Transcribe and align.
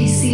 Visi 0.00 0.29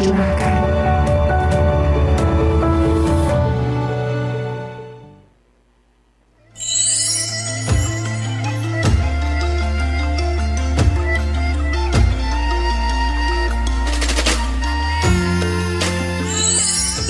Dicurahkan. 0.00 0.56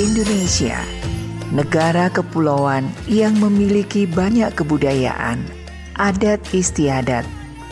Indonesia, 0.02 0.82
negara 1.54 2.10
kepulauan 2.10 2.90
yang 3.06 3.38
memiliki 3.38 4.10
banyak 4.10 4.50
kebudayaan, 4.58 5.38
adat 5.94 6.42
istiadat, 6.50 7.22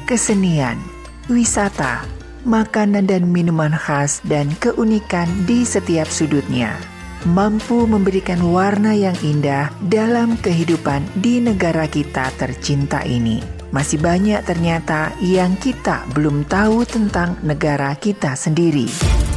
kesenian, 0.06 0.78
wisata, 1.26 2.06
makanan 2.46 3.08
dan 3.08 3.30
minuman 3.30 3.72
khas 3.72 4.22
dan 4.26 4.52
keunikan 4.58 5.26
di 5.46 5.62
setiap 5.66 6.06
sudutnya, 6.10 6.76
mampu 7.26 7.86
memberikan 7.88 8.38
warna 8.42 8.94
yang 8.94 9.16
indah 9.24 9.70
dalam 9.90 10.38
kehidupan 10.38 11.02
di 11.18 11.42
negara 11.42 11.88
kita 11.90 12.30
tercinta 12.38 13.02
ini. 13.02 13.42
Masih 13.68 14.00
banyak 14.00 14.40
ternyata 14.48 15.12
yang 15.20 15.52
kita 15.60 16.08
belum 16.16 16.48
tahu 16.48 16.88
tentang 16.88 17.36
negara 17.44 17.92
kita 18.00 18.32
sendiri. 18.32 19.27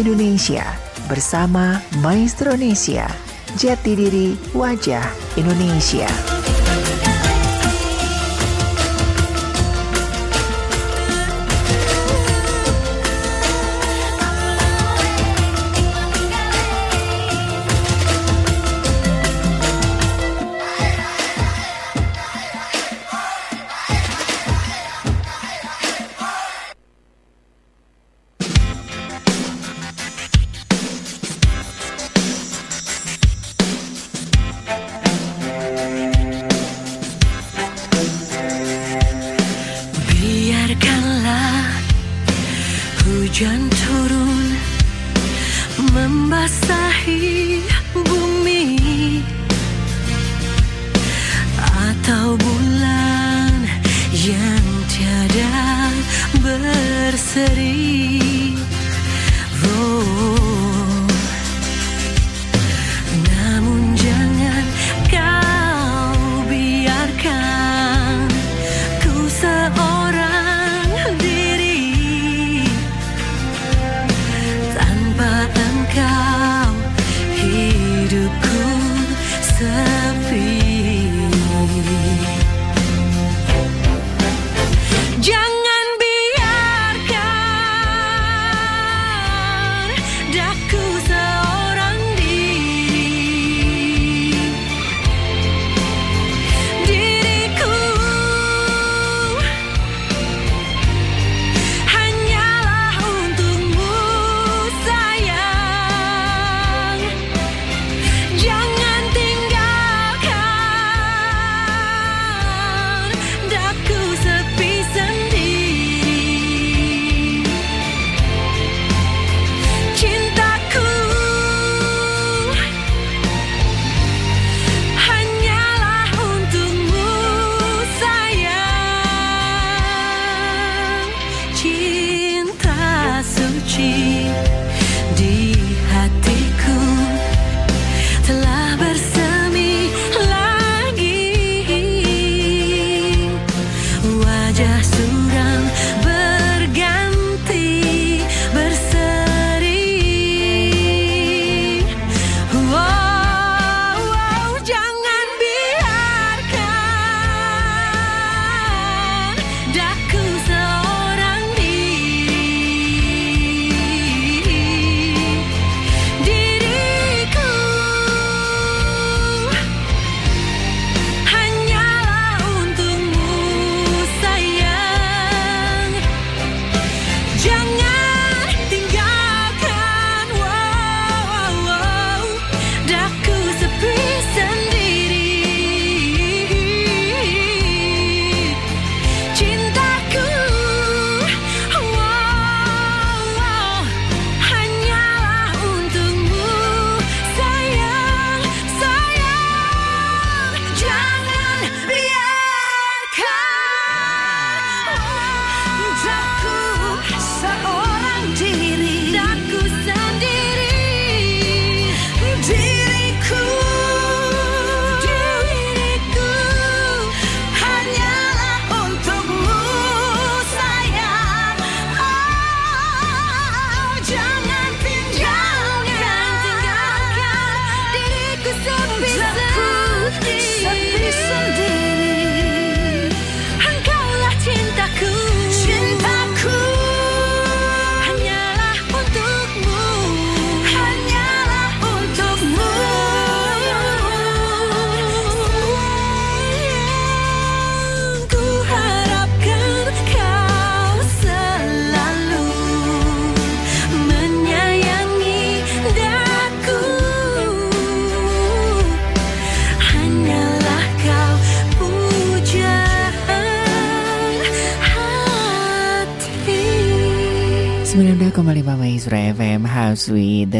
Indonesia 0.00 0.64
bersama 1.12 1.84
Maestro 2.00 2.56
Indonesia. 2.56 3.04
Jati 3.60 3.92
diri 3.92 4.32
wajah 4.56 5.04
Indonesia. 5.36 6.08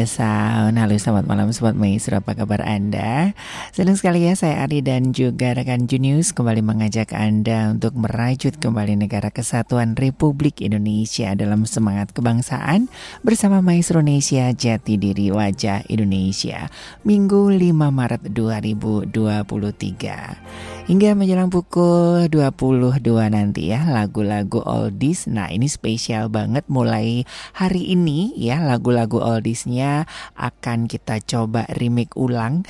The 0.01 0.09
Sound 0.09 0.81
Halo 0.81 0.97
selamat 0.97 1.29
malam 1.29 1.53
Sobat 1.53 1.77
Maestro. 1.77 2.17
Apa 2.17 2.33
kabar 2.33 2.65
Anda? 2.65 3.37
Senang 3.69 4.01
sekali 4.01 4.25
ya 4.25 4.33
saya 4.33 4.65
Ari 4.65 4.81
dan 4.81 5.13
juga 5.13 5.53
rekan 5.53 5.85
Junius 5.85 6.33
Kembali 6.33 6.65
mengajak 6.65 7.13
Anda 7.13 7.69
untuk 7.69 7.93
merajut 7.93 8.57
kembali 8.57 8.97
Negara 8.97 9.29
Kesatuan 9.29 9.93
Republik 9.93 10.65
Indonesia 10.65 11.37
Dalam 11.37 11.69
semangat 11.69 12.17
kebangsaan 12.17 12.89
Bersama 13.21 13.61
Maestro 13.61 14.01
Indonesia 14.01 14.49
Jati 14.49 14.97
Diri 14.97 15.29
Wajah 15.29 15.85
Indonesia 15.85 16.65
Minggu 17.05 17.53
5 17.53 17.61
Maret 17.69 18.25
2023 18.33 20.80
Hingga 20.81 21.13
menjelang 21.13 21.53
pukul 21.53 22.25
22 22.25 23.05
nanti 23.29 23.69
ya 23.69 23.85
lagu-lagu 23.85 24.65
oldies. 24.65 25.29
Nah 25.29 25.53
ini 25.53 25.69
spesial 25.69 26.33
banget 26.33 26.65
mulai 26.73 27.21
hari 27.53 27.93
ini 27.93 28.33
ya 28.33 28.57
lagu-lagu 28.57 29.21
oldiesnya 29.21 30.09
akan 30.33 30.89
kita 30.89 31.21
coba 31.21 31.69
remake 31.77 32.17
ulang. 32.17 32.65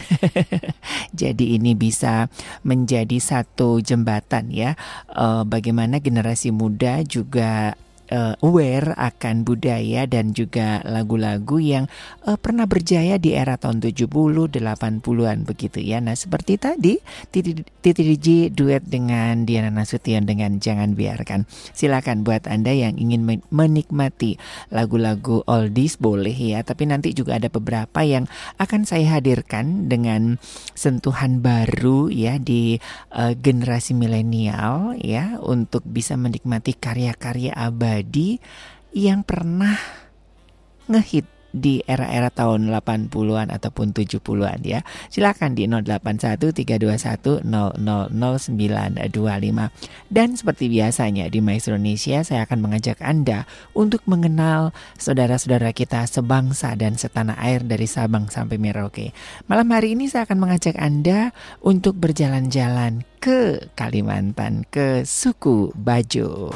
Jadi 1.22 1.56
ini 1.56 1.72
bisa 1.72 2.28
menjadi 2.68 3.16
satu 3.16 3.80
jembatan 3.80 4.52
ya 4.52 4.76
uh, 5.16 5.48
bagaimana 5.48 6.04
generasi 6.04 6.52
muda 6.52 7.08
juga 7.08 7.80
uh, 8.12 8.36
aware 8.44 8.94
akan 9.00 9.48
budaya 9.48 10.06
dan 10.06 10.36
juga 10.36 10.84
lagu-lagu 10.84 11.58
yang 11.58 11.88
uh, 12.28 12.36
pernah 12.36 12.68
berjaya 12.68 13.18
di 13.18 13.34
era 13.34 13.56
tahun 13.56 13.80
70, 13.82 14.06
80-an 14.52 15.38
begitu 15.48 15.80
ya. 15.82 16.04
Nah, 16.04 16.14
seperti 16.14 16.60
tadi 16.60 17.00
Titi, 17.32 17.64
DJ 17.82 18.52
duet 18.52 18.84
dengan 18.86 19.48
Diana 19.48 19.72
Nasution 19.72 20.28
dengan 20.28 20.60
Jangan 20.60 20.94
Biarkan. 20.94 21.48
Silakan 21.74 22.28
buat 22.28 22.46
Anda 22.46 22.76
yang 22.76 23.00
ingin 23.00 23.42
menikmati 23.50 24.38
lagu-lagu 24.70 25.42
oldies 25.48 25.96
boleh 25.98 26.36
ya, 26.36 26.62
tapi 26.62 26.86
nanti 26.86 27.16
juga 27.16 27.40
ada 27.40 27.48
beberapa 27.48 28.04
yang 28.04 28.28
akan 28.60 28.84
saya 28.84 29.18
hadirkan 29.18 29.88
dengan 29.88 30.38
sentuhan 30.76 31.40
baru 31.40 32.12
ya 32.12 32.38
di 32.38 32.78
uh, 33.16 33.34
generasi 33.38 33.96
milenial 33.96 35.00
ya 35.00 35.40
untuk 35.40 35.86
bisa 35.88 36.20
menikmati 36.20 36.76
karya-karya 36.76 37.56
abadi 37.56 38.01
pribadi 38.02 38.42
yang 38.98 39.22
pernah 39.22 39.78
ngehit 40.90 41.30
di 41.52 41.84
era-era 41.84 42.32
tahun 42.32 42.72
80-an 42.72 43.52
ataupun 43.52 43.92
70-an 43.92 44.64
ya. 44.64 44.88
Silakan 45.12 45.52
di 45.52 45.68
081321000925. 45.68 48.16
Dan 50.08 50.40
seperti 50.40 50.72
biasanya 50.72 51.28
di 51.28 51.44
Maestro 51.44 51.76
Indonesia 51.76 52.24
saya 52.24 52.48
akan 52.48 52.64
mengajak 52.64 53.04
Anda 53.04 53.44
untuk 53.76 54.00
mengenal 54.08 54.72
saudara-saudara 54.96 55.76
kita 55.76 56.08
sebangsa 56.08 56.80
dan 56.80 56.96
setanah 56.96 57.36
air 57.44 57.68
dari 57.68 57.86
Sabang 57.86 58.32
sampai 58.32 58.56
Merauke. 58.56 59.12
Malam 59.52 59.68
hari 59.76 60.00
ini 60.00 60.08
saya 60.08 60.24
akan 60.24 60.40
mengajak 60.40 60.80
Anda 60.80 61.36
untuk 61.60 62.00
berjalan-jalan 62.00 63.04
ke 63.20 63.68
Kalimantan, 63.76 64.64
ke 64.72 65.04
suku 65.04 65.76
Bajo. 65.76 66.56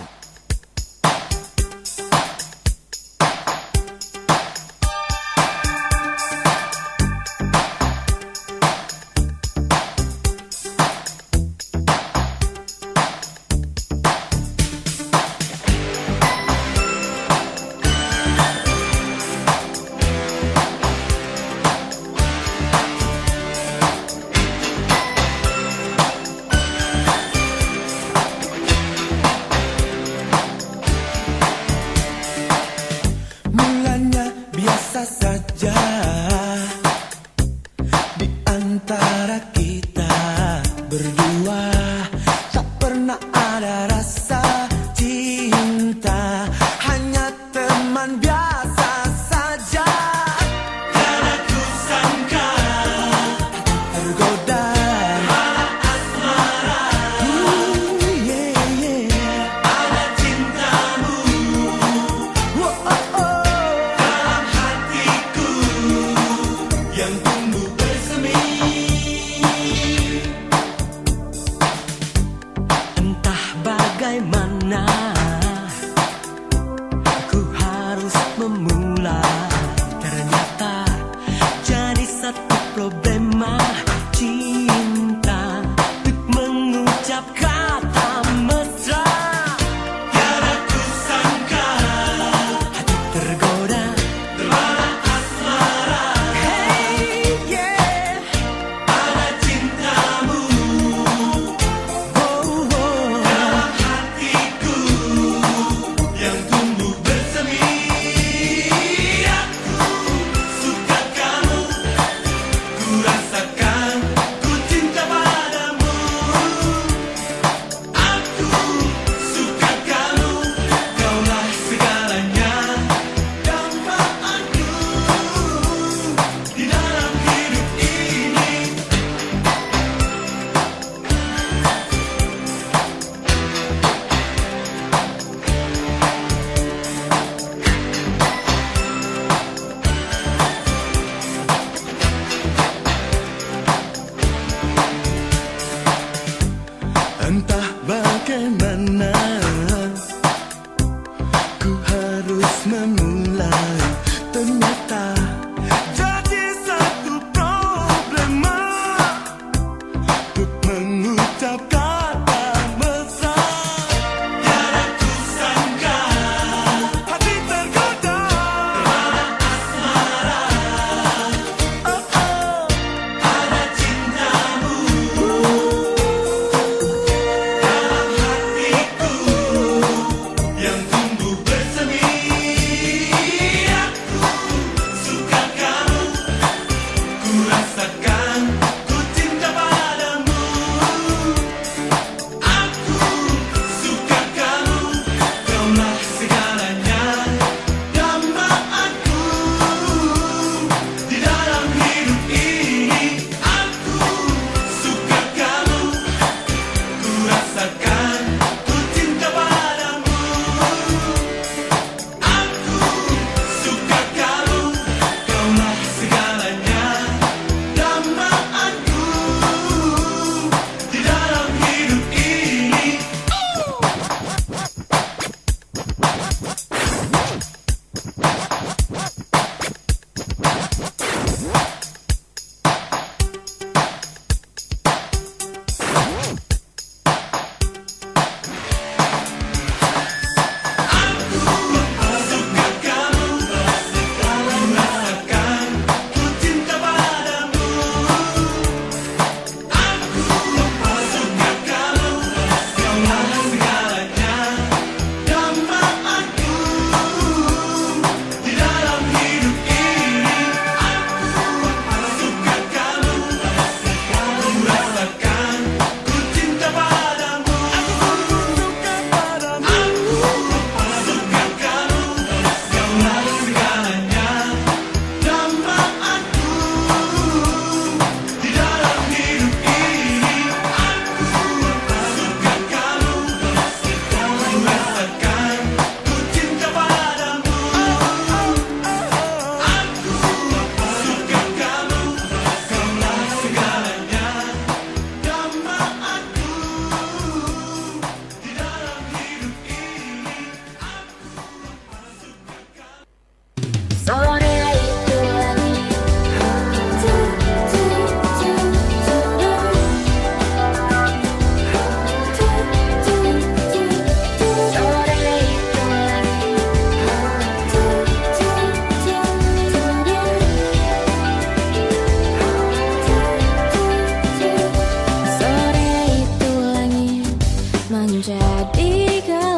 Maestro 328.85 329.54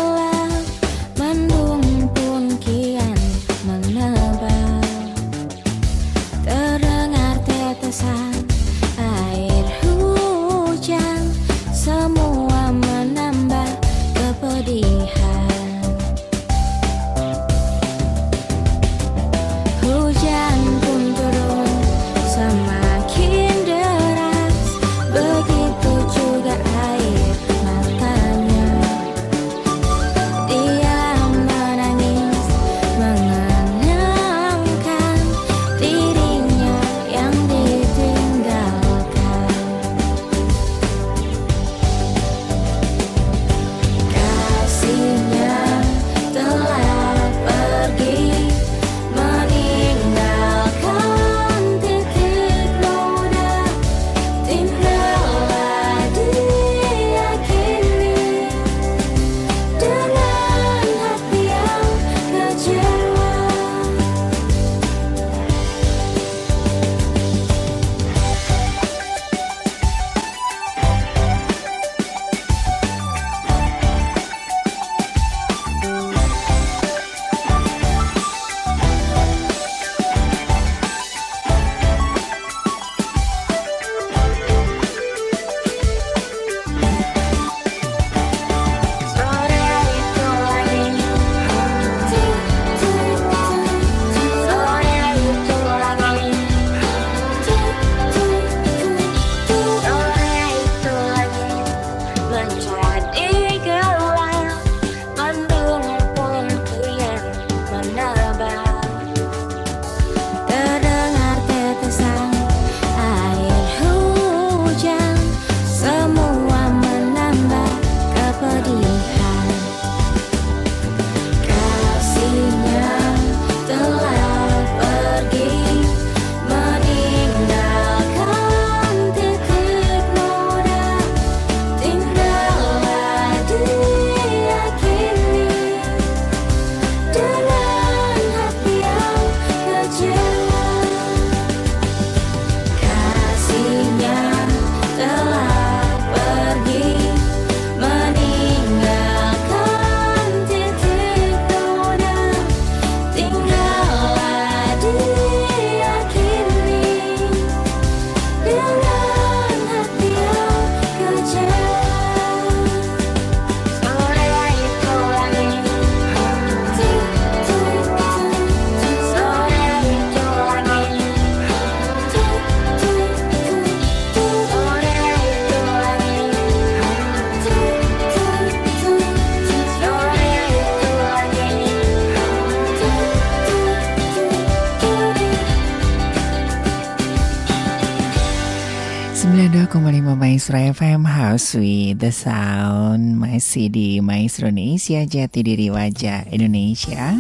the 191.97 192.13
Sound 192.13 193.17
Masih 193.17 193.73
di 193.73 193.97
Maestro 194.05 194.53
Indonesia 194.53 195.01
Jati 195.01 195.41
Diri 195.41 195.73
Wajah 195.73 196.29
Indonesia. 196.29 197.17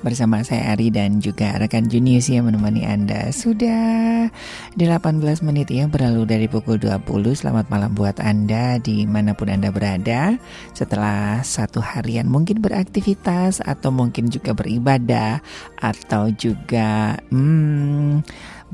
Bersama 0.00 0.44
saya 0.44 0.76
Ari 0.76 0.92
dan 0.92 1.16
juga 1.20 1.56
rekan 1.56 1.88
Junius 1.88 2.28
yang 2.28 2.44
menemani 2.48 2.84
Anda. 2.84 3.32
Sudah 3.32 4.28
18 4.76 5.00
menit 5.44 5.72
ya 5.72 5.88
berlalu 5.88 6.28
dari 6.28 6.44
pukul 6.48 6.76
20 6.76 7.08
Selamat 7.32 7.68
malam 7.72 7.96
buat 7.96 8.20
Anda 8.20 8.76
di 8.80 9.08
mana 9.08 9.32
pun 9.32 9.48
Anda 9.48 9.72
berada. 9.72 10.36
Setelah 10.76 11.40
satu 11.40 11.80
harian 11.80 12.28
mungkin 12.28 12.60
beraktivitas 12.60 13.64
Atau 13.64 13.96
mungkin 13.96 14.28
juga 14.28 14.52
beribadah 14.52 15.40
Atau 15.80 16.36
juga 16.36 17.16
hmm, 17.32 18.24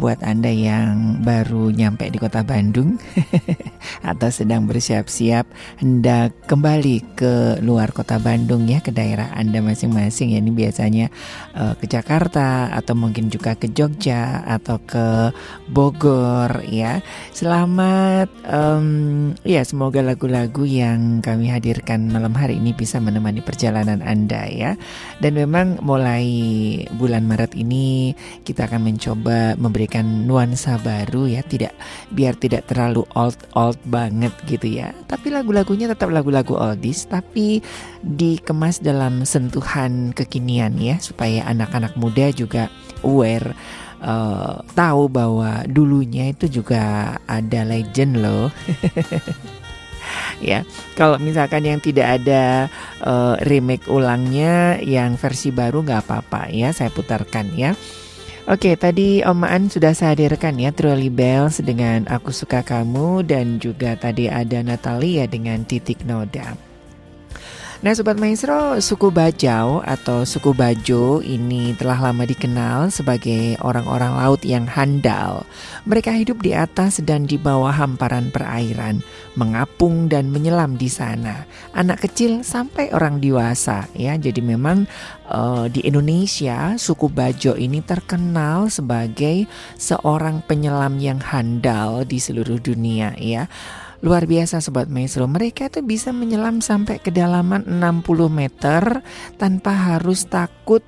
buat 0.00 0.24
Anda 0.24 0.48
yang 0.48 1.20
baru 1.20 1.68
nyampe 1.68 2.08
di 2.08 2.16
kota 2.16 2.40
Bandung 2.40 2.96
atau 4.10 4.32
sedang 4.32 4.64
bersiap-siap 4.64 5.44
hendak 5.76 6.32
kembali 6.48 7.20
ke 7.20 7.60
luar 7.60 7.92
kota 7.92 8.16
Bandung 8.16 8.64
ya 8.64 8.80
ke 8.80 8.96
daerah 8.96 9.28
Anda 9.36 9.60
masing-masing 9.60 10.32
ya 10.32 10.40
ini 10.40 10.56
biasanya 10.56 11.12
uh, 11.52 11.76
ke 11.76 11.84
Jakarta 11.84 12.72
atau 12.72 12.96
mungkin 12.96 13.28
juga 13.28 13.52
ke 13.60 13.68
Jogja 13.68 14.40
atau 14.48 14.80
ke 14.80 15.36
Bogor 15.68 16.64
ya. 16.64 17.04
Selamat 17.36 18.32
um, 18.48 19.36
ya 19.44 19.60
semoga 19.68 20.00
lagu-lagu 20.00 20.64
yang 20.64 21.20
kami 21.20 21.52
hadirkan 21.52 22.08
malam 22.08 22.32
hari 22.32 22.56
ini 22.56 22.72
bisa 22.72 22.96
menemani 23.04 23.44
perjalanan 23.44 24.00
Anda 24.00 24.48
ya. 24.48 24.80
Dan 25.20 25.36
memang 25.36 25.84
mulai 25.84 26.24
bulan 26.96 27.28
Maret 27.28 27.52
ini 27.52 28.16
kita 28.48 28.64
akan 28.64 28.88
mencoba 28.88 29.60
memberikan 29.60 29.89
memberikan 29.90 30.22
nuansa 30.22 30.78
baru 30.78 31.26
ya 31.26 31.42
tidak 31.42 31.74
biar 32.14 32.38
tidak 32.38 32.70
terlalu 32.70 33.02
old 33.18 33.34
old 33.58 33.74
banget 33.90 34.30
gitu 34.46 34.78
ya 34.78 34.94
tapi 35.10 35.34
lagu-lagunya 35.34 35.90
tetap 35.90 36.14
lagu-lagu 36.14 36.54
oldies 36.54 37.10
tapi 37.10 37.58
dikemas 37.98 38.78
dalam 38.78 39.26
sentuhan 39.26 40.14
kekinian 40.14 40.78
ya 40.78 41.02
supaya 41.02 41.42
anak-anak 41.50 41.98
muda 41.98 42.30
juga 42.30 42.70
aware 43.02 43.50
uh, 43.98 44.62
tahu 44.78 45.10
bahwa 45.10 45.66
dulunya 45.66 46.30
itu 46.30 46.46
juga 46.46 47.18
ada 47.26 47.66
legend 47.66 48.22
loh 48.22 48.46
ya. 50.40 50.62
Kalau 50.96 51.20
misalkan 51.20 51.62
yang 51.68 51.78
tidak 51.78 52.18
ada 52.20 52.66
uh, 53.04 53.36
remake 53.46 53.86
ulangnya, 53.86 54.80
yang 54.82 55.14
versi 55.20 55.52
baru 55.54 55.84
nggak 55.84 56.02
apa-apa 56.08 56.50
ya. 56.50 56.72
Saya 56.72 56.88
putarkan 56.90 57.52
ya. 57.54 57.76
Oke, 58.48 58.72
tadi 58.72 59.20
Om 59.20 59.44
An 59.44 59.68
sudah 59.68 59.92
saya 59.92 60.16
hadirkan 60.16 60.56
ya 60.56 60.72
Truly 60.72 61.12
Bells 61.12 61.60
dengan 61.60 62.08
Aku 62.08 62.32
Suka 62.32 62.64
Kamu 62.64 63.20
dan 63.28 63.60
juga 63.60 64.00
tadi 64.00 64.32
ada 64.32 64.64
Natalia 64.64 65.28
dengan 65.28 65.60
Titik 65.68 66.08
Noda. 66.08 66.69
Nah 67.80 67.96
Sobat 67.96 68.20
Maestro, 68.20 68.76
suku 68.76 69.08
Bajau 69.08 69.80
atau 69.80 70.28
suku 70.28 70.52
Bajo 70.52 71.24
ini 71.24 71.72
telah 71.80 71.96
lama 71.96 72.28
dikenal 72.28 72.92
sebagai 72.92 73.56
orang-orang 73.64 74.20
laut 74.20 74.44
yang 74.44 74.68
handal. 74.68 75.48
Mereka 75.88 76.12
hidup 76.12 76.44
di 76.44 76.52
atas 76.52 77.00
dan 77.00 77.24
di 77.24 77.40
bawah 77.40 77.72
hamparan 77.72 78.28
perairan, 78.28 79.00
mengapung 79.32 80.12
dan 80.12 80.28
menyelam 80.28 80.76
di 80.76 80.92
sana. 80.92 81.48
Anak 81.72 82.04
kecil 82.04 82.44
sampai 82.44 82.92
orang 82.92 83.16
dewasa 83.16 83.88
ya. 83.96 84.12
Jadi 84.20 84.44
memang 84.44 84.84
uh, 85.32 85.64
di 85.72 85.80
Indonesia 85.80 86.76
suku 86.76 87.08
Bajo 87.08 87.56
ini 87.56 87.80
terkenal 87.80 88.68
sebagai 88.68 89.48
seorang 89.80 90.44
penyelam 90.44 91.00
yang 91.00 91.16
handal 91.16 92.04
di 92.04 92.20
seluruh 92.20 92.60
dunia 92.60 93.16
ya. 93.16 93.48
Luar 94.00 94.24
biasa 94.24 94.64
Sobat 94.64 94.88
Maestro, 94.88 95.28
mereka 95.28 95.68
itu 95.68 95.84
bisa 95.84 96.08
menyelam 96.08 96.64
sampai 96.64 96.96
kedalaman 97.04 97.68
60 97.68 98.32
meter 98.32 99.04
tanpa 99.36 99.76
harus 99.76 100.24
takut 100.24 100.80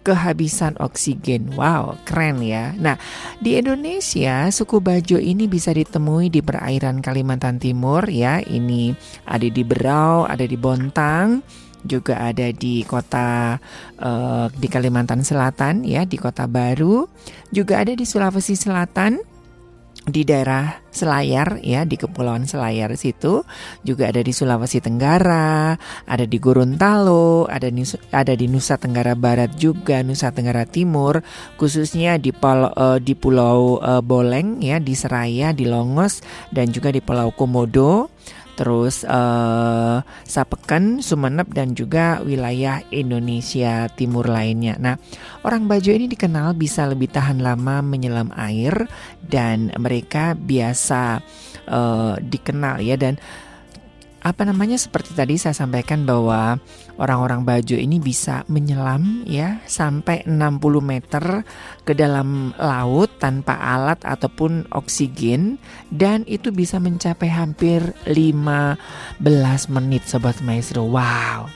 kehabisan 0.00 0.78
oksigen. 0.80 1.52
Wow, 1.52 2.00
keren 2.08 2.40
ya. 2.40 2.72
Nah, 2.78 2.96
di 3.42 3.58
Indonesia 3.60 4.48
suku 4.48 4.78
Bajo 4.78 5.18
ini 5.20 5.50
bisa 5.50 5.74
ditemui 5.74 6.30
di 6.32 6.40
perairan 6.40 7.04
Kalimantan 7.04 7.60
Timur 7.60 8.06
ya. 8.06 8.40
Ini 8.40 8.94
ada 9.28 9.48
di 9.50 9.62
Berau, 9.66 10.24
ada 10.24 10.46
di 10.46 10.54
Bontang, 10.54 11.42
juga 11.84 12.22
ada 12.22 12.48
di 12.54 12.86
kota 12.88 13.60
uh, 14.00 14.46
di 14.54 14.68
Kalimantan 14.70 15.26
Selatan 15.26 15.82
ya, 15.82 16.08
di 16.08 16.16
Kota 16.16 16.48
Baru, 16.48 17.04
juga 17.52 17.84
ada 17.84 17.90
di 17.92 18.06
Sulawesi 18.06 18.56
Selatan 18.56 19.35
di 20.06 20.22
daerah 20.22 20.86
Selayar 20.96 21.60
ya 21.60 21.84
di 21.84 22.00
Kepulauan 22.00 22.48
Selayar 22.48 22.94
situ. 22.96 23.44
Juga 23.84 24.08
ada 24.08 24.22
di 24.22 24.32
Sulawesi 24.32 24.80
Tenggara, 24.80 25.76
ada 26.08 26.24
di 26.24 26.38
Gorontalo, 26.40 27.44
ada 27.50 27.68
di 27.68 27.84
ada 28.14 28.32
di 28.32 28.46
Nusa 28.48 28.80
Tenggara 28.80 29.12
Barat 29.12 29.58
juga, 29.60 30.00
Nusa 30.00 30.32
Tenggara 30.32 30.64
Timur, 30.64 31.20
khususnya 31.60 32.16
di 32.16 32.32
Pal, 32.32 32.72
uh, 32.72 32.96
di 32.96 33.12
Pulau 33.12 33.82
uh, 33.82 34.00
Boleng 34.00 34.62
ya 34.64 34.80
di 34.80 34.96
Seraya, 34.96 35.52
di 35.52 35.68
Longos 35.68 36.24
dan 36.48 36.72
juga 36.72 36.88
di 36.88 37.04
Pulau 37.04 37.34
Komodo 37.34 38.08
terus 38.56 39.04
uh, 39.04 40.00
Sapeken, 40.24 41.04
Sumeneb 41.04 41.52
dan 41.52 41.76
juga 41.76 42.24
wilayah 42.24 42.80
Indonesia 42.88 43.86
Timur 43.92 44.26
lainnya. 44.26 44.80
Nah, 44.80 44.96
orang 45.44 45.68
Bajo 45.68 45.92
ini 45.92 46.08
dikenal 46.08 46.56
bisa 46.56 46.88
lebih 46.88 47.12
tahan 47.12 47.44
lama 47.44 47.84
menyelam 47.84 48.32
air 48.34 48.88
dan 49.20 49.70
mereka 49.76 50.32
biasa 50.32 51.20
uh, 51.68 52.16
dikenal 52.18 52.80
ya 52.80 52.96
dan 52.96 53.20
apa 54.26 54.42
namanya 54.42 54.74
seperti 54.74 55.14
tadi 55.14 55.38
saya 55.38 55.54
sampaikan 55.54 56.02
bahwa 56.02 56.58
orang-orang 56.98 57.46
Bajo 57.46 57.78
ini 57.78 58.02
bisa 58.02 58.42
menyelam 58.50 59.22
ya 59.22 59.62
sampai 59.70 60.26
60 60.26 60.58
meter 60.82 61.46
ke 61.86 61.94
dalam 61.94 62.50
laut 62.58 63.22
tanpa 63.22 63.54
alat 63.54 64.02
ataupun 64.02 64.66
oksigen 64.74 65.62
dan 65.94 66.26
itu 66.26 66.50
bisa 66.50 66.82
mencapai 66.82 67.30
hampir 67.30 67.94
15 68.10 68.82
menit 69.70 70.02
sobat 70.10 70.42
maestro. 70.42 70.90
Wow. 70.90 71.46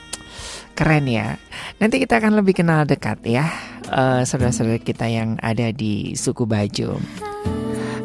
Keren 0.71 1.11
ya. 1.11 1.35
Nanti 1.83 1.99
kita 1.99 2.23
akan 2.23 2.39
lebih 2.39 2.63
kenal 2.63 2.87
dekat 2.87 3.19
ya 3.27 3.51
uh, 3.91 4.23
saudara-saudara 4.23 4.79
kita 4.79 5.11
yang 5.11 5.35
ada 5.43 5.75
di 5.75 6.15
suku 6.15 6.47
Bajo. 6.47 6.95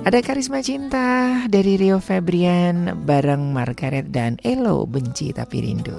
Ada 0.06 0.22
Karisma 0.22 0.62
Cinta 0.62 1.34
dari 1.50 1.74
Rio 1.74 1.98
Febrian 1.98 2.94
bareng 2.94 3.50
Margaret 3.50 4.06
dan 4.06 4.38
Elo 4.38 4.86
Benci 4.86 5.34
Tapi 5.34 5.58
Rindu. 5.58 5.98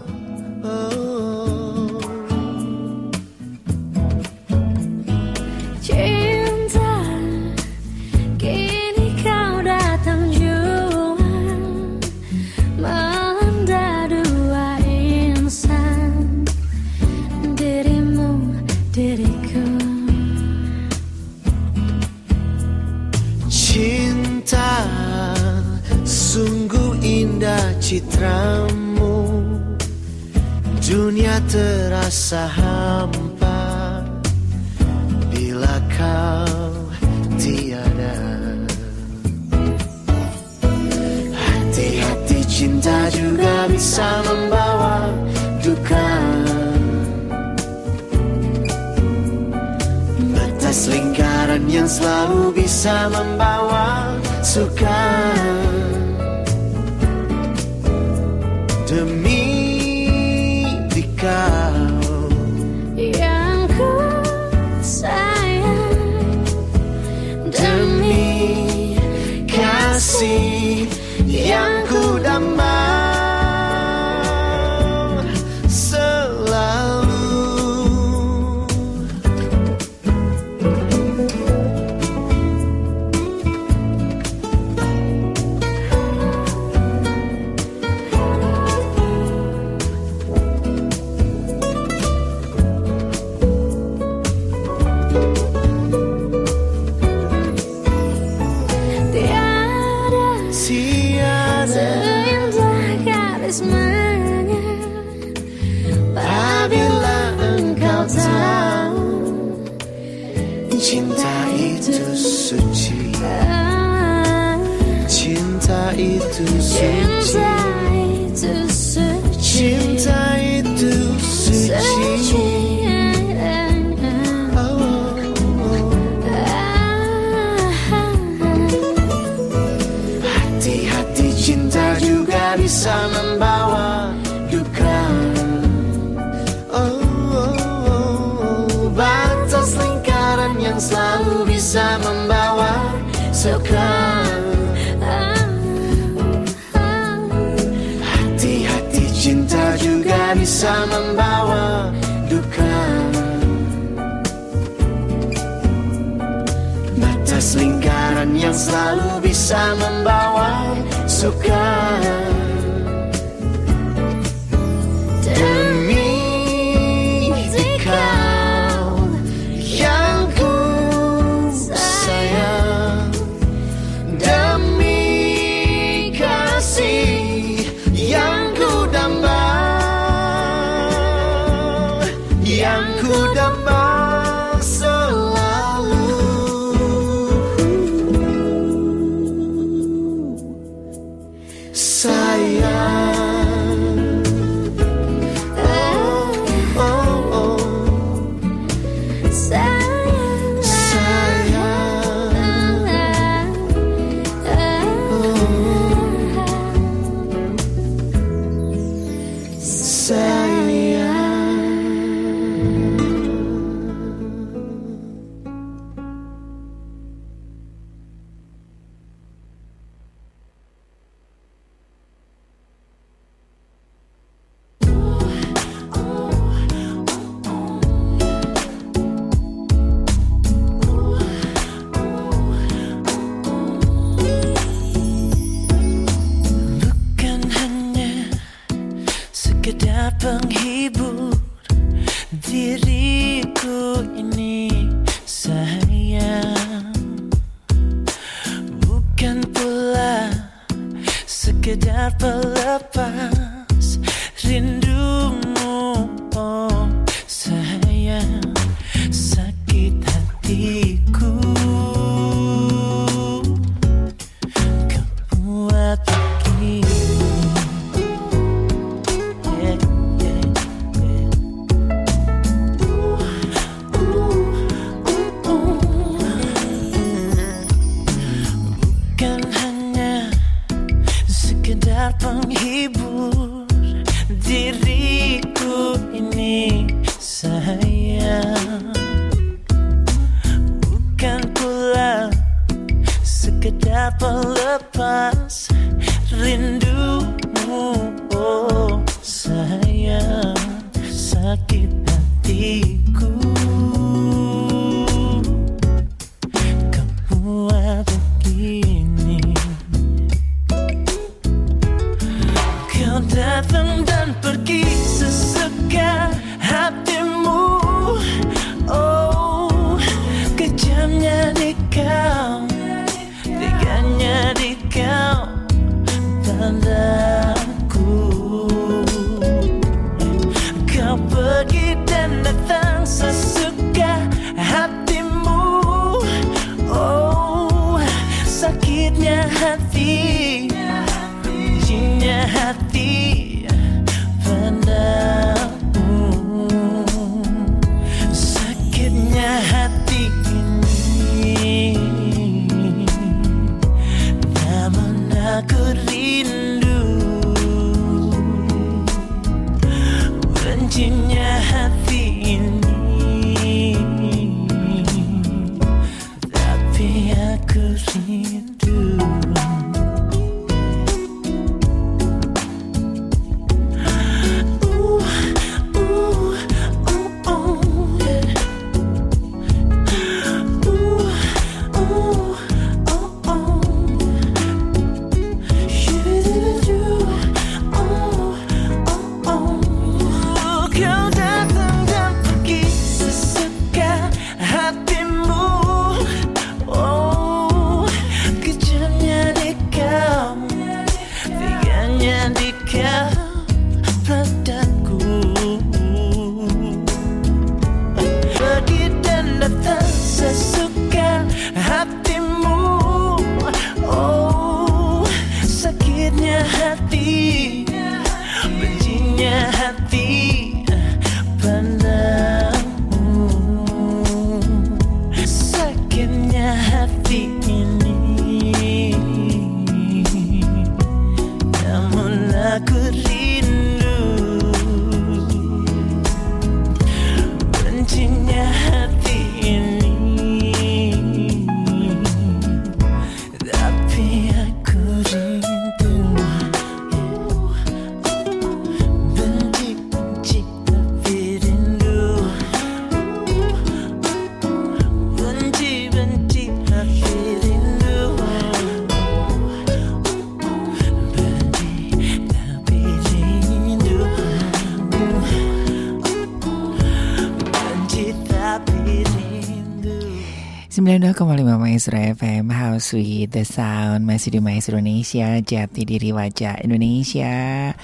FM 472.37 472.69
House 472.69 473.17
with 473.17 473.49
the 473.49 473.65
Sound 473.65 474.29
Masih 474.29 474.53
di 474.53 474.61
Maestro 474.61 475.01
Indonesia 475.01 475.57
Jati 475.57 476.05
diri 476.05 476.29
wajah 476.29 476.77
Indonesia 476.85 477.96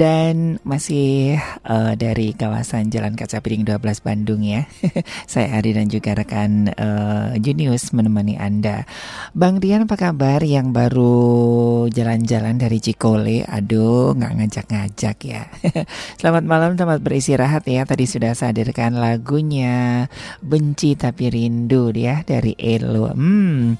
dan 0.00 0.56
masih 0.64 1.36
uh, 1.68 1.92
dari 1.92 2.32
kawasan 2.32 2.88
Jalan 2.88 3.20
Kaca 3.20 3.44
Piring 3.44 3.68
12 3.68 4.00
Bandung 4.00 4.40
ya. 4.40 4.64
Saya 5.28 5.60
Ari 5.60 5.76
dan 5.76 5.92
juga 5.92 6.16
rekan 6.16 6.72
uh, 6.72 7.36
Junius 7.36 7.92
menemani 7.92 8.40
Anda. 8.40 8.88
Bang 9.36 9.60
Dian 9.60 9.84
apa 9.84 10.00
kabar 10.00 10.40
yang 10.40 10.72
baru 10.72 11.84
jalan-jalan 11.92 12.56
dari 12.56 12.80
Cikole? 12.80 13.44
Aduh, 13.44 14.16
nggak 14.16 14.40
ngajak-ngajak 14.40 15.16
ya. 15.20 15.44
selamat 16.24 16.48
malam, 16.48 16.80
selamat 16.80 17.04
beristirahat 17.04 17.68
ya. 17.68 17.84
Tadi 17.84 18.08
sudah 18.08 18.32
saya 18.32 18.56
lagunya 18.96 20.08
Benci 20.40 20.96
Tapi 20.96 21.28
Rindu 21.28 21.92
ya 21.92 22.24
dari 22.24 22.56
Elo. 22.56 23.12
Hmm, 23.12 23.76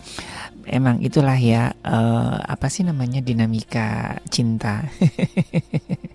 emang 0.68 1.00
itulah 1.00 1.40
ya 1.40 1.72
uh, 1.80 2.36
apa 2.44 2.68
sih 2.68 2.84
namanya 2.84 3.24
dinamika 3.24 4.20
cinta. 4.28 4.84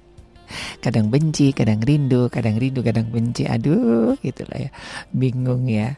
kadang 0.79 1.09
benci, 1.09 1.51
kadang 1.51 1.81
rindu, 1.81 2.27
kadang 2.29 2.57
rindu, 2.57 2.81
kadang 2.85 3.07
benci. 3.09 3.45
Aduh, 3.45 4.15
gitulah 4.21 4.57
ya. 4.57 4.69
Bingung 5.11 5.65
ya. 5.69 5.97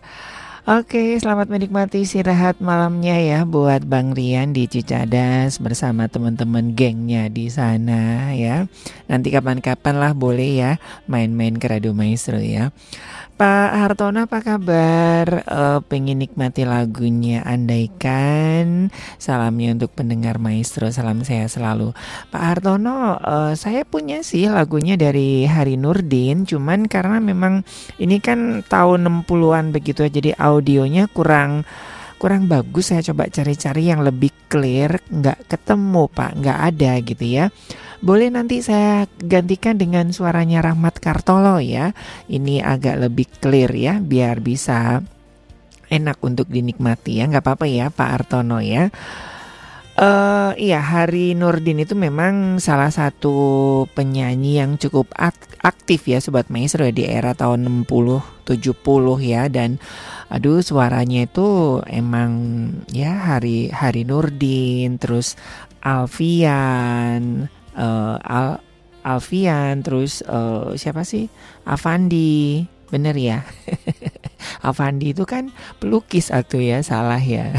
Oke, 0.67 1.15
selamat 1.15 1.47
menikmati 1.47 2.03
istirahat 2.03 2.59
malamnya 2.59 3.15
ya 3.23 3.47
buat 3.47 3.87
Bang 3.87 4.11
Rian 4.11 4.51
di 4.51 4.67
Cicadas 4.67 5.63
bersama 5.63 6.11
teman-teman 6.11 6.75
gengnya 6.75 7.31
di 7.31 7.47
sana 7.47 8.35
ya. 8.35 8.67
Nanti 9.07 9.31
kapan-kapan 9.31 9.95
lah 9.95 10.11
boleh 10.11 10.59
ya 10.59 10.71
main-main 11.07 11.55
ke 11.55 11.71
Radio 11.71 11.95
Maestro 11.95 12.43
ya. 12.43 12.75
Pak 13.37 13.69
Hartono 13.69 14.25
apa 14.25 14.41
kabar? 14.41 15.45
Uh, 15.45 15.77
pengen 15.85 16.17
nikmati 16.17 16.65
lagunya 16.65 17.45
Andaikan 17.45 18.89
Salamnya 19.21 19.77
untuk 19.77 19.93
pendengar 19.93 20.41
maestro 20.41 20.89
Salam 20.89 21.21
saya 21.21 21.45
selalu 21.45 21.93
Pak 22.33 22.41
Hartono 22.41 23.21
uh, 23.21 23.53
saya 23.53 23.85
punya 23.85 24.25
sih 24.25 24.49
lagunya 24.49 24.97
dari 24.97 25.45
Hari 25.45 25.77
Nurdin 25.77 26.49
Cuman 26.49 26.89
karena 26.89 27.21
memang 27.21 27.61
ini 28.01 28.17
kan 28.17 28.65
tahun 28.65 29.05
60-an 29.05 29.69
begitu 29.69 30.09
Jadi 30.09 30.33
audionya 30.57 31.05
kurang 31.07 31.63
kurang 32.17 32.49
bagus 32.49 32.89
Saya 32.89 33.05
coba 33.13 33.29
cari-cari 33.29 33.93
yang 33.93 34.01
lebih 34.01 34.33
clear 34.49 34.97
Nggak 35.07 35.45
ketemu 35.45 36.09
Pak, 36.09 36.31
nggak 36.41 36.59
ada 36.73 36.91
gitu 37.05 37.25
ya 37.25 37.45
boleh 37.97 38.29
nanti 38.29 38.61
saya 38.61 39.09
gantikan 39.17 39.73
dengan 39.73 40.13
suaranya 40.13 40.61
Rahmat 40.61 41.01
Kartolo 41.01 41.57
ya. 41.57 41.97
Ini 42.29 42.61
agak 42.61 43.09
lebih 43.09 43.25
clear 43.41 43.73
ya 43.73 43.97
biar 43.97 44.37
bisa 44.37 45.01
enak 45.89 46.17
untuk 46.21 46.45
dinikmati 46.45 47.17
ya. 47.17 47.25
Nggak 47.25 47.43
apa-apa 47.43 47.65
ya 47.65 47.89
Pak 47.89 48.09
Artono 48.21 48.61
ya. 48.61 48.93
Uh, 49.97 50.53
iya, 50.61 50.77
Hari 50.77 51.33
Nurdin 51.33 51.81
itu 51.81 51.97
memang 51.97 52.61
salah 52.61 52.93
satu 52.93 53.33
penyanyi 53.97 54.61
yang 54.61 54.77
cukup 54.77 55.09
aktif 55.17 56.05
ya 56.05 56.21
Sobat 56.21 56.53
Maestro 56.53 56.85
ya, 56.85 56.93
di 56.93 57.09
era 57.09 57.33
tahun 57.33 57.65
60, 57.89 58.45
70 58.45 58.77
ya. 59.25 59.49
Dan 59.49 59.81
aduh 60.29 60.61
suaranya 60.61 61.25
itu 61.25 61.81
emang 61.89 62.29
ya 62.93 63.17
Hari 63.25 63.73
Hari 63.73 64.05
Nurdin 64.05 65.01
terus 65.01 65.33
Alfian 65.81 67.49
uh, 67.73 68.21
Al 68.21 68.61
Alfian 69.01 69.81
terus 69.81 70.21
uh, 70.29 70.77
siapa 70.77 71.09
sih? 71.09 71.25
Avandi 71.65 72.61
bener 72.87 73.15
ya 73.17 73.43
Avandi 74.61 75.13
itu 75.13 75.23
kan 75.23 75.49
pelukis 75.77 76.29
atau 76.33 76.57
ya 76.61 76.81
salah 76.81 77.19
ya. 77.21 77.53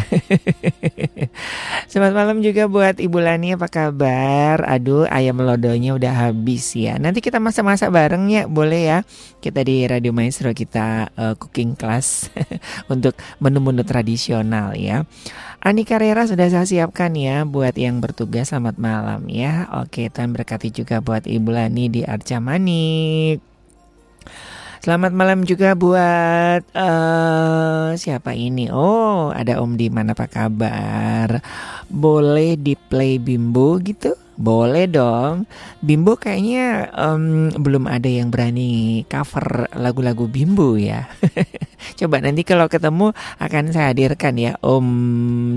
Selamat 1.91 2.15
malam 2.15 2.39
juga 2.45 2.67
buat 2.67 2.99
Ibu 2.99 3.19
Lani 3.23 3.55
apa 3.55 3.71
kabar? 3.71 4.63
Aduh 4.67 5.07
ayam 5.09 5.41
lodonya 5.41 5.95
udah 5.95 6.29
habis 6.29 6.75
ya. 6.75 6.99
Nanti 6.99 7.23
kita 7.25 7.39
masak-masak 7.43 7.91
bareng 7.91 8.29
ya 8.29 8.45
boleh 8.47 8.83
ya. 8.87 8.99
Kita 9.39 9.63
di 9.63 9.87
Radio 9.87 10.11
Maestro 10.11 10.51
kita 10.51 11.15
uh, 11.15 11.35
cooking 11.39 11.79
class 11.79 12.29
Untuk 12.93 13.15
menu-menu 13.39 13.87
tradisional 13.87 14.75
ya. 14.75 15.07
Ani 15.59 15.83
Carrera 15.83 16.23
sudah 16.23 16.47
saya 16.47 16.63
siapkan 16.63 17.11
ya 17.19 17.43
buat 17.43 17.75
yang 17.75 17.99
bertugas 17.99 18.55
selamat 18.55 18.79
malam 18.79 19.27
ya. 19.27 19.67
Oke, 19.83 20.07
Tuhan 20.07 20.31
berkati 20.31 20.71
juga 20.71 21.03
buat 21.03 21.27
Ibu 21.27 21.51
Lani 21.51 21.91
di 21.91 22.01
Arca 22.07 22.39
Manik. 22.39 23.43
Selamat 24.79 25.11
malam 25.11 25.43
juga 25.43 25.75
buat 25.75 26.63
uh, 26.71 27.99
siapa 27.99 28.31
ini? 28.39 28.71
Oh, 28.71 29.35
ada 29.35 29.59
Om 29.59 29.75
Diman 29.75 30.15
apa 30.15 30.31
kabar? 30.31 31.43
Boleh 31.91 32.55
di 32.55 32.79
play 32.79 33.19
bimbo 33.19 33.83
gitu? 33.83 34.15
Boleh 34.39 34.87
dong. 34.87 35.51
Bimbo 35.83 36.15
kayaknya 36.15 36.95
um, 36.95 37.51
belum 37.59 37.91
ada 37.91 38.07
yang 38.07 38.31
berani 38.31 39.03
cover 39.11 39.67
lagu-lagu 39.75 40.31
Bimbo 40.31 40.79
ya. 40.79 41.11
Coba 41.99 42.23
nanti 42.23 42.47
kalau 42.47 42.71
ketemu 42.71 43.11
akan 43.43 43.75
saya 43.75 43.91
hadirkan 43.91 44.39
ya 44.39 44.55
Om 44.63 44.87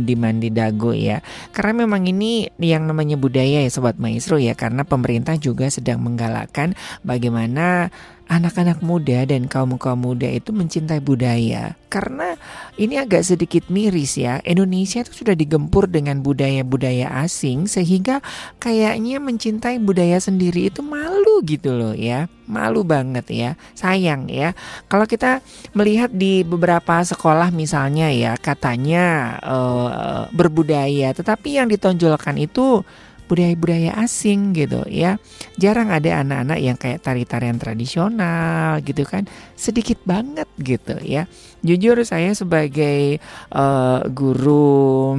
Dimandi 0.10 0.50
Dago 0.50 0.98
ya. 0.98 1.22
Karena 1.54 1.86
memang 1.86 2.10
ini 2.10 2.50
yang 2.58 2.90
namanya 2.90 3.22
budaya 3.22 3.62
ya 3.62 3.70
Sobat 3.70 4.02
Maestro 4.02 4.42
ya. 4.42 4.58
Karena 4.58 4.82
pemerintah 4.82 5.38
juga 5.38 5.70
sedang 5.70 6.02
menggalakkan 6.02 6.74
bagaimana 7.06 7.94
anak-anak 8.32 8.80
muda 8.80 9.28
dan 9.28 9.52
kaum-kaum 9.52 10.00
muda 10.00 10.32
itu 10.32 10.56
mencintai 10.56 11.04
budaya. 11.04 11.76
Karena 11.92 12.40
ini 12.80 12.96
agak 12.96 13.28
sedikit 13.28 13.68
miris 13.68 14.16
ya. 14.16 14.40
Indonesia 14.48 15.04
itu 15.04 15.12
sudah 15.12 15.36
digempur 15.36 15.92
dengan 15.92 16.24
budaya-budaya 16.24 17.12
asing 17.28 17.68
sehingga 17.68 18.24
kayaknya 18.64 19.20
mencintai 19.20 19.84
budaya 19.84 20.16
sendiri 20.24 20.72
itu 20.72 20.80
malu 20.80 21.44
gitu 21.44 21.76
loh 21.76 21.92
ya. 21.92 22.32
Malu 22.48 22.88
banget 22.88 23.28
ya. 23.28 23.60
Sayang 23.76 24.32
ya. 24.32 24.56
Kalau 24.88 25.04
kita 25.04 25.44
melihat 25.76 26.16
di 26.16 26.48
beberapa 26.48 27.04
sekolah 27.04 27.52
misalnya 27.52 28.08
ya 28.16 28.40
katanya 28.40 29.36
uh, 29.44 30.32
berbudaya 30.32 31.12
tetapi 31.12 31.60
yang 31.60 31.68
ditonjolkan 31.68 32.40
itu 32.40 32.88
budaya-budaya 33.32 33.96
asing 34.04 34.52
gitu 34.52 34.84
ya. 34.92 35.16
Jarang 35.56 35.88
ada 35.88 36.20
anak-anak 36.20 36.60
yang 36.60 36.76
kayak 36.76 37.00
tari-tarian 37.00 37.56
tradisional 37.56 38.84
gitu 38.84 39.08
kan. 39.08 39.32
Sedikit 39.56 40.04
banget 40.04 40.52
gitu 40.60 41.00
ya. 41.00 41.32
Jujur 41.64 42.04
saya 42.04 42.36
sebagai 42.36 43.24
uh, 43.56 44.04
guru 44.12 45.16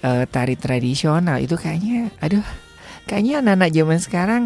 uh, 0.00 0.24
tari 0.24 0.56
tradisional 0.56 1.36
itu 1.44 1.60
kayaknya 1.60 2.08
aduh 2.24 2.46
kayaknya 3.06 3.44
anak-anak 3.44 3.70
zaman 3.70 3.98
sekarang 4.02 4.42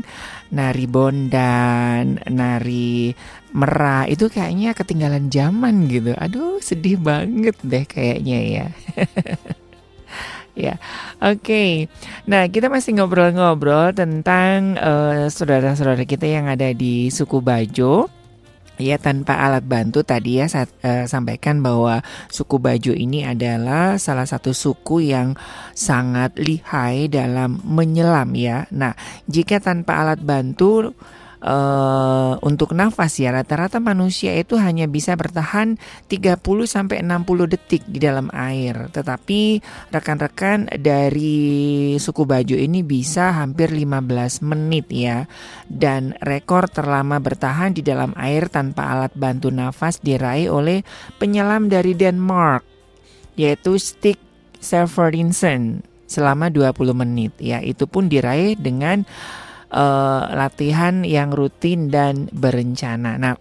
nari 0.53 0.85
bondan, 0.85 2.21
nari 2.29 3.15
merah 3.55 4.05
itu 4.05 4.29
kayaknya 4.29 4.77
ketinggalan 4.77 5.33
zaman 5.33 5.89
gitu. 5.89 6.13
Aduh, 6.19 6.61
sedih 6.61 7.01
banget 7.01 7.57
deh 7.65 7.85
kayaknya 7.89 8.39
ya. 8.43 8.67
ya. 10.61 10.77
Oke. 11.25 11.41
Okay. 11.41 11.73
Nah, 12.29 12.47
kita 12.53 12.69
masih 12.69 13.01
ngobrol-ngobrol 13.01 13.97
tentang 13.97 14.77
eh, 14.77 15.33
saudara-saudara 15.33 16.05
kita 16.05 16.29
yang 16.29 16.47
ada 16.53 16.71
di 16.77 17.09
suku 17.09 17.41
Bajo. 17.41 18.21
Ya 18.81 18.97
tanpa 18.97 19.37
alat 19.37 19.69
bantu 19.69 20.01
tadi 20.01 20.41
ya 20.41 20.49
saya 20.49 20.65
uh, 20.81 21.05
sampaikan 21.05 21.61
bahwa 21.61 22.01
suku 22.33 22.57
Bajo 22.57 22.97
ini 22.97 23.29
adalah 23.29 24.01
salah 24.01 24.25
satu 24.25 24.57
suku 24.57 25.05
yang 25.05 25.37
sangat 25.77 26.33
lihai 26.41 27.13
dalam 27.13 27.61
menyelam 27.61 28.33
ya. 28.33 28.65
Nah, 28.73 28.97
jika 29.29 29.61
tanpa 29.61 30.01
alat 30.01 30.25
bantu 30.25 30.97
uh, 31.45 32.37
untuk 32.45 32.77
nafas 32.77 33.17
ya 33.21 33.33
rata-rata 33.33 33.81
manusia 33.81 34.37
itu 34.37 34.57
hanya 34.61 34.87
bisa 34.87 35.17
bertahan 35.17 35.81
30 36.09 36.41
sampai 36.65 37.03
60 37.03 37.53
detik 37.53 37.83
di 37.89 37.99
dalam 38.01 38.29
air. 38.33 38.89
Tetapi 38.93 39.61
rekan-rekan 39.93 40.71
dari 40.81 41.97
suku 41.97 42.23
Bajo 42.29 42.57
ini 42.57 42.85
bisa 42.85 43.33
hampir 43.35 43.73
15 43.73 44.45
menit 44.47 44.87
ya. 44.93 45.25
Dan 45.67 46.17
rekor 46.21 46.69
terlama 46.69 47.19
bertahan 47.19 47.73
di 47.75 47.83
dalam 47.85 48.13
air 48.17 48.49
tanpa 48.53 48.93
alat 48.93 49.13
bantu 49.17 49.49
nafas 49.49 49.99
diraih 50.01 50.53
oleh 50.53 50.85
penyelam 51.17 51.69
dari 51.69 51.97
Denmark 51.97 52.63
yaitu 53.39 53.81
Stig 53.81 54.21
Severinsen 54.61 55.81
selama 56.05 56.53
20 56.53 56.77
menit 56.93 57.33
ya. 57.41 57.63
Itu 57.65 57.87
pun 57.87 58.11
diraih 58.11 58.59
dengan 58.59 59.07
uh, 59.71 60.31
latihan 60.35 61.03
yang 61.07 61.35
rutin 61.35 61.89
dan 61.89 62.29
berencana. 62.31 63.17
Nah, 63.17 63.35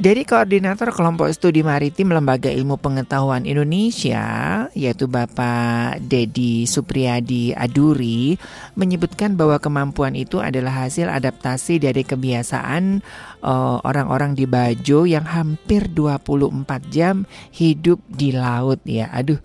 dari 0.00 0.24
koordinator 0.24 0.96
kelompok 0.96 1.28
studi 1.28 1.60
maritim 1.60 2.16
Lembaga 2.16 2.48
Ilmu 2.48 2.80
Pengetahuan 2.80 3.44
Indonesia, 3.44 4.24
yaitu 4.72 5.04
Bapak 5.04 6.00
Dedi 6.00 6.64
Supriyadi 6.64 7.52
Aduri, 7.52 8.40
menyebutkan 8.80 9.36
bahwa 9.36 9.60
kemampuan 9.60 10.16
itu 10.16 10.40
adalah 10.40 10.88
hasil 10.88 11.04
adaptasi 11.04 11.84
dari 11.84 12.00
kebiasaan 12.08 13.04
eh, 13.44 13.76
orang-orang 13.84 14.32
uh, 14.32 14.36
di 14.40 14.48
Bajo 14.48 15.04
yang 15.04 15.28
hampir 15.28 15.92
24 15.92 16.64
jam 16.88 17.28
hidup 17.52 18.00
di 18.08 18.32
laut 18.32 18.80
ya. 18.88 19.12
Aduh, 19.12 19.36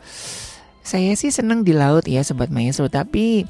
saya 0.80 1.20
sih 1.20 1.36
senang 1.36 1.68
di 1.68 1.76
laut 1.76 2.08
ya 2.08 2.24
Sobat 2.24 2.48
Maestro, 2.48 2.88
tapi 2.88 3.44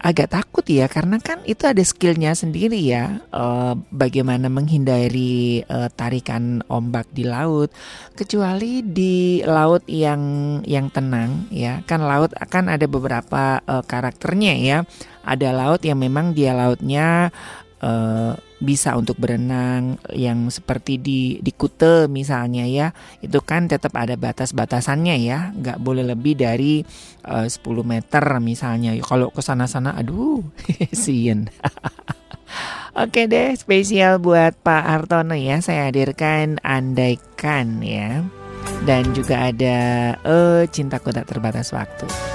agak 0.00 0.32
takut 0.32 0.64
ya 0.64 0.88
karena 0.88 1.20
kan 1.20 1.44
itu 1.44 1.68
ada 1.68 1.84
skillnya 1.84 2.32
sendiri 2.32 2.80
ya 2.80 3.20
uh, 3.36 3.76
bagaimana 3.92 4.48
menghindari 4.48 5.60
uh, 5.68 5.92
tarikan 5.92 6.64
ombak 6.72 7.04
di 7.12 7.28
laut. 7.28 7.68
Kecuali 8.16 8.80
di 8.80 9.44
laut 9.44 9.84
yang 9.84 10.20
yang 10.64 10.88
tenang 10.88 11.52
ya 11.52 11.84
kan 11.84 12.00
laut 12.00 12.32
akan 12.32 12.72
ada 12.72 12.88
beberapa 12.88 13.60
uh, 13.60 13.84
karakternya 13.84 14.54
ya. 14.56 14.78
Ada 15.20 15.52
laut 15.52 15.84
yang 15.84 16.00
memang 16.00 16.32
dia 16.32 16.56
lautnya 16.56 17.28
uh, 17.84 18.32
bisa 18.60 18.92
untuk 18.94 19.16
berenang 19.16 19.96
yang 20.12 20.52
seperti 20.52 21.00
di 21.00 21.20
di 21.40 21.52
Kute 21.56 22.06
misalnya 22.12 22.68
ya 22.68 22.92
itu 23.24 23.40
kan 23.40 23.66
tetap 23.66 23.96
ada 23.96 24.14
batas-batasannya 24.14 25.16
ya. 25.24 25.50
Nggak 25.56 25.80
boleh 25.80 26.04
lebih 26.04 26.36
dari 26.36 26.84
uh, 27.24 27.48
10 27.48 27.58
meter 27.82 28.24
misalnya. 28.38 28.92
Kalau 29.00 29.32
ke 29.32 29.40
sana-sana 29.40 29.96
aduh 29.96 30.44
sien 30.92 31.48
Oke 33.00 33.30
deh 33.30 33.54
spesial 33.56 34.20
buat 34.20 34.54
Pak 34.60 34.84
Hartono 34.84 35.32
ya. 35.34 35.62
Saya 35.64 35.88
hadirkan 35.88 36.60
andaikan 36.60 37.80
ya. 37.80 38.20
Dan 38.84 39.16
juga 39.16 39.48
ada 39.48 39.78
eh 40.20 40.62
cintaku 40.68 41.14
tak 41.14 41.30
terbatas 41.30 41.72
waktu. 41.72 42.29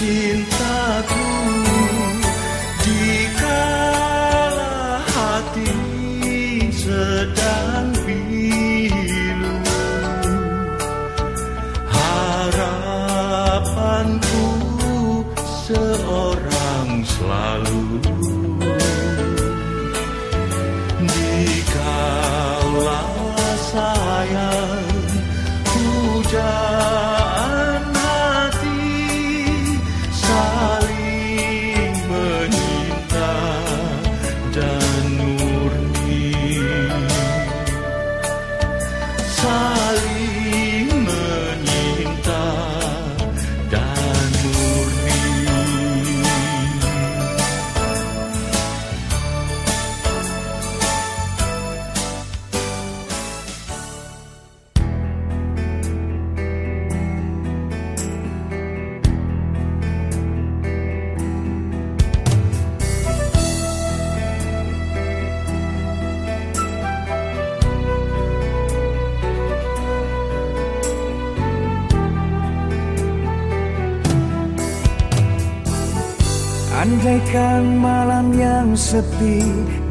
cintaku 0.00 1.19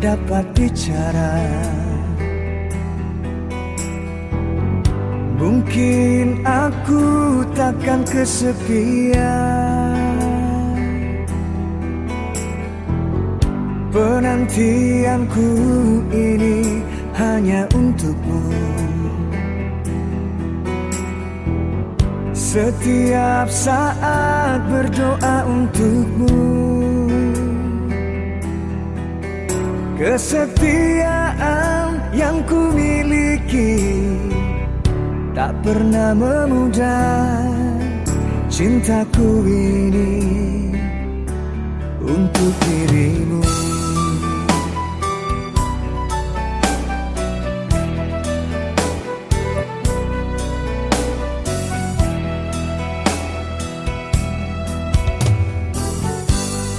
dapat 0.01 0.45
bicara. 0.57 1.37
Mungkin 5.37 6.43
aku 6.43 7.05
takkan 7.53 8.01
kesepian. 8.09 9.17
Penantianku 13.93 15.49
ini 16.09 16.83
hanya 17.15 17.69
untukmu. 17.77 18.43
Setiap 22.33 23.45
saat 23.45 24.65
berdoa 24.67 25.45
untukmu 25.45 26.98
Kesetiaan 29.99 31.91
yang 32.15 32.39
ku 32.47 32.71
miliki 32.71 33.99
Tak 35.35 35.51
pernah 35.59 36.15
memudar 36.15 37.43
Cintaku 38.47 39.43
ini 39.43 40.23
Untuk 41.99 42.55
dirimu. 42.63 43.43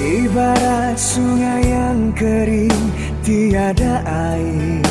Ibarat 0.01 0.97
sungai 0.97 1.61
yang 1.69 2.17
kering 2.17 3.10
tiada 3.31 4.03
air 4.03 4.83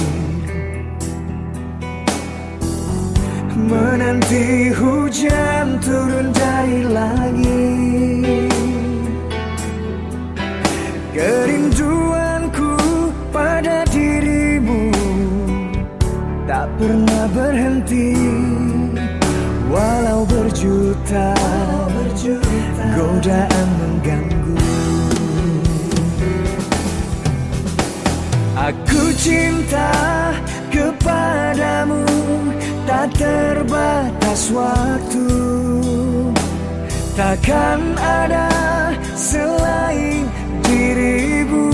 Menanti 3.59 4.71
hujan 4.71 5.77
turun 5.83 6.31
dari 6.31 6.87
langit. 6.87 8.47
Kerinduanku 11.11 12.79
pada 13.35 13.83
dirimu 13.91 14.95
Tak 16.47 16.71
pernah 16.79 17.27
berhenti 17.35 17.78
cinta 29.19 29.91
kepadamu 30.71 32.07
Tak 32.87 33.11
terbatas 33.19 34.49
waktu. 34.49 35.29
Takkan 37.13 37.99
ada 37.99 38.49
selain 39.13 40.25
dirimu. 40.65 41.69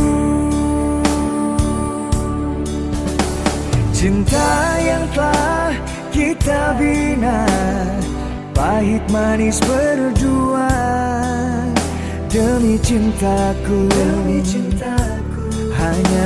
Cinta 3.96 4.52
yang 4.82 5.06
telah 5.16 5.72
kita 6.12 6.76
bina 6.76 7.48
Pahit 8.52 9.06
manis 9.08 9.62
berdua. 9.64 10.74
Demi 12.28 12.76
cintaku. 12.84 13.88
Demi 13.88 14.44
cintaku. 14.44 15.72
Hanya 15.72 16.24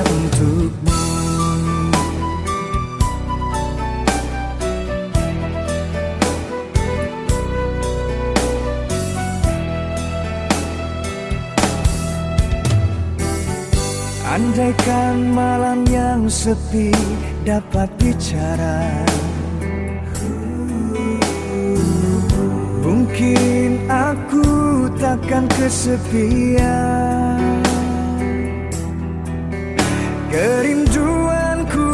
sepi 16.40 16.96
dapat 17.44 17.92
bicara. 18.00 19.04
Mungkin 22.80 23.84
aku 23.92 24.48
takkan 24.96 25.52
kesepian. 25.52 27.44
Kerinduanku 30.32 31.92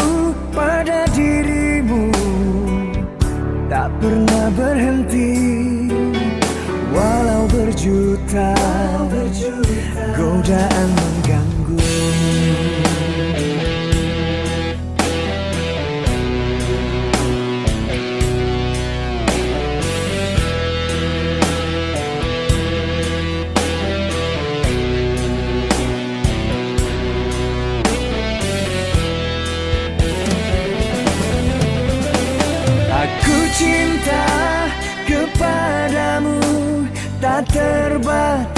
pada 0.54 1.10
dirimu 1.16 2.14
Tak 3.66 3.90
pernah 3.98 4.54
berhenti. 4.54 5.34
Walau 6.94 7.50
berjuta, 7.50 8.54
godaan 10.14 11.05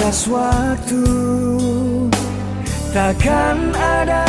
terbatas 0.07 0.27
waktu 0.31 1.03
Takkan 2.95 3.75
ada 3.75 4.25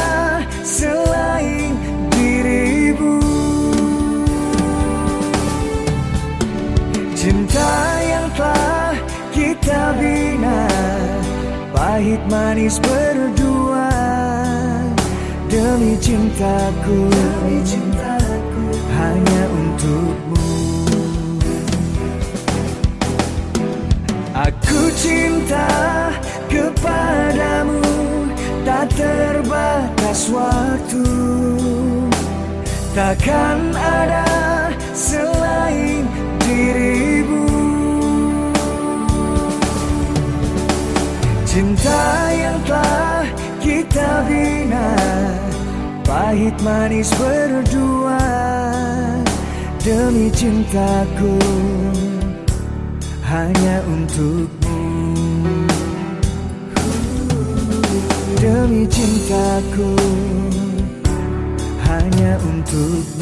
selain 0.66 1.72
dirimu. 2.12 3.22
Cinta 7.14 7.72
yang 8.02 8.28
telah 8.34 8.92
kita 9.30 9.94
bina 9.96 10.66
Pahit 11.70 12.20
manis 12.28 12.76
berdua. 12.82 13.88
Demi 15.48 15.96
cintaku 15.96 17.08
Demi 17.08 17.58
cintaku 17.64 18.66
Hanya 18.98 19.42
untukmu 19.48 20.17
Cinta 24.98 25.70
kepadamu 26.50 27.78
Tak 28.66 28.90
terbatas 28.98 30.26
waktu. 30.26 31.06
Takkan 32.98 33.70
ada 33.78 34.26
selain 34.90 36.02
dirimu. 36.42 37.46
Cinta 41.46 42.02
yang 42.34 42.58
telah 42.66 43.22
kita 43.62 44.26
bina 44.26 44.90
Pahit 46.02 46.58
manis 46.66 47.14
berdua 47.14 48.18
Demi 49.78 50.26
cintaku. 50.34 51.38
Hanya 53.22 53.84
untukmu 53.86 54.57
cintaku 58.86 59.90
Hanya 61.88 62.38
untukmu 62.38 63.17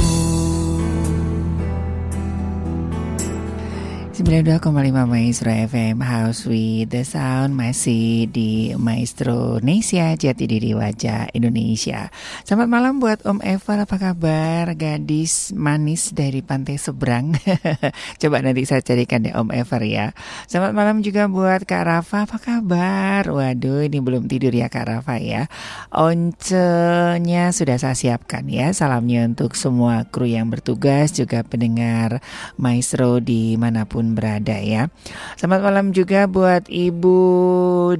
92,5 4.26 5.06
Maestro 5.06 5.54
FM 5.54 6.02
House 6.02 6.50
with 6.50 6.90
the 6.90 7.06
Sound 7.06 7.54
masih 7.54 8.26
di 8.26 8.74
Maestro 8.74 9.62
Nesia 9.62 10.18
Jati 10.18 10.50
Diri 10.50 10.74
Wajah 10.74 11.30
Indonesia. 11.30 12.10
Selamat 12.42 12.66
malam 12.66 12.98
buat 12.98 13.22
Om 13.22 13.38
Ever, 13.38 13.86
apa 13.86 13.96
kabar? 14.02 14.74
Gadis 14.74 15.54
manis 15.54 16.10
dari 16.10 16.42
pantai 16.42 16.74
seberang. 16.74 17.38
Coba 18.20 18.42
nanti 18.42 18.66
saya 18.66 18.82
carikan 18.82 19.22
deh 19.22 19.30
Om 19.30 19.54
Ever 19.54 19.86
ya. 19.86 20.10
Selamat 20.50 20.74
malam 20.74 21.06
juga 21.06 21.30
buat 21.30 21.62
Kak 21.62 21.86
Rafa, 21.86 22.26
apa 22.26 22.42
kabar? 22.42 23.30
Waduh, 23.30 23.86
ini 23.86 24.02
belum 24.02 24.26
tidur 24.26 24.50
ya 24.50 24.66
Kak 24.66 24.90
Rafa 24.90 25.22
ya. 25.22 25.46
Oncenya 25.94 27.54
sudah 27.54 27.78
saya 27.78 27.94
siapkan 27.94 28.42
ya. 28.50 28.74
Salamnya 28.74 29.22
untuk 29.22 29.54
semua 29.54 30.02
kru 30.10 30.26
yang 30.26 30.50
bertugas, 30.50 31.14
juga 31.14 31.46
pendengar 31.46 32.18
Maestro 32.58 33.22
di 33.22 33.54
mana 33.54 33.86
pun 33.86 34.06
di 34.06 34.06
mana 34.06 34.14
pun 34.14 34.15
berada 34.16 34.56
ya. 34.56 34.88
Selamat 35.36 35.60
malam 35.60 35.92
juga 35.92 36.24
buat 36.24 36.64
Ibu 36.66 37.20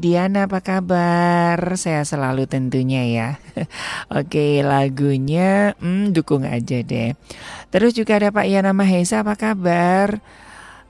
Diana 0.00 0.48
apa 0.48 0.64
kabar? 0.64 1.76
Saya 1.76 2.02
selalu 2.08 2.48
tentunya 2.48 3.04
ya. 3.04 3.28
Oke 4.18 4.64
lagunya 4.64 5.76
hmm, 5.76 6.16
dukung 6.16 6.48
aja 6.48 6.80
deh. 6.80 7.12
Terus 7.68 7.92
juga 7.92 8.16
ada 8.16 8.32
Pak 8.32 8.48
Yana 8.48 8.72
Mahesa 8.72 9.20
apa 9.20 9.36
kabar? 9.36 10.24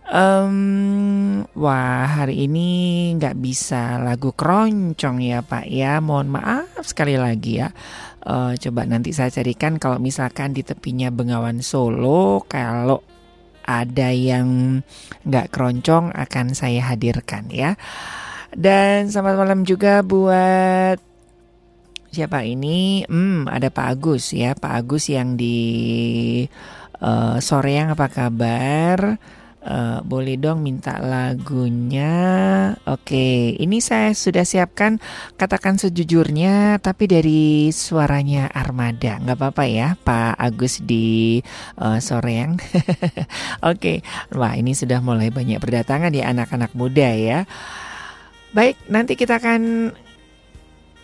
Um, 0.07 1.43
wah 1.59 2.07
hari 2.07 2.47
ini 2.47 3.11
nggak 3.19 3.43
bisa 3.43 3.99
lagu 3.99 4.31
keroncong 4.31 5.19
ya 5.19 5.43
Pak 5.43 5.67
ya 5.67 5.99
Mohon 5.99 6.39
maaf 6.39 6.87
sekali 6.87 7.19
lagi 7.19 7.59
ya 7.59 7.75
uh, 8.23 8.55
Coba 8.55 8.87
nanti 8.87 9.11
saya 9.11 9.35
carikan 9.35 9.83
kalau 9.83 9.99
misalkan 9.99 10.55
di 10.55 10.63
tepinya 10.63 11.11
Bengawan 11.11 11.59
Solo 11.59 12.47
Kalau 12.47 13.16
ada 13.67 14.15
yang 14.15 14.81
nggak 15.27 15.51
keroncong 15.51 16.15
akan 16.15 16.55
saya 16.55 16.81
hadirkan 16.87 17.51
ya 17.51 17.75
Dan 18.55 19.11
selamat 19.11 19.35
malam 19.37 19.61
juga 19.67 20.01
buat 20.01 20.97
siapa 22.15 22.47
ini? 22.49 23.05
Hmm, 23.05 23.45
ada 23.51 23.69
Pak 23.69 23.87
Agus 24.01 24.33
ya 24.33 24.57
Pak 24.57 24.73
Agus 24.73 25.13
yang 25.13 25.37
di 25.37 25.59
uh, 27.03 27.37
sore 27.43 27.77
yang 27.77 27.93
apa 27.93 28.09
kabar? 28.09 29.21
Uh, 29.67 29.99
boleh 30.07 30.39
dong 30.39 30.63
minta 30.63 31.03
lagunya. 31.03 32.15
Oke, 32.87 33.51
ini 33.59 33.83
saya 33.83 34.15
sudah 34.15 34.47
siapkan 34.47 35.03
katakan 35.35 35.75
sejujurnya, 35.75 36.79
tapi 36.79 37.11
dari 37.11 37.75
suaranya 37.75 38.47
Armada, 38.55 39.19
nggak 39.19 39.35
apa-apa 39.35 39.67
ya, 39.67 39.99
Pak 39.99 40.39
Agus 40.39 40.79
di 40.87 41.43
uh, 41.83 41.99
Soreang. 41.99 42.63
Oke, 43.75 44.07
wah 44.31 44.55
ini 44.55 44.71
sudah 44.71 45.03
mulai 45.03 45.35
banyak 45.35 45.59
berdatangan 45.59 46.15
ya 46.15 46.31
anak-anak 46.31 46.71
muda 46.79 47.11
ya. 47.19 47.43
Baik, 48.55 48.79
nanti 48.87 49.19
kita 49.19 49.43
akan 49.43 49.91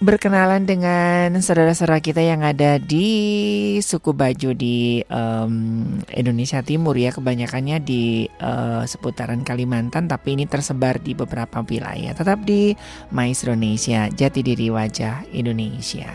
berkenalan 0.03 0.67
dengan 0.67 1.39
saudara-saudara 1.39 2.03
kita 2.03 2.19
yang 2.19 2.43
ada 2.43 2.83
di 2.83 3.79
suku 3.79 4.11
Baju 4.11 4.51
di 4.51 4.99
um, 5.07 5.87
Indonesia 6.11 6.59
Timur 6.61 6.99
ya. 6.99 7.15
Kebanyakannya 7.15 7.79
di 7.79 8.27
uh, 8.43 8.83
seputaran 8.83 9.47
Kalimantan 9.47 10.11
tapi 10.11 10.35
ini 10.35 10.51
tersebar 10.51 10.99
di 10.99 11.15
beberapa 11.15 11.63
wilayah. 11.63 12.19
Tetap 12.19 12.43
di 12.43 12.75
Mais 13.15 13.39
Indonesia 13.47 14.11
Jati 14.11 14.43
Diri 14.43 14.69
Wajah 14.75 15.23
Indonesia. 15.31 16.11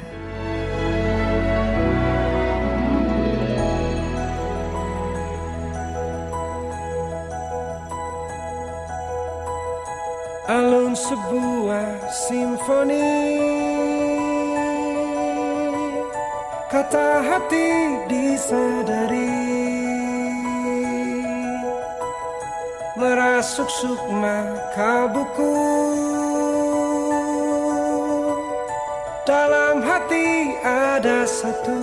Alun 10.48 10.96
sebuah 10.96 12.08
simfoni 12.08 13.47
Kata 16.68 17.24
hati 17.24 17.68
disadari. 18.12 19.40
Merasuk 23.00 23.72
sukma 23.72 24.52
kabuku 24.76 25.56
Dalam 29.24 29.80
hati 29.80 30.60
ada 30.60 31.24
satu. 31.24 31.80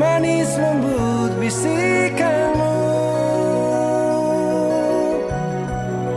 Manis 0.00 0.48
lembut 0.56 1.36
bisikanmu. 1.36 2.72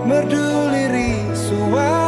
Merdu 0.07 0.47
lirik 0.71 1.35
suaramu 1.35 2.04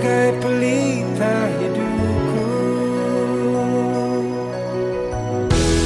bagai 0.00 0.32
pelita 0.40 1.36
hidupku. 1.60 2.48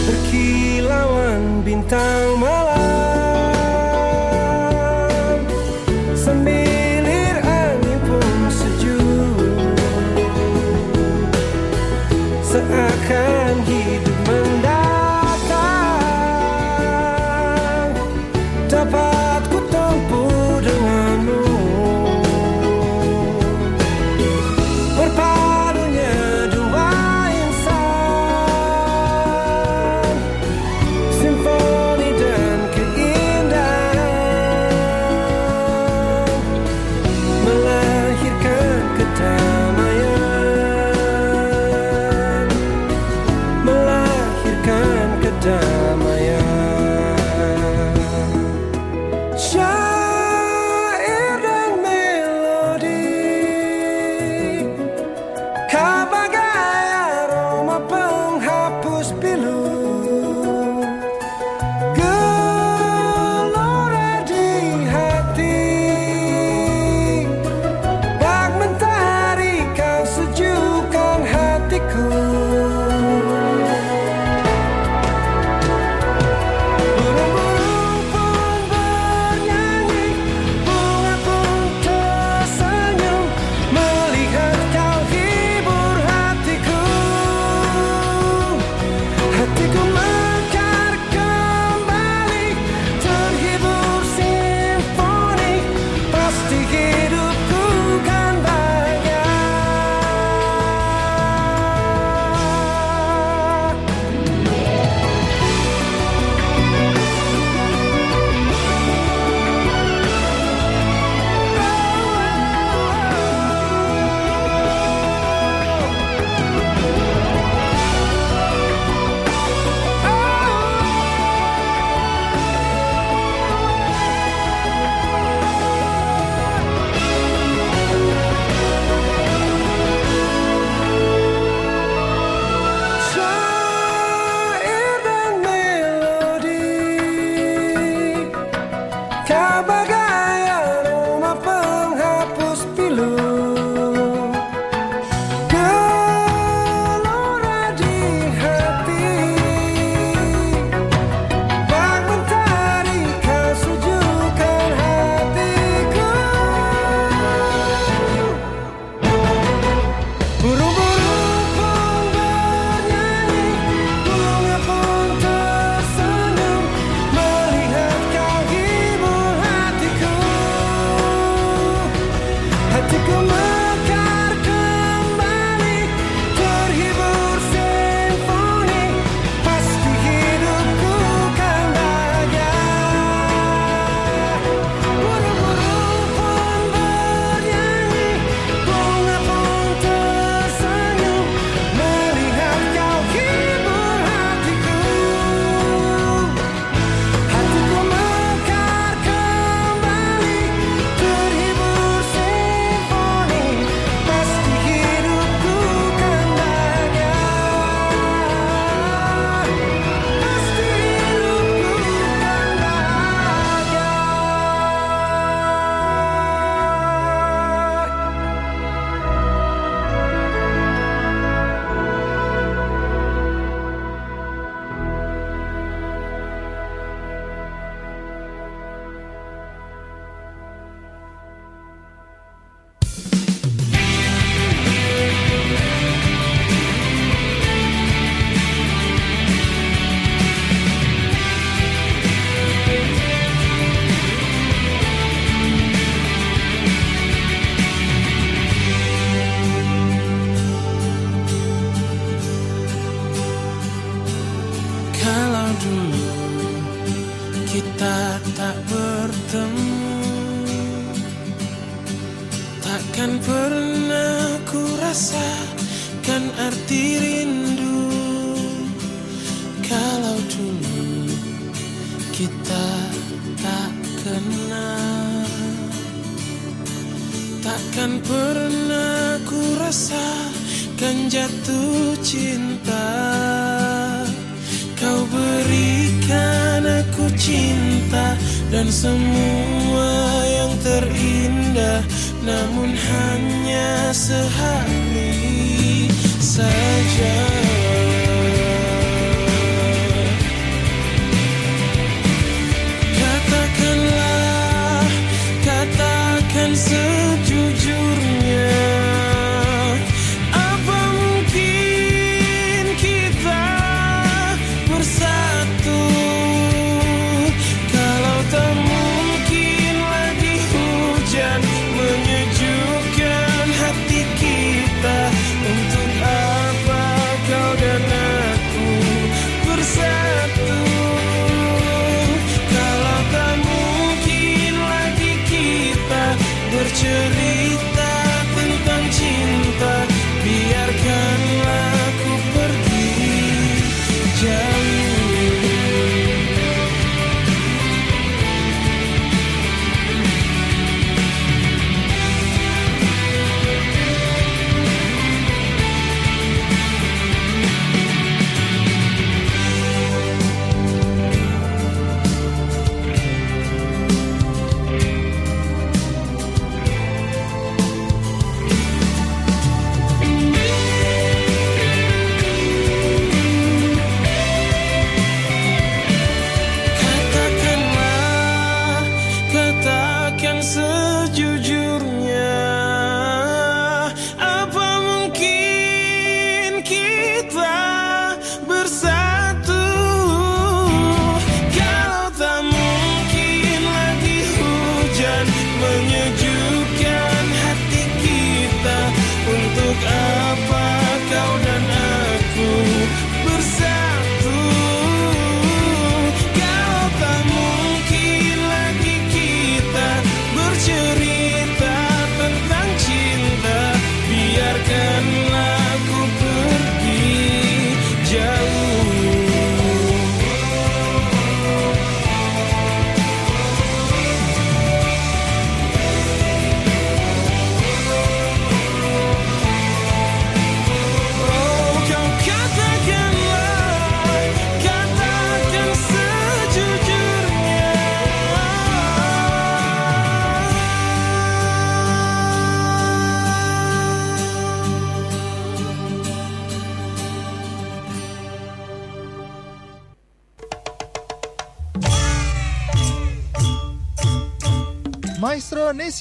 Berkilauan 0.07 1.67
bintang 1.67 2.39
malam 2.39 2.74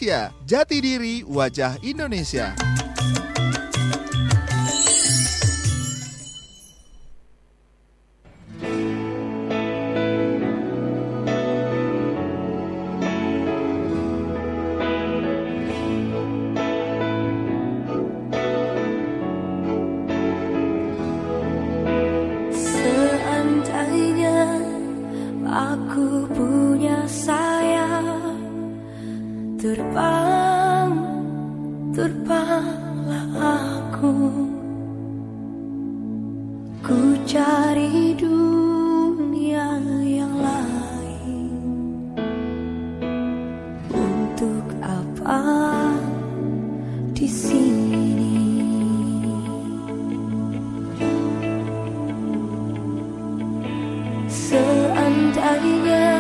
Indonesia. 0.04 0.36
Jati 0.44 0.84
diri 0.84 1.24
wajah 1.24 1.80
Indonesia. 1.80 2.52
di 47.16 47.28
sini. 47.32 48.36
Seandainya 54.28 56.12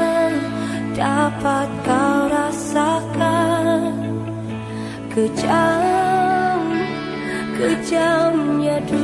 dapat 0.95 1.70
kau 1.84 2.32
rasakan 2.32 3.91
kejam 5.12 6.64
kejamnya 7.60 8.80
dunia. 8.88 9.03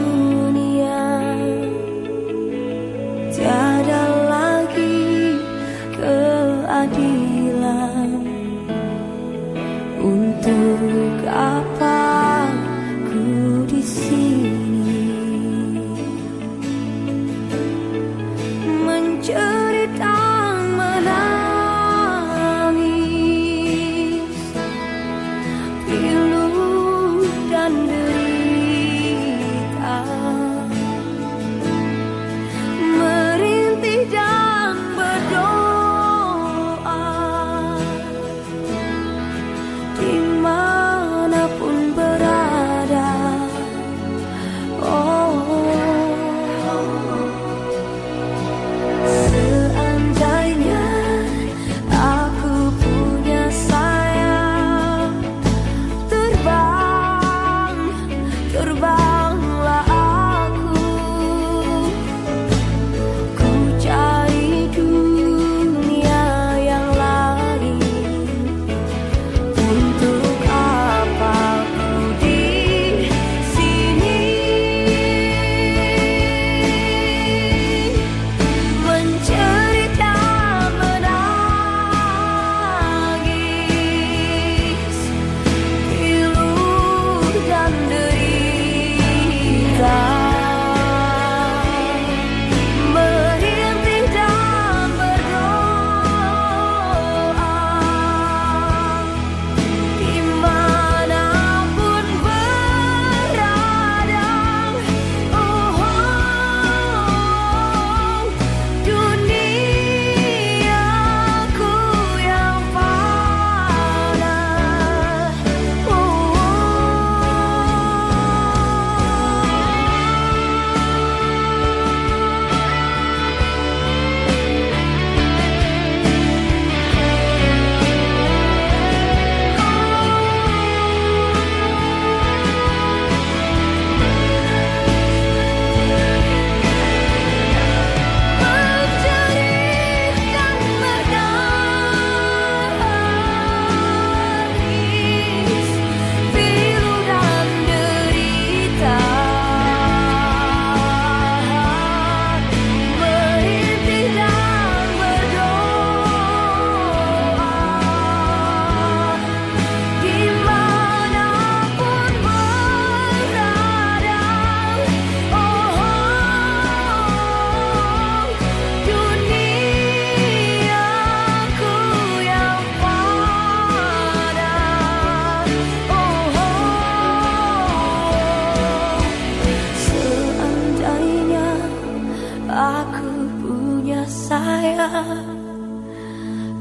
aku 182.49 183.09
punya 183.45 184.01
sayang 184.09 185.37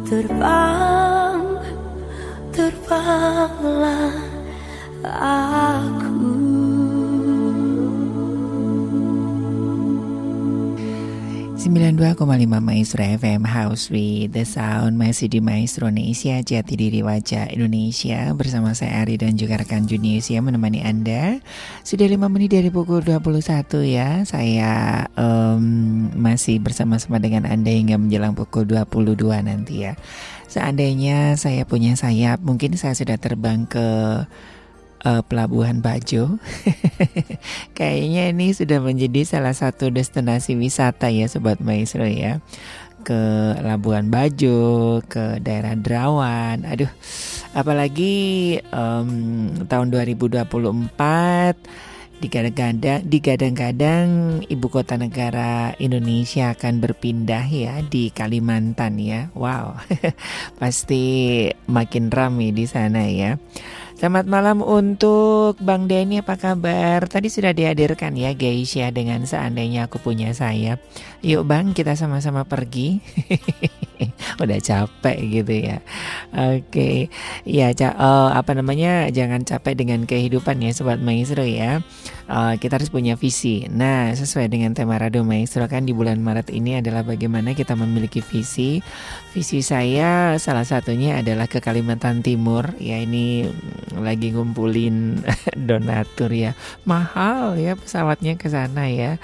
terbang 0.05 1.41
terbanglah 2.53 4.13
aku. 5.05 6.48
92,5 11.69 12.49
Maestro 12.65 13.05
FM 13.05 13.45
House 13.45 13.93
with 13.93 14.33
the 14.33 14.49
Sound. 14.49 14.97
Masih 14.97 15.29
di 15.29 15.45
Maestro 15.45 15.93
Indonesia 15.93 16.41
Jati 16.41 16.81
diri 16.81 17.05
wajah 17.05 17.53
Indonesia. 17.53 18.33
Bersama 18.33 18.73
saya 18.73 19.05
Ari 19.05 19.21
dan 19.21 19.37
juga 19.37 19.61
rekan 19.61 19.85
Junius 19.85 20.33
yang 20.33 20.49
menemani 20.49 20.81
Anda. 20.81 21.45
Sudah 21.85 22.09
5 22.09 22.25
menit 22.33 22.57
dari 22.57 22.73
pukul 22.73 23.05
21 23.05 23.85
ya. 23.85 24.25
Saya 24.25 25.05
um, 25.13 26.09
masih 26.17 26.57
bersama-sama 26.57 27.21
dengan 27.21 27.45
Anda 27.45 27.69
hingga 27.69 28.01
menjelang 28.01 28.33
pukul 28.33 28.65
22 28.65 29.21
nanti 29.45 29.85
ya. 29.85 29.93
Seandainya 30.49 31.37
saya 31.37 31.69
punya 31.69 31.93
sayap 31.93 32.41
Mungkin 32.41 32.81
saya 32.81 32.97
sudah 32.97 33.21
terbang 33.21 33.69
ke 33.69 34.25
uh, 35.05 35.23
Pelabuhan 35.27 35.85
Bajo. 35.85 36.39
Kayaknya 37.79 38.33
ini 38.33 38.55
sudah 38.55 38.81
menjadi 38.83 39.23
salah 39.27 39.55
satu 39.55 39.91
destinasi 39.93 40.57
wisata 40.59 41.13
ya 41.13 41.29
Sobat 41.31 41.61
Maestro 41.63 42.07
ya. 42.09 42.41
Ke 43.07 43.19
Labuan 43.63 44.11
Bajo, 44.11 45.01
ke 45.07 45.39
daerah 45.39 45.79
Derawan. 45.79 46.67
Aduh, 46.67 46.91
apalagi 47.55 48.59
um, 48.75 49.65
tahun 49.65 49.87
2024 49.95 51.89
digadang-gadang 52.19 53.07
digadang-gadang 53.07 54.07
ibu 54.51 54.67
kota 54.67 54.99
negara 54.99 55.79
Indonesia 55.79 56.51
akan 56.51 56.83
berpindah 56.83 57.47
ya 57.47 57.79
di 57.87 58.11
Kalimantan 58.11 58.99
ya. 58.99 59.31
Wow. 59.39 59.79
Pasti 60.61 61.47
makin 61.71 62.11
ramai 62.11 62.51
di 62.51 62.67
sana 62.67 63.07
ya. 63.07 63.39
Selamat 63.99 64.31
malam 64.31 64.63
untuk 64.63 65.59
Bang 65.59 65.91
Denny 65.91 66.23
apa 66.23 66.39
kabar? 66.39 67.11
Tadi 67.11 67.27
sudah 67.27 67.51
dihadirkan 67.51 68.15
ya 68.15 68.31
Geisha 68.31 68.95
dengan 68.95 69.27
seandainya 69.27 69.91
aku 69.91 69.99
punya 69.99 70.31
sayap. 70.31 70.79
Yuk 71.19 71.51
Bang 71.51 71.75
kita 71.75 71.99
sama-sama 71.99 72.47
pergi. 72.47 73.03
Udah 74.43 74.63
capek 74.63 75.19
gitu 75.27 75.51
ya. 75.67 75.83
Oke, 76.31 77.11
ya 77.43 77.75
uh, 77.75 78.31
apa 78.31 78.55
namanya? 78.55 79.11
Jangan 79.11 79.43
capek 79.43 79.75
dengan 79.75 80.07
kehidupan 80.07 80.63
ya 80.63 80.71
Sobat 80.71 81.03
Maestro 81.03 81.43
ya. 81.43 81.83
Uh, 82.31 82.55
kita 82.63 82.79
harus 82.79 82.95
punya 82.95 83.19
visi. 83.19 83.67
Nah 83.67 84.15
sesuai 84.15 84.47
dengan 84.47 84.79
tema 84.79 84.95
Radio 84.95 85.27
Maestro 85.27 85.67
kan 85.67 85.83
di 85.83 85.91
bulan 85.91 86.23
Maret 86.23 86.55
ini 86.55 86.79
adalah 86.79 87.03
bagaimana 87.03 87.51
kita 87.51 87.75
memiliki 87.75 88.23
visi. 88.23 88.79
Visi 89.35 89.59
saya 89.67 90.39
salah 90.39 90.63
satunya 90.63 91.19
adalah 91.19 91.51
ke 91.51 91.59
Kalimantan 91.59 92.23
Timur. 92.23 92.79
Ya 92.79 93.03
ini 93.03 93.51
lagi 93.99 94.31
ngumpulin 94.31 95.27
donatur 95.69 96.31
ya. 96.31 96.55
Mahal 96.87 97.59
ya 97.59 97.75
pesawatnya 97.75 98.39
ke 98.39 98.47
sana 98.47 98.87
ya. 98.87 99.19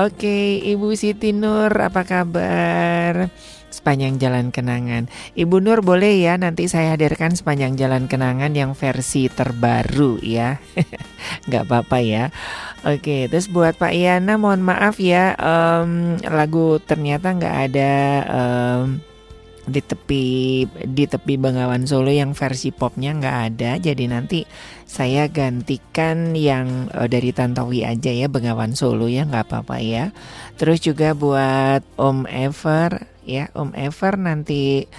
Oke, 0.00 0.64
Ibu 0.64 0.96
Siti 0.96 1.36
Nur 1.36 1.68
apa 1.76 2.08
kabar? 2.08 3.28
Sepanjang 3.68 4.16
jalan 4.16 4.48
kenangan. 4.48 5.12
Ibu 5.36 5.60
Nur 5.60 5.84
boleh 5.84 6.24
ya 6.24 6.40
nanti 6.40 6.72
saya 6.72 6.96
hadirkan 6.96 7.36
sepanjang 7.36 7.76
jalan 7.76 8.08
kenangan 8.08 8.56
yang 8.56 8.72
versi 8.72 9.28
terbaru 9.28 10.16
ya? 10.24 10.56
Gak 11.52 11.68
apa-apa 11.68 12.00
ya. 12.00 12.32
Oke 12.80 13.28
terus 13.28 13.52
buat 13.52 13.76
Pak 13.76 13.92
Iana 13.92 14.40
mohon 14.40 14.64
maaf 14.64 14.96
ya 14.96 15.36
um, 15.36 16.16
Lagu 16.24 16.80
ternyata 16.80 17.36
gak 17.36 17.56
ada 17.68 17.92
um, 18.24 19.04
di 19.68 19.80
tepi 19.84 20.24
di 20.66 21.04
tepi 21.04 21.36
Bengawan 21.36 21.84
Solo 21.84 22.10
yang 22.10 22.32
versi 22.32 22.72
popnya 22.72 23.12
nggak 23.14 23.36
ada. 23.52 23.76
Jadi 23.76 24.04
nanti 24.08 24.42
saya 24.90 25.30
gantikan 25.30 26.34
yang 26.34 26.90
uh, 26.90 27.06
dari 27.06 27.30
Tantowi 27.30 27.86
aja 27.86 28.10
ya 28.10 28.26
Bengawan 28.26 28.74
Solo 28.74 29.06
ya 29.06 29.22
nggak 29.22 29.46
apa-apa 29.46 29.78
ya 29.78 30.10
terus 30.58 30.82
juga 30.82 31.14
buat 31.14 31.86
Om 31.94 32.26
Ever 32.26 33.06
ya 33.22 33.54
Om 33.54 33.70
Ever 33.78 34.18
nanti 34.18 34.90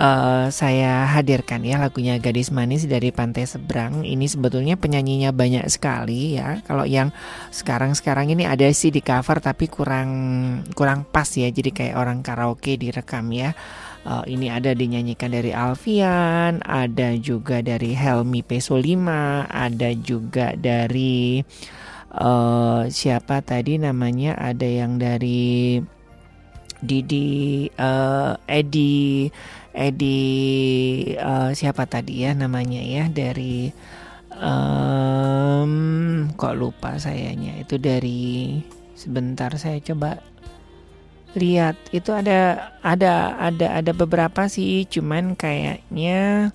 uh, 0.00 0.46
saya 0.48 1.04
hadirkan 1.10 1.60
ya 1.66 1.76
lagunya 1.76 2.16
Gadis 2.16 2.48
Manis 2.48 2.88
dari 2.88 3.12
Pantai 3.12 3.44
Seberang. 3.44 4.02
Ini 4.02 4.26
sebetulnya 4.26 4.80
penyanyinya 4.80 5.30
banyak 5.30 5.68
sekali 5.68 6.40
ya. 6.40 6.64
Kalau 6.64 6.88
yang 6.88 7.12
sekarang-sekarang 7.52 8.32
ini 8.32 8.48
ada 8.48 8.64
sih 8.72 8.88
di 8.88 9.04
cover 9.04 9.44
tapi 9.44 9.68
kurang 9.68 10.10
kurang 10.72 11.04
pas 11.04 11.28
ya. 11.28 11.52
Jadi 11.52 11.70
kayak 11.70 11.94
orang 12.00 12.24
karaoke 12.24 12.80
direkam 12.80 13.28
ya. 13.30 13.52
Uh, 14.00 14.24
ini 14.24 14.48
ada 14.48 14.72
dinyanyikan 14.72 15.28
dari 15.28 15.52
Alfian, 15.52 16.64
ada 16.64 17.12
juga 17.20 17.60
dari 17.60 17.92
Helmi 17.92 18.40
Peso 18.40 18.80
5, 18.80 18.96
ada 19.44 19.92
juga 19.92 20.56
dari 20.56 21.44
uh, 22.16 22.88
siapa 22.88 23.44
tadi 23.44 23.76
namanya? 23.76 24.40
Ada 24.40 24.64
yang 24.64 24.96
dari 24.96 25.76
Didi 26.80 27.68
uh, 27.76 28.40
Edi 28.48 29.28
Edi 29.76 30.20
uh, 31.20 31.52
siapa 31.52 31.84
tadi 31.84 32.24
ya 32.24 32.32
namanya 32.32 32.80
ya 32.80 33.04
dari 33.12 33.68
um, 34.40 35.72
kok 36.34 36.56
lupa 36.56 36.96
sayanya 36.96 37.60
itu 37.60 37.76
dari 37.76 38.58
sebentar 38.96 39.52
saya 39.60 39.78
coba 39.84 40.24
lihat. 41.36 41.76
Itu 41.94 42.14
ada 42.14 42.72
ada 42.80 43.36
ada 43.38 43.66
ada 43.78 43.92
beberapa 43.92 44.46
sih. 44.46 44.86
Cuman 44.86 45.34
kayaknya 45.38 46.50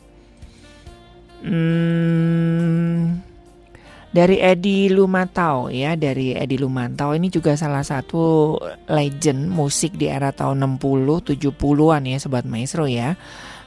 hmm, 1.44 3.22
dari 4.16 4.40
Edi 4.40 4.88
Lumantau 4.92 5.68
ya 5.72 5.96
dari 6.00 6.36
Edi 6.36 6.56
Lumantau. 6.60 7.16
Ini 7.16 7.28
juga 7.28 7.56
salah 7.60 7.84
satu 7.84 8.56
legend 8.88 9.52
musik 9.52 10.00
di 10.00 10.08
era 10.08 10.32
tahun 10.32 10.80
60 10.80 11.36
70-an 11.36 12.02
ya 12.08 12.18
sobat 12.18 12.48
maestro 12.48 12.88
ya. 12.88 13.20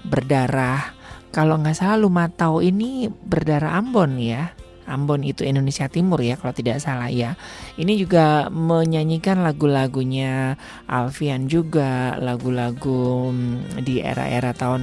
Berdarah 0.02 0.96
kalau 1.28 1.60
nggak 1.60 1.76
salah 1.76 2.00
Lumantau 2.00 2.64
ini 2.64 3.08
berdarah 3.08 3.76
Ambon 3.76 4.16
ya 4.16 4.56
Ambon 4.88 5.20
itu 5.20 5.44
Indonesia 5.44 5.86
Timur 5.86 6.18
ya 6.24 6.40
kalau 6.40 6.56
tidak 6.56 6.80
salah 6.80 7.12
ya. 7.12 7.36
Ini 7.76 7.94
juga 8.00 8.48
menyanyikan 8.48 9.44
lagu-lagunya 9.44 10.56
Alfian 10.88 11.46
juga, 11.46 12.16
lagu-lagu 12.16 13.30
mm, 13.30 13.84
di 13.84 14.00
era-era 14.00 14.56
tahun 14.56 14.82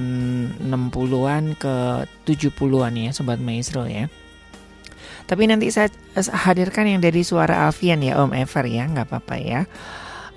60-an 0.62 1.58
ke 1.58 2.06
70-an 2.24 2.94
ya 2.94 3.10
sobat 3.10 3.42
maestro 3.42 3.84
ya. 3.90 4.06
Tapi 5.26 5.50
nanti 5.50 5.74
saya 5.74 5.90
hadirkan 6.14 6.86
yang 6.86 7.02
dari 7.02 7.26
suara 7.26 7.66
Alfian 7.66 7.98
ya 7.98 8.22
Om 8.22 8.30
Ever 8.30 8.64
ya, 8.70 8.86
nggak 8.86 9.10
apa-apa 9.10 9.36
ya. 9.42 9.60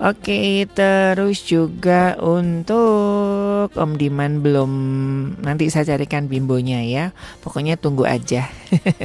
Oke, 0.00 0.64
terus 0.72 1.44
juga 1.44 2.16
untuk 2.24 3.68
Om 3.76 4.00
Diman 4.00 4.40
belum 4.40 4.72
nanti 5.44 5.68
saya 5.68 5.92
carikan 5.92 6.24
bimbonya 6.24 6.80
ya. 6.80 7.04
Pokoknya 7.44 7.76
tunggu 7.76 8.08
aja. 8.08 8.48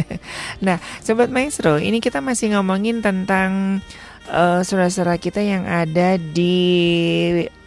nah, 0.66 0.80
sobat 1.04 1.28
maestro, 1.28 1.76
ini 1.84 2.00
kita 2.00 2.24
masih 2.24 2.56
ngomongin 2.56 3.04
tentang 3.04 3.84
uh, 4.32 4.64
saudara-saudara 4.64 5.20
kita 5.20 5.44
yang 5.44 5.68
ada 5.68 6.16
di 6.16 6.56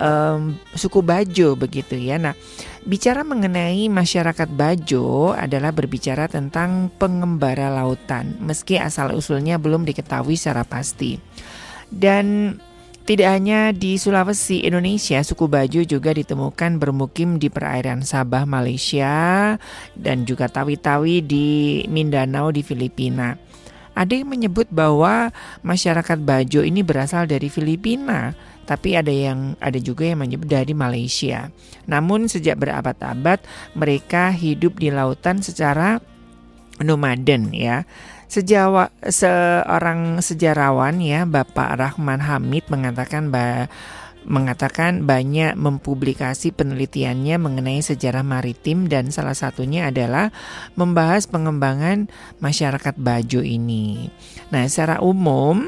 um, 0.00 0.56
suku 0.72 1.04
Bajo 1.04 1.52
begitu 1.52 2.00
ya. 2.00 2.16
Nah, 2.16 2.32
bicara 2.88 3.28
mengenai 3.28 3.92
masyarakat 3.92 4.48
Bajo 4.48 5.36
adalah 5.36 5.76
berbicara 5.76 6.32
tentang 6.32 6.88
pengembara 6.96 7.68
lautan, 7.68 8.40
meski 8.40 8.80
asal 8.80 9.12
usulnya 9.12 9.60
belum 9.60 9.84
diketahui 9.84 10.32
secara 10.40 10.64
pasti. 10.64 11.20
Dan 11.88 12.56
tidak 13.08 13.40
hanya 13.40 13.72
di 13.72 13.96
Sulawesi, 13.96 14.68
Indonesia, 14.68 15.24
suku 15.24 15.48
Bajo 15.48 15.80
juga 15.80 16.12
ditemukan 16.12 16.76
bermukim 16.76 17.40
di 17.40 17.48
perairan 17.48 18.04
Sabah, 18.04 18.44
Malaysia, 18.44 19.56
dan 19.96 20.28
juga 20.28 20.44
Tawi-Tawi 20.52 21.24
di 21.24 21.48
Mindanao 21.88 22.52
di 22.52 22.60
Filipina. 22.60 23.32
Ada 23.96 24.12
yang 24.12 24.28
menyebut 24.28 24.68
bahwa 24.68 25.32
masyarakat 25.64 26.20
Bajo 26.20 26.60
ini 26.60 26.84
berasal 26.84 27.24
dari 27.24 27.48
Filipina, 27.48 28.36
tapi 28.68 28.92
ada 28.92 29.08
yang 29.08 29.56
ada 29.56 29.80
juga 29.80 30.04
yang 30.04 30.20
menyebut 30.20 30.44
dari 30.44 30.76
Malaysia. 30.76 31.48
Namun 31.88 32.28
sejak 32.28 32.60
berabad-abad 32.60 33.40
mereka 33.72 34.28
hidup 34.36 34.76
di 34.76 34.92
lautan 34.92 35.40
secara 35.40 35.96
nomaden 36.84 37.56
ya. 37.56 37.88
Sejawa, 38.28 38.92
seorang 39.08 40.20
sejarawan 40.20 41.00
ya 41.00 41.24
Bapak 41.24 41.80
Rahman 41.80 42.20
Hamid 42.20 42.68
mengatakan 42.68 43.32
bahwa 43.32 43.72
mengatakan 44.28 45.08
banyak 45.08 45.56
mempublikasi 45.56 46.52
penelitiannya 46.52 47.40
mengenai 47.40 47.80
sejarah 47.80 48.20
maritim 48.20 48.84
dan 48.84 49.08
salah 49.08 49.32
satunya 49.32 49.88
adalah 49.88 50.28
membahas 50.76 51.24
pengembangan 51.24 52.12
masyarakat 52.36 53.00
Bajo 53.00 53.40
ini. 53.40 54.12
Nah, 54.52 54.68
secara 54.68 55.00
umum 55.00 55.64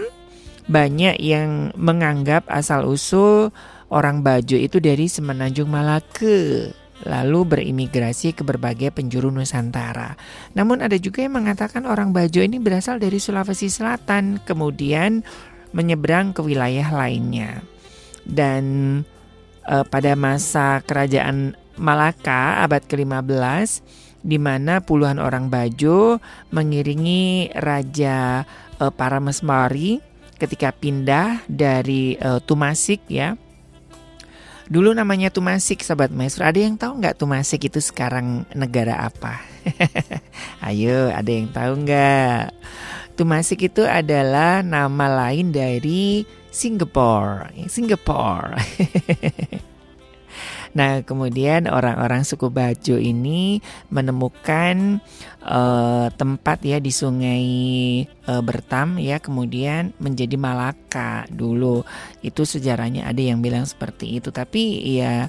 banyak 0.68 1.16
yang 1.16 1.72
menganggap 1.80 2.44
asal 2.52 2.84
usul 2.92 3.48
orang 3.88 4.20
Bajo 4.20 4.60
itu 4.60 4.76
dari 4.84 5.08
Semenanjung 5.08 5.72
Malaka 5.72 6.68
lalu 7.04 7.46
berimigrasi 7.48 8.36
ke 8.36 8.42
berbagai 8.44 8.92
penjuru 8.92 9.32
Nusantara. 9.32 10.16
Namun 10.52 10.84
ada 10.84 10.96
juga 11.00 11.24
yang 11.24 11.40
mengatakan 11.40 11.88
orang 11.88 12.12
Bajo 12.12 12.44
ini 12.44 12.60
berasal 12.60 13.00
dari 13.00 13.16
Sulawesi 13.16 13.72
Selatan, 13.72 14.42
kemudian 14.44 15.24
menyeberang 15.72 16.36
ke 16.36 16.44
wilayah 16.44 16.88
lainnya. 16.92 17.64
Dan 18.26 18.64
eh, 19.64 19.84
pada 19.88 20.12
masa 20.18 20.84
kerajaan 20.84 21.56
Malaka 21.80 22.60
abad 22.60 22.84
ke-15 22.84 23.80
di 24.20 24.36
mana 24.36 24.84
puluhan 24.84 25.16
orang 25.16 25.48
Bajo 25.48 26.20
mengiringi 26.52 27.48
Raja 27.56 28.44
eh, 28.76 28.92
Parameswari 28.92 30.00
ketika 30.36 30.72
pindah 30.76 31.44
dari 31.48 32.20
eh, 32.20 32.40
Tumasik 32.44 33.08
ya. 33.08 33.36
Dulu 34.70 34.94
namanya 34.94 35.34
Tumasik, 35.34 35.82
sahabat 35.82 36.14
maestro. 36.14 36.46
Ada 36.46 36.62
yang 36.62 36.78
tahu 36.78 37.02
nggak 37.02 37.18
Tumasik 37.18 37.66
itu 37.66 37.82
sekarang 37.82 38.46
negara 38.54 39.02
apa? 39.02 39.42
Ayo, 40.70 41.10
ada 41.10 41.26
yang 41.26 41.50
tahu 41.50 41.82
nggak? 41.82 42.54
Tumasik 43.18 43.66
itu 43.66 43.82
adalah 43.82 44.62
nama 44.62 45.26
lain 45.26 45.50
dari 45.50 46.22
Singapore. 46.54 47.66
Singapore. 47.66 48.54
Nah, 50.70 51.02
kemudian 51.02 51.66
orang-orang 51.66 52.22
suku 52.22 52.46
Bajo 52.46 52.94
ini 52.94 53.58
menemukan 53.90 55.02
uh, 55.42 56.08
tempat 56.14 56.62
ya 56.62 56.78
di 56.78 56.94
Sungai 56.94 57.46
uh, 58.30 58.42
Bertam 58.42 59.02
ya, 59.02 59.18
kemudian 59.18 59.90
menjadi 59.98 60.38
Malaka 60.38 61.26
dulu. 61.26 61.82
Itu 62.22 62.46
sejarahnya 62.46 63.10
ada 63.10 63.18
yang 63.18 63.42
bilang 63.42 63.66
seperti 63.66 64.18
itu, 64.18 64.30
tapi 64.30 64.78
ya 64.98 65.26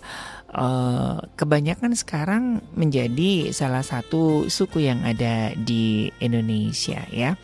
Uh, 0.51 1.15
kebanyakan 1.39 1.95
sekarang 1.95 2.59
menjadi 2.75 3.55
salah 3.55 3.87
satu 3.87 4.51
suku 4.51 4.83
yang 4.83 4.99
ada 5.07 5.55
di 5.55 6.11
Indonesia 6.19 7.07
ya. 7.07 7.39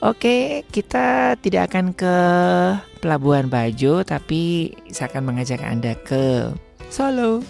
Oke, 0.00 0.64
kita 0.72 1.36
tidak 1.36 1.68
akan 1.68 1.92
ke 1.92 2.16
Pelabuhan 3.04 3.52
Bajo, 3.52 4.00
tapi 4.08 4.72
saya 4.88 5.12
akan 5.12 5.36
mengajak 5.36 5.60
Anda 5.60 6.00
ke 6.00 6.48
Solo. 6.90 7.42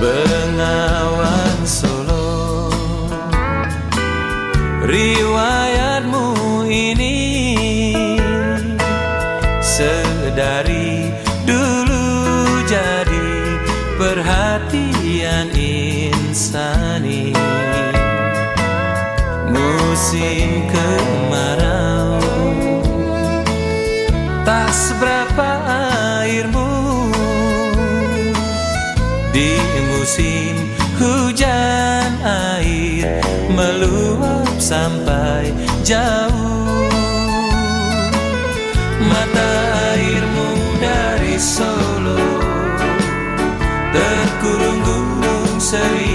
Bengawan 0.00 1.60
Solo 1.68 2.72
Riwayatmu 4.80 6.24
ini 6.64 7.16
Sedari 9.60 11.12
insani. 16.30 17.34
Musim 19.50 20.70
kemarau. 20.70 22.22
Tak 24.46 24.70
seberapa 24.70 25.50
airmu. 26.22 27.10
Di 29.34 29.58
musim 29.90 30.54
hujan 31.02 32.14
air 32.22 33.18
meluap 33.50 34.54
sampai 34.62 35.50
jauh. 35.82 36.86
Mata 39.02 39.52
airmu 39.98 40.78
dari 40.78 41.34
Solo 41.40 42.20
Terkurung 43.90 44.78
gunung 44.86 45.58
seribu 45.58 46.09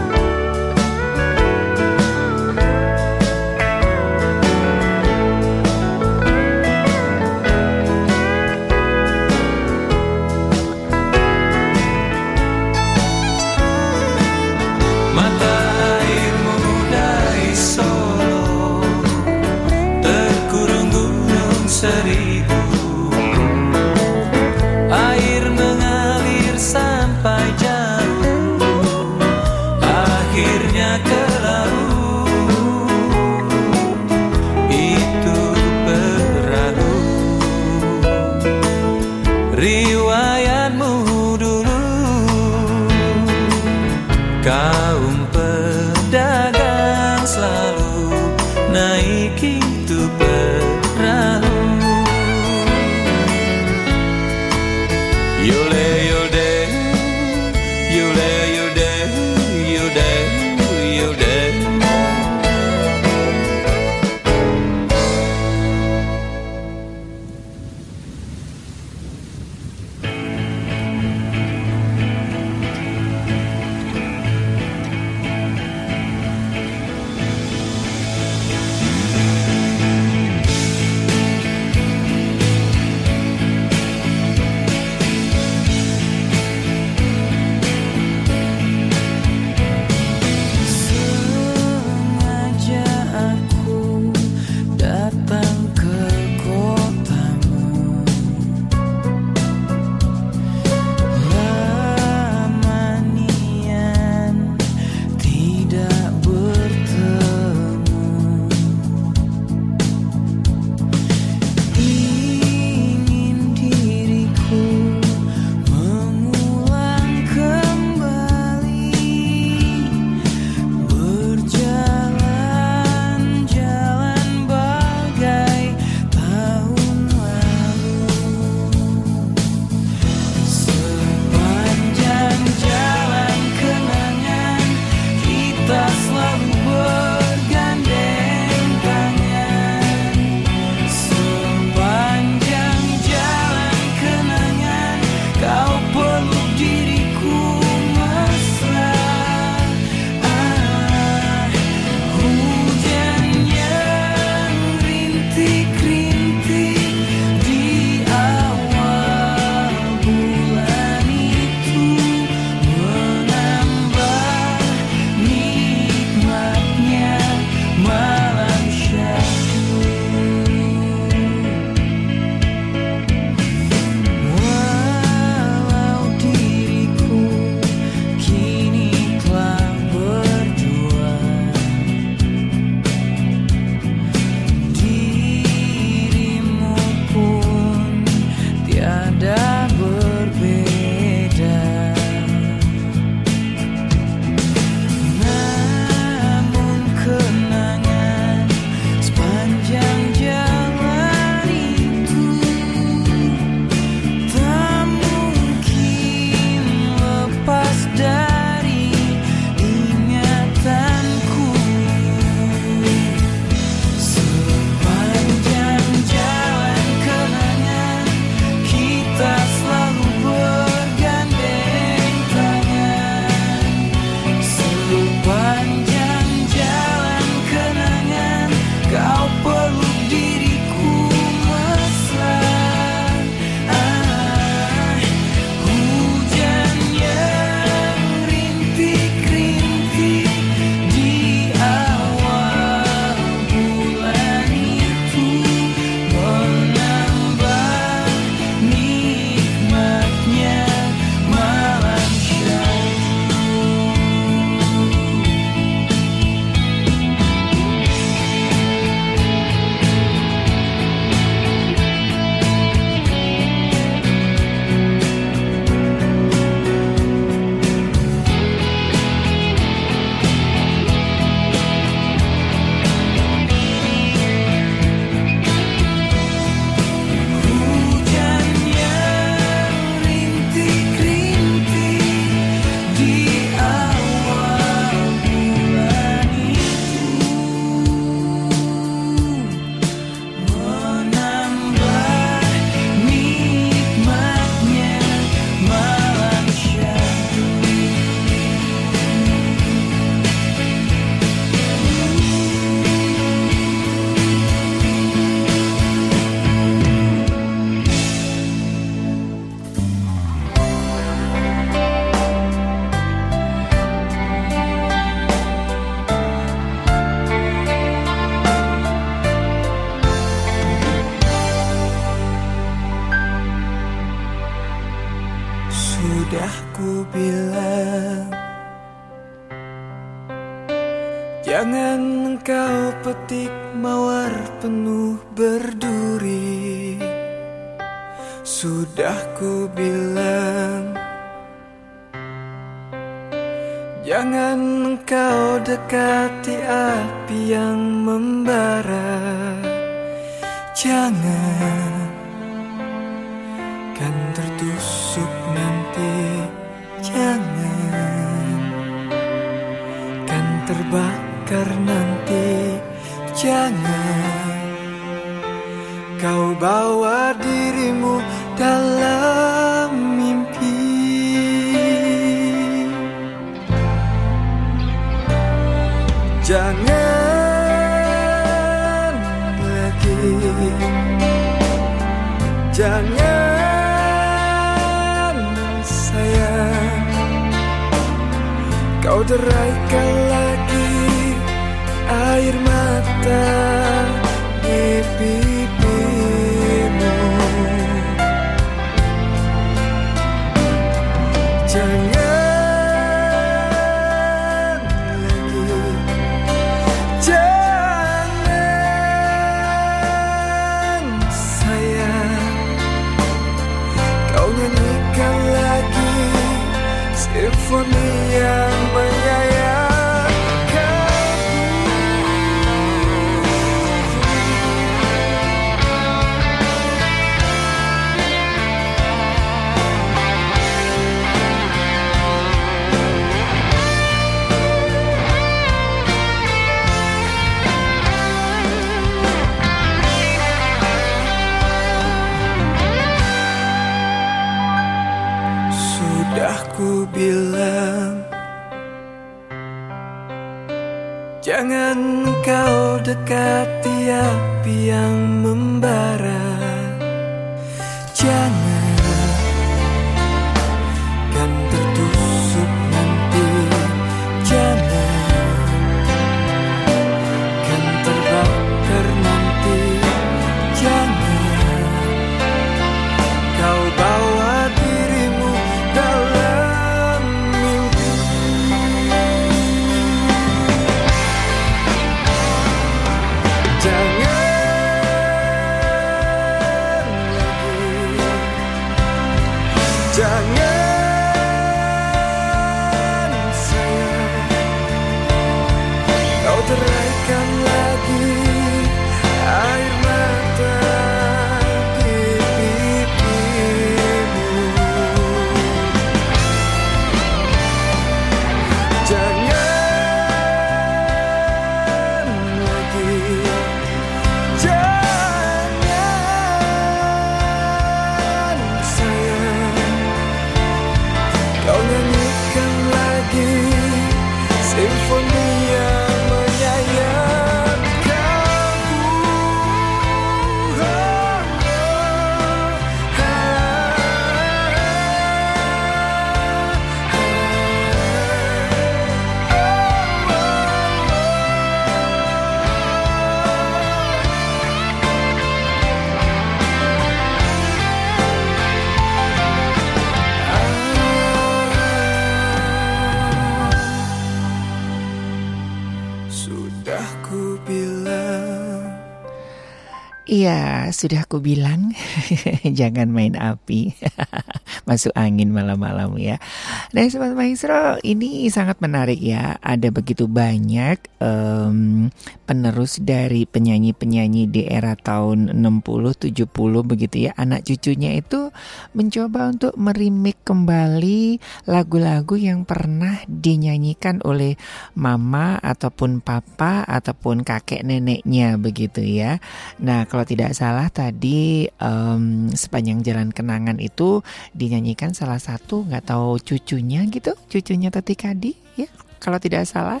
sudah 561.00 561.24
aku 561.24 561.40
bilang 561.40 561.96
jangan 562.78 563.08
main 563.08 563.32
api. 563.32 563.96
Masuk 564.90 565.14
angin 565.14 565.54
malam-malam 565.54 566.18
ya. 566.18 566.42
Nah, 566.90 567.06
Sobat 567.06 567.38
Maestro, 567.38 568.02
ini 568.02 568.50
sangat 568.50 568.82
menarik 568.82 569.22
ya. 569.22 569.54
Ada 569.62 569.94
begitu 569.94 570.26
banyak 570.26 570.98
em, 571.22 572.10
penerus 572.42 572.98
dari 572.98 573.46
penyanyi-penyanyi 573.46 574.50
di 574.50 574.66
era 574.66 574.98
tahun 574.98 575.54
60, 575.54 576.34
70 576.34 576.50
begitu 576.82 577.30
ya. 577.30 577.38
Anak 577.38 577.62
cucunya 577.62 578.18
itu 578.18 578.50
mencoba 578.98 579.54
untuk 579.54 579.78
merimik 579.78 580.42
kembali 580.42 581.38
lagu-lagu 581.70 582.34
yang 582.34 582.66
pernah 582.66 583.22
dinyanyikan 583.30 584.18
oleh 584.26 584.58
mama 584.98 585.54
ataupun 585.62 586.18
papa 586.18 586.82
ataupun 586.82 587.46
kakek 587.46 587.86
neneknya 587.86 588.58
begitu 588.58 589.06
ya. 589.06 589.38
Nah, 589.78 590.10
kalau 590.10 590.26
tidak 590.26 590.58
salah 590.58 590.90
tadi 590.90 591.70
em, 591.78 592.50
sepanjang 592.50 593.06
jalan 593.06 593.30
kenangan 593.30 593.78
itu 593.78 594.26
dinyanyikan 594.50 594.79
salah 595.14 595.38
satu 595.38 595.84
nggak 595.86 596.10
tahu 596.10 596.40
cucunya 596.40 597.04
gitu, 597.08 597.36
cucunya 597.48 597.92
Tati 597.92 598.14
Kadi 598.16 598.52
ya, 598.80 598.88
kalau 599.20 599.36
tidak 599.36 599.68
salah. 599.68 600.00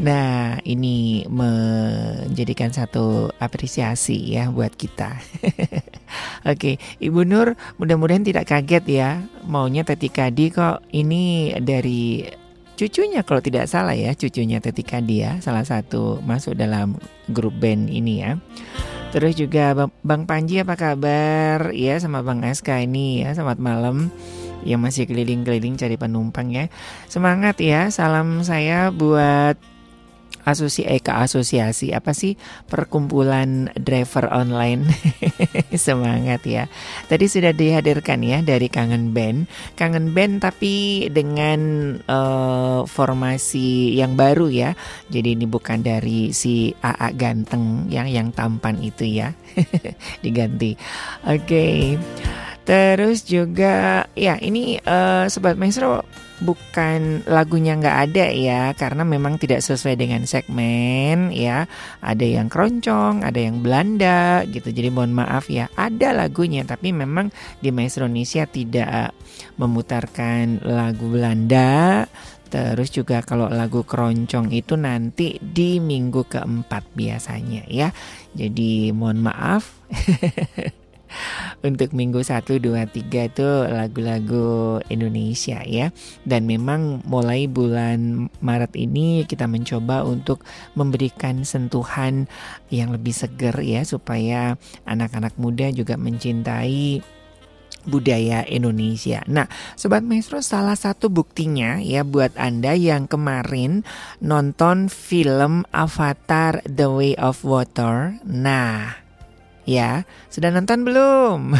Nah, 0.00 0.56
ini 0.64 1.28
menjadikan 1.28 2.72
satu 2.72 3.28
apresiasi 3.36 4.32
ya 4.32 4.48
buat 4.48 4.72
kita. 4.72 5.20
Oke, 6.50 6.80
Ibu 7.04 7.28
Nur, 7.28 7.52
mudah-mudahan 7.76 8.24
tidak 8.24 8.48
kaget 8.48 8.84
ya. 8.88 9.10
Maunya 9.44 9.84
Tati 9.84 10.08
Kadi 10.08 10.48
kok 10.48 10.80
ini 10.96 11.52
dari 11.60 12.24
cucunya 12.80 13.20
kalau 13.28 13.44
tidak 13.44 13.68
salah 13.68 13.92
ya, 13.92 14.16
cucunya 14.16 14.56
Tati 14.64 14.80
Kadi 14.80 15.16
ya, 15.20 15.36
salah 15.44 15.68
satu 15.68 16.24
masuk 16.24 16.56
dalam 16.56 16.96
grup 17.28 17.52
band 17.60 17.92
ini 17.92 18.24
ya. 18.24 18.40
Terus 19.10 19.34
juga 19.34 19.74
Bang- 20.06 20.26
Panji 20.26 20.62
apa 20.62 20.78
kabar? 20.78 21.74
Ya 21.74 21.98
sama 21.98 22.22
Bang 22.22 22.46
Aska 22.46 22.78
ini 22.78 23.26
ya, 23.26 23.34
selamat 23.34 23.58
malam. 23.58 24.06
Yang 24.62 24.80
masih 24.80 25.04
keliling-keliling 25.10 25.74
cari 25.74 25.98
penumpang 25.98 26.54
ya. 26.54 26.70
Semangat 27.10 27.58
ya, 27.58 27.90
salam 27.90 28.46
saya 28.46 28.94
buat 28.94 29.58
Asosi 30.44 30.86
Eka 30.86 31.20
Asosiasi 31.20 31.92
apa 31.92 32.16
sih? 32.16 32.36
Perkumpulan 32.66 33.72
driver 33.76 34.28
online. 34.32 34.88
Semangat 35.76 36.44
ya. 36.48 36.66
Tadi 37.06 37.26
sudah 37.28 37.52
dihadirkan 37.52 38.24
ya 38.24 38.40
dari 38.40 38.72
Kangen 38.72 39.12
Band. 39.12 39.48
Kangen 39.76 40.16
Band 40.16 40.44
tapi 40.44 41.06
dengan 41.12 41.60
uh, 42.08 42.88
formasi 42.88 43.94
yang 43.96 44.16
baru 44.16 44.48
ya. 44.48 44.70
Jadi 45.12 45.36
ini 45.36 45.44
bukan 45.44 45.84
dari 45.84 46.32
si 46.32 46.72
AA 46.80 47.12
ganteng 47.16 47.88
yang 47.92 48.08
yang 48.08 48.32
tampan 48.32 48.80
itu 48.80 49.04
ya. 49.04 49.36
Diganti. 50.24 50.74
Oke. 51.28 51.44
Okay. 51.44 51.78
terus 52.60 53.26
juga 53.26 54.06
ya 54.14 54.38
ini 54.38 54.78
uh, 54.84 55.26
sobat 55.26 55.58
maestro 55.58 56.06
bukan 56.40 57.22
lagunya 57.28 57.76
nggak 57.76 57.98
ada 58.10 58.26
ya 58.32 58.62
karena 58.74 59.04
memang 59.04 59.36
tidak 59.36 59.60
sesuai 59.60 59.94
dengan 59.96 60.24
segmen 60.24 61.30
ya. 61.30 61.68
Ada 62.00 62.24
yang 62.40 62.48
keroncong 62.48 63.22
ada 63.22 63.36
yang 63.36 63.60
Belanda 63.60 64.42
gitu. 64.48 64.72
Jadi 64.72 64.88
mohon 64.88 65.12
maaf 65.12 65.52
ya 65.52 65.68
ada 65.76 66.16
lagunya 66.16 66.64
tapi 66.64 66.90
memang 66.90 67.30
di 67.60 67.68
Maestro 67.70 68.08
Indonesia 68.08 68.48
tidak 68.48 69.12
memutarkan 69.60 70.64
lagu 70.64 71.06
Belanda. 71.12 72.04
Terus 72.50 72.90
juga 72.90 73.22
kalau 73.22 73.46
lagu 73.46 73.86
keroncong 73.86 74.50
itu 74.50 74.74
nanti 74.74 75.38
di 75.38 75.78
minggu 75.78 76.26
keempat 76.26 76.82
biasanya 76.98 77.62
ya. 77.70 77.94
Jadi 78.34 78.90
mohon 78.90 79.22
maaf 79.22 79.86
untuk 81.60 81.92
minggu 81.92 82.22
1, 82.22 82.58
2, 82.58 82.88
3 82.88 83.30
itu 83.30 83.48
lagu-lagu 83.68 84.80
Indonesia 84.88 85.60
ya. 85.64 85.92
Dan 86.24 86.46
memang 86.46 87.04
mulai 87.06 87.46
bulan 87.46 88.28
Maret 88.40 88.74
ini 88.76 89.24
kita 89.24 89.46
mencoba 89.46 90.06
untuk 90.06 90.42
memberikan 90.74 91.42
sentuhan 91.44 92.26
yang 92.72 92.94
lebih 92.94 93.12
seger 93.12 93.54
ya 93.62 93.82
supaya 93.82 94.56
anak-anak 94.86 95.34
muda 95.36 95.68
juga 95.70 95.94
mencintai 96.00 97.02
budaya 97.88 98.44
Indonesia. 98.44 99.24
Nah, 99.24 99.48
sobat 99.78 100.04
maestro 100.04 100.44
salah 100.44 100.76
satu 100.76 101.08
buktinya 101.08 101.80
ya 101.80 102.04
buat 102.04 102.36
Anda 102.36 102.76
yang 102.76 103.08
kemarin 103.08 103.86
nonton 104.20 104.92
film 104.92 105.64
Avatar 105.72 106.60
The 106.68 106.88
Way 106.90 107.12
of 107.16 107.40
Water. 107.46 108.20
Nah, 108.26 109.00
Ya, 109.68 110.08
sudah 110.32 110.48
nonton 110.50 110.82
belum? 110.88 111.54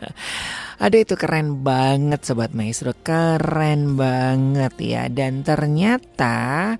Aduh 0.82 1.00
itu 1.00 1.14
keren 1.14 1.64
banget 1.64 2.26
Sobat 2.26 2.52
Maestro, 2.52 2.92
keren 3.00 3.96
banget 3.96 4.74
ya. 4.78 5.02
Dan 5.08 5.46
ternyata 5.46 6.76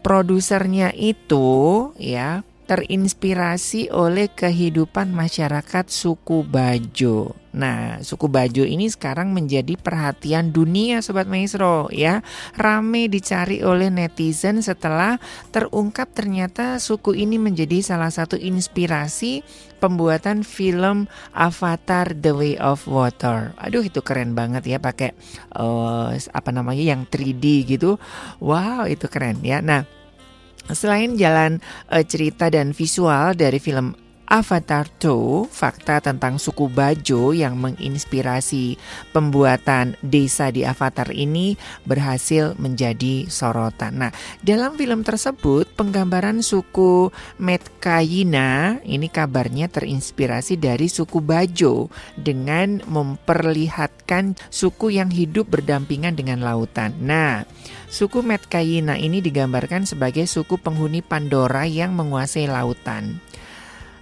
produsernya 0.00 0.94
itu 0.94 1.90
ya 1.98 2.46
terinspirasi 2.66 3.94
oleh 3.94 4.26
kehidupan 4.26 5.14
masyarakat 5.14 5.86
suku 5.86 6.42
Bajo. 6.42 7.38
Nah, 7.56 8.04
suku 8.04 8.28
Bajo 8.28 8.68
ini 8.68 8.90
sekarang 8.90 9.32
menjadi 9.32 9.80
perhatian 9.80 10.52
dunia 10.52 11.00
Sobat 11.00 11.24
Maestro 11.24 11.88
ya. 11.88 12.20
Rame 12.52 13.08
dicari 13.08 13.64
oleh 13.64 13.88
netizen 13.88 14.60
setelah 14.60 15.16
terungkap 15.54 16.12
ternyata 16.12 16.76
suku 16.76 17.16
ini 17.16 17.40
menjadi 17.40 17.80
salah 17.80 18.12
satu 18.12 18.36
inspirasi 18.36 19.40
pembuatan 19.80 20.44
film 20.44 21.08
Avatar 21.32 22.12
The 22.12 22.32
Way 22.36 22.54
of 22.60 22.84
Water. 22.84 23.56
Aduh 23.56 23.86
itu 23.86 24.04
keren 24.04 24.36
banget 24.36 24.68
ya 24.68 24.76
pakai 24.76 25.16
uh, 25.56 26.12
apa 26.12 26.50
namanya 26.52 26.92
yang 26.92 27.08
3D 27.08 27.64
gitu. 27.64 27.96
Wow, 28.42 28.84
itu 28.84 29.08
keren 29.08 29.40
ya. 29.40 29.64
Nah, 29.64 29.95
Selain 30.70 31.14
jalan 31.14 31.62
uh, 31.90 32.02
cerita 32.02 32.50
dan 32.50 32.74
visual 32.74 33.34
dari 33.38 33.58
film 33.62 34.05
Avatar 34.26 34.90
2, 34.98 35.46
fakta 35.46 36.02
tentang 36.02 36.42
suku 36.42 36.66
Bajo 36.66 37.30
yang 37.30 37.62
menginspirasi 37.62 38.74
pembuatan 39.14 39.94
desa 40.02 40.50
di 40.50 40.66
Avatar 40.66 41.14
ini 41.14 41.54
berhasil 41.86 42.58
menjadi 42.58 43.30
sorotan. 43.30 44.02
Nah, 44.02 44.10
dalam 44.42 44.74
film 44.74 45.06
tersebut 45.06 45.70
penggambaran 45.78 46.42
suku 46.42 47.14
Metkayina 47.38 48.82
ini 48.82 49.06
kabarnya 49.06 49.70
terinspirasi 49.70 50.58
dari 50.58 50.90
suku 50.90 51.22
Bajo 51.22 51.86
dengan 52.18 52.82
memperlihatkan 52.82 54.34
suku 54.50 54.98
yang 54.98 55.06
hidup 55.14 55.54
berdampingan 55.54 56.18
dengan 56.18 56.42
lautan. 56.42 56.98
Nah, 56.98 57.46
suku 57.86 58.26
Metkayina 58.26 58.98
ini 58.98 59.22
digambarkan 59.22 59.86
sebagai 59.86 60.26
suku 60.26 60.58
penghuni 60.58 60.98
Pandora 60.98 61.62
yang 61.62 61.94
menguasai 61.94 62.50
lautan. 62.50 63.22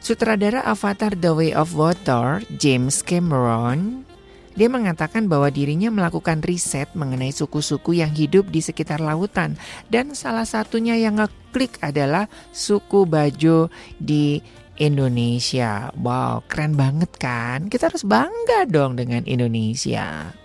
Sutradara 0.05 0.61
Avatar 0.69 1.17
The 1.17 1.33
Way 1.33 1.57
of 1.57 1.73
Water, 1.81 2.45
James 2.61 3.01
Cameron, 3.01 4.05
dia 4.53 4.69
mengatakan 4.69 5.33
bahwa 5.33 5.49
dirinya 5.49 5.89
melakukan 5.89 6.45
riset 6.45 6.93
mengenai 6.93 7.33
suku-suku 7.33 7.97
yang 8.05 8.13
hidup 8.13 8.53
di 8.53 8.61
sekitar 8.61 9.01
lautan 9.01 9.57
dan 9.89 10.13
salah 10.13 10.45
satunya 10.45 10.93
yang 11.01 11.17
ngeklik 11.17 11.81
adalah 11.81 12.29
suku 12.53 13.09
Bajo 13.09 13.73
di 13.97 14.45
Indonesia. 14.77 15.89
Wow, 15.97 16.45
keren 16.53 16.77
banget 16.77 17.09
kan? 17.17 17.73
Kita 17.73 17.89
harus 17.89 18.05
bangga 18.05 18.69
dong 18.69 19.01
dengan 19.01 19.25
Indonesia. 19.25 20.37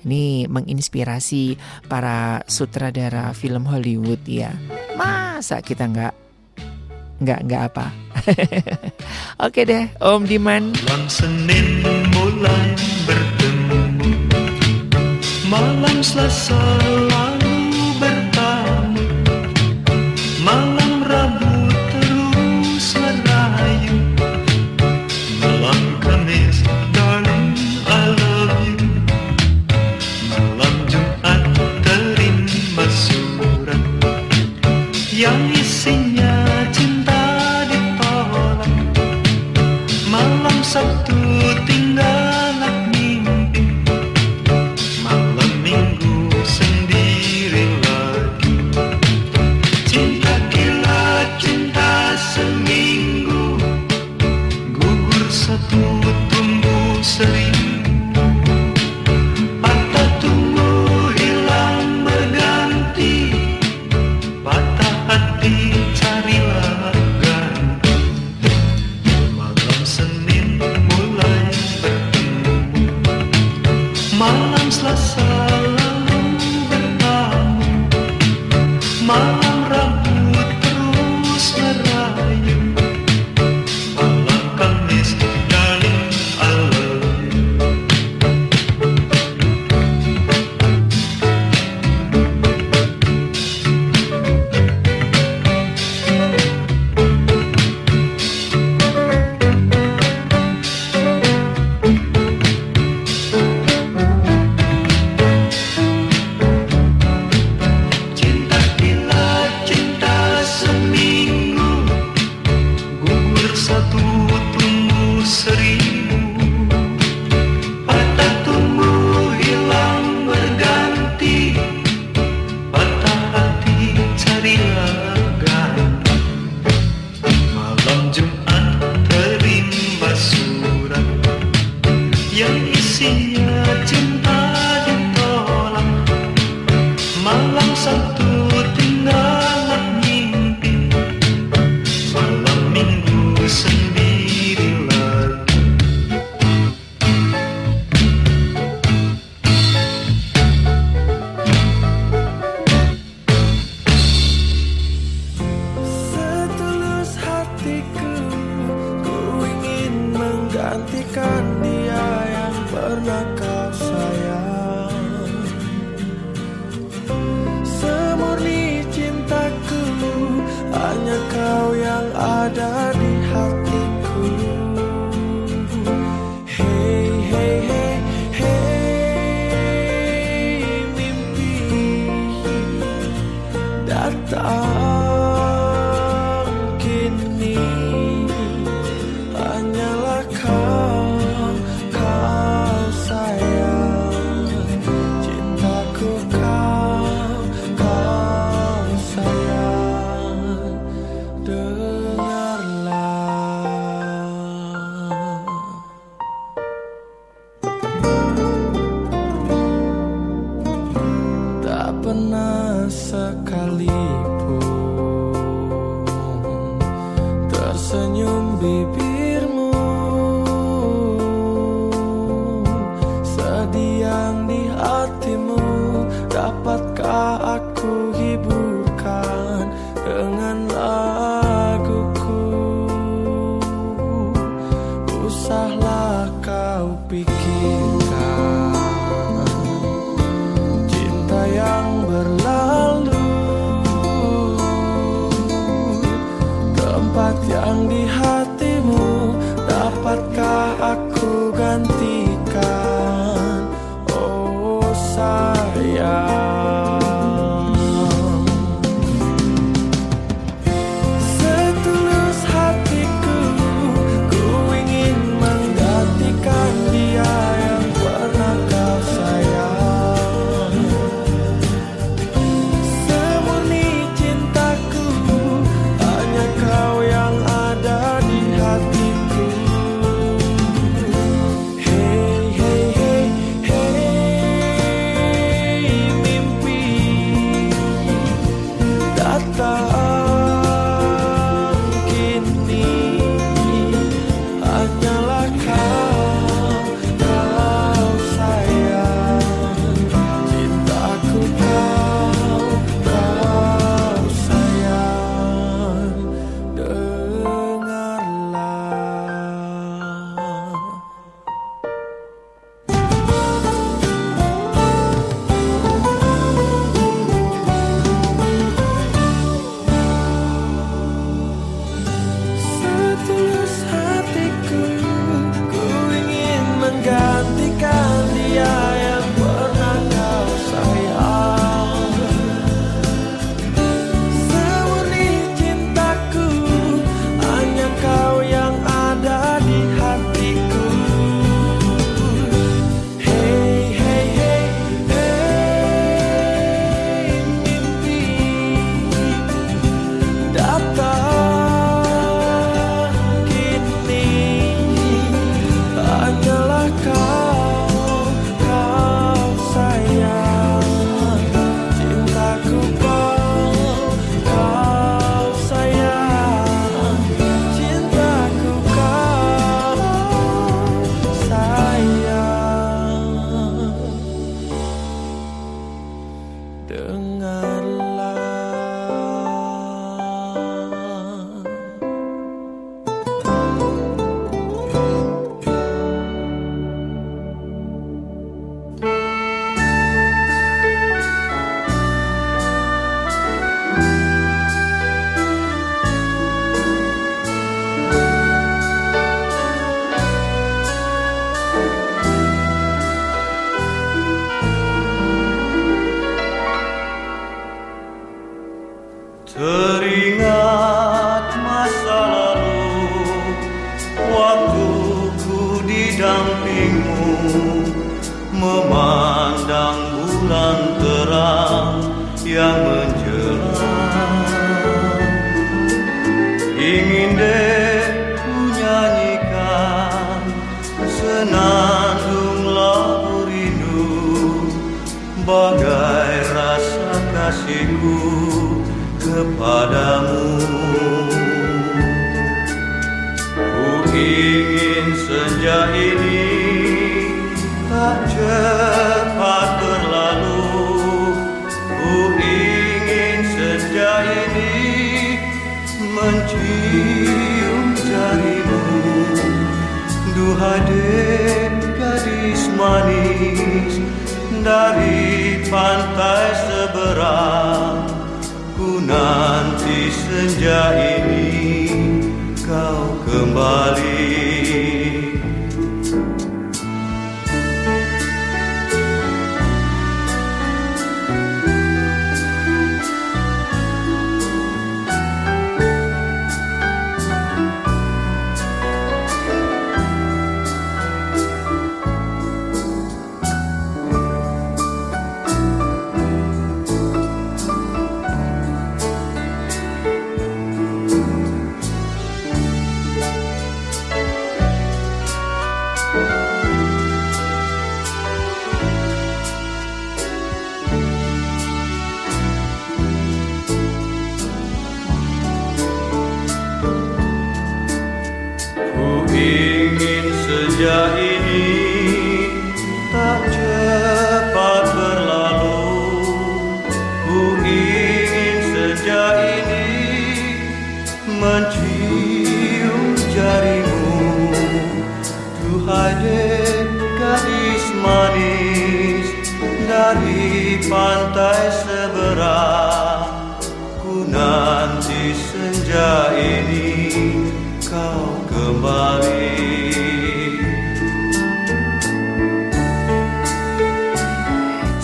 Ini 0.00 0.48
menginspirasi 0.48 1.60
para 1.92 2.40
sutradara 2.48 3.36
film 3.36 3.68
Hollywood 3.68 4.24
ya. 4.24 4.56
Masa 4.96 5.60
kita 5.60 5.92
nggak 5.92 6.23
nggak 7.22 7.40
nggak 7.46 7.62
apa. 7.70 7.86
Oke 9.46 9.66
deh, 9.66 9.84
Om 10.00 10.24
Diman. 10.26 10.72
Malam 10.74 11.02
Senin 11.06 11.84
mulai 12.14 12.68
bertemu, 13.06 13.82
malam 15.50 15.96
Selasa 16.00 16.62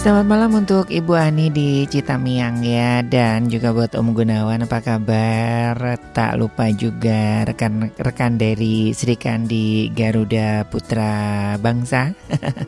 Selamat 0.00 0.26
malam 0.32 0.64
untuk 0.64 0.88
Ibu 0.88 1.12
Ani 1.12 1.52
di 1.52 1.84
Citamiang 1.84 2.64
ya 2.64 3.04
Dan 3.04 3.52
juga 3.52 3.76
buat 3.76 3.92
Om 3.92 4.16
Gunawan 4.16 4.64
apa 4.64 4.80
kabar? 4.80 5.76
Tak 6.16 6.40
lupa 6.40 6.72
juga 6.72 7.44
rekan-rekan 7.44 8.40
dari 8.40 8.96
Serikandi 8.96 9.92
Garuda 9.92 10.64
Putra 10.72 11.52
Bangsa. 11.60 12.16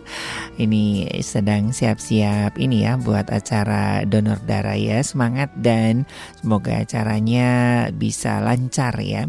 Ini 0.63 1.09
sedang 1.25 1.73
siap-siap 1.73 2.61
ini 2.61 2.85
ya 2.85 3.01
buat 3.01 3.33
acara 3.33 4.05
donor 4.05 4.45
darah 4.45 4.77
ya. 4.77 5.01
Semangat 5.01 5.49
dan 5.57 6.05
semoga 6.37 6.85
acaranya 6.85 7.89
bisa 7.97 8.45
lancar 8.45 8.93
ya 9.01 9.25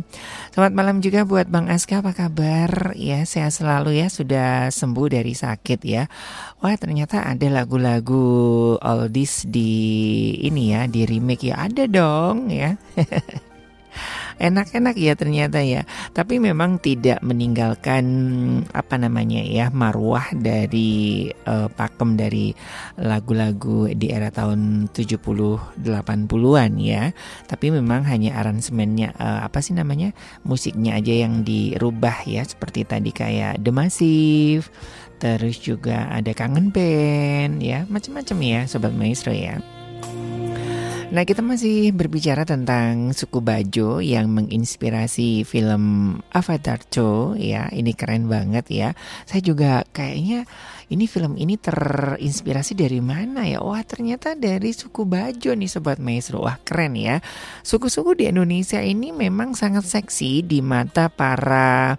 Selamat 0.54 0.78
malam 0.78 1.02
juga 1.02 1.26
buat 1.26 1.50
Bang 1.50 1.66
Aska 1.66 2.06
apa 2.06 2.14
kabar? 2.14 2.94
Ya 2.94 3.26
Sehat 3.26 3.58
selalu 3.58 3.98
ya 3.98 4.06
sudah 4.06 4.70
sembuh 4.70 5.10
dari 5.10 5.34
sakit 5.34 5.82
ya. 5.82 6.06
Wah 6.62 6.78
ternyata 6.78 7.26
ada 7.26 7.50
lagu-lagu 7.50 8.22
oldies 8.78 9.50
di 9.50 9.74
ini 10.46 10.78
ya 10.78 10.86
di 10.86 11.10
remake 11.10 11.50
ya. 11.50 11.66
Ada 11.66 11.90
dong 11.90 12.54
ya. 12.54 12.78
Enak-enak 14.40 14.96
ya 14.98 15.14
ternyata 15.14 15.60
ya. 15.62 15.86
Tapi 16.14 16.38
memang 16.40 16.78
tidak 16.80 17.20
meninggalkan 17.26 18.06
apa 18.72 18.96
namanya 18.98 19.42
ya 19.44 19.70
marwah 19.74 20.30
dari 20.34 21.30
uh, 21.46 21.70
pakem 21.70 22.16
dari 22.16 22.54
lagu-lagu 22.98 23.90
di 23.94 24.10
era 24.10 24.30
tahun 24.30 24.90
70 24.94 25.82
80-an 25.82 26.72
ya. 26.80 27.12
Tapi 27.50 27.74
memang 27.74 28.06
hanya 28.08 28.40
aransemennya 28.40 29.18
uh, 29.18 29.46
apa 29.46 29.60
sih 29.60 29.76
namanya? 29.76 30.16
musiknya 30.44 31.00
aja 31.00 31.14
yang 31.26 31.42
dirubah 31.42 32.26
ya 32.28 32.44
seperti 32.46 32.86
tadi 32.86 33.10
kayak 33.10 33.60
The 33.64 33.72
Massive 33.74 34.70
terus 35.24 35.56
juga 35.56 36.12
ada 36.12 36.36
kangen 36.36 36.68
band 36.68 37.64
ya 37.64 37.88
macam-macam 37.88 38.38
ya 38.44 38.60
sobat 38.68 38.92
maestro 38.92 39.32
ya 39.32 39.56
Nah 41.14 41.30
kita 41.30 41.46
masih 41.46 41.94
berbicara 41.94 42.42
tentang 42.42 43.14
suku 43.14 43.38
Bajo 43.38 44.02
yang 44.02 44.34
menginspirasi 44.34 45.46
film 45.46 46.18
Avatar 46.34 46.82
2 46.90 47.38
ya 47.38 47.70
ini 47.70 47.94
keren 47.94 48.26
banget 48.26 48.66
ya. 48.74 48.90
Saya 49.30 49.46
juga 49.46 49.86
kayaknya 49.94 50.50
ini 50.90 51.06
film 51.06 51.38
ini 51.38 51.62
terinspirasi 51.62 52.74
dari 52.74 52.98
mana 52.98 53.46
ya? 53.46 53.62
Wah 53.62 53.86
ternyata 53.86 54.34
dari 54.34 54.74
suku 54.74 55.06
Bajo 55.06 55.54
nih 55.54 55.70
sobat 55.70 56.02
maestro. 56.02 56.42
Wah 56.50 56.58
keren 56.66 56.98
ya. 56.98 57.22
Suku-suku 57.62 58.18
di 58.18 58.34
Indonesia 58.34 58.82
ini 58.82 59.14
memang 59.14 59.54
sangat 59.54 59.86
seksi 59.86 60.42
di 60.42 60.66
mata 60.66 61.14
para 61.14 61.94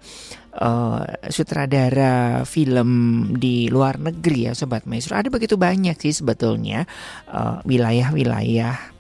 uh, 0.59 1.01
sutradara 1.31 2.43
film 2.43 2.91
di 3.39 3.71
luar 3.71 4.03
negeri 4.03 4.51
ya 4.51 4.59
sobat 4.59 4.91
maestro. 4.91 5.15
Ada 5.15 5.31
begitu 5.31 5.55
banyak 5.55 6.03
sih 6.03 6.11
sebetulnya 6.11 6.83
wilayah 7.63 8.11
wilayah-wilayah 8.11 8.94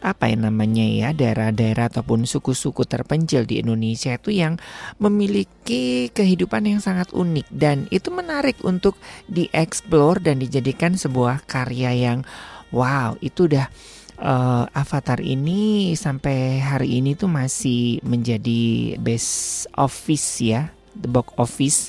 apa 0.00 0.32
yang 0.32 0.48
namanya 0.48 0.84
ya 0.84 1.08
daerah-daerah 1.12 1.92
ataupun 1.92 2.24
suku-suku 2.24 2.88
terpencil 2.88 3.44
di 3.44 3.60
Indonesia 3.60 4.16
itu 4.16 4.32
yang 4.32 4.56
memiliki 4.96 6.08
kehidupan 6.12 6.64
yang 6.64 6.80
sangat 6.80 7.12
unik. 7.12 7.46
Dan 7.52 7.88
itu 7.92 8.08
menarik 8.08 8.60
untuk 8.64 8.96
dieksplor 9.28 10.24
dan 10.24 10.40
dijadikan 10.40 10.96
sebuah 10.96 11.44
karya 11.44 11.92
yang 11.92 12.18
wow 12.72 13.16
itu 13.20 13.46
udah 13.48 13.68
uh, 14.20 14.64
Avatar 14.72 15.20
ini 15.20 15.92
sampai 15.96 16.60
hari 16.60 17.00
ini 17.00 17.16
tuh 17.16 17.28
masih 17.28 18.00
menjadi 18.04 18.96
best 19.00 19.66
office 19.76 20.40
ya 20.40 20.72
the 20.96 21.08
box 21.08 21.32
office. 21.36 21.80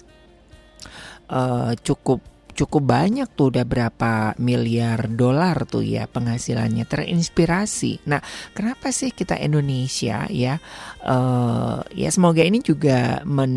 Uh, 1.31 1.79
cukup 1.79 2.19
cukup 2.53 2.83
banyak 2.87 3.27
tuh 3.33 3.51
udah 3.55 3.65
berapa 3.65 4.35
miliar 4.37 5.07
dolar 5.11 5.63
tuh 5.65 5.83
ya 5.83 6.05
penghasilannya 6.07 6.85
terinspirasi. 6.85 8.05
Nah, 8.07 8.21
kenapa 8.53 8.91
sih 8.93 9.11
kita 9.11 9.39
Indonesia 9.39 10.27
ya 10.29 10.59
uh, 11.05 11.81
ya 11.95 12.09
semoga 12.11 12.43
ini 12.43 12.59
juga 12.61 13.23
men 13.25 13.53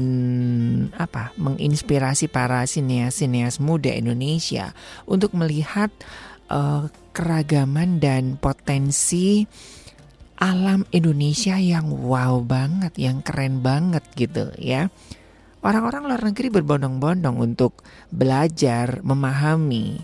apa 0.96 1.34
menginspirasi 1.36 2.30
para 2.30 2.64
sineas-sineas 2.64 3.60
muda 3.60 3.92
Indonesia 3.92 4.72
untuk 5.04 5.36
melihat 5.36 5.90
uh, 6.50 6.88
keragaman 7.14 8.02
dan 8.02 8.36
potensi 8.38 9.46
alam 10.34 10.82
Indonesia 10.90 11.54
yang 11.56 11.88
wow 12.04 12.42
banget, 12.42 12.98
yang 12.98 13.22
keren 13.22 13.62
banget 13.62 14.02
gitu 14.18 14.50
ya. 14.58 14.90
Orang-orang 15.65 16.05
luar 16.05 16.23
negeri 16.28 16.53
berbondong-bondong 16.53 17.41
untuk 17.41 17.81
belajar 18.12 19.01
memahami 19.01 19.97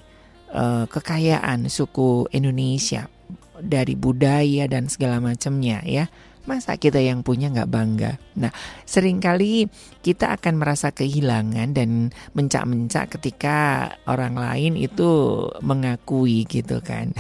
uh, 0.56 0.88
kekayaan 0.88 1.68
suku 1.68 2.24
Indonesia 2.32 3.12
dari 3.60 3.92
budaya 3.92 4.64
dan 4.64 4.88
segala 4.88 5.20
macamnya 5.20 5.84
ya. 5.84 6.08
Masa 6.48 6.80
kita 6.80 6.96
yang 6.96 7.20
punya 7.20 7.52
nggak 7.52 7.68
bangga? 7.68 8.16
Nah, 8.40 8.48
sering 8.88 9.20
kali 9.20 9.68
kita 10.00 10.32
akan 10.40 10.56
merasa 10.56 10.96
kehilangan 10.96 11.76
dan 11.76 12.08
mencak-mencak 12.32 13.20
ketika 13.20 13.92
orang 14.08 14.40
lain 14.40 14.80
itu 14.80 15.44
mengakui 15.60 16.48
gitu 16.48 16.80
kan. 16.80 17.12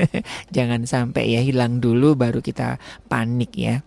Jangan 0.56 0.84
sampai 0.84 1.32
ya 1.32 1.40
hilang 1.40 1.80
dulu 1.80 2.12
baru 2.12 2.44
kita 2.44 2.76
panik 3.08 3.56
ya. 3.56 3.80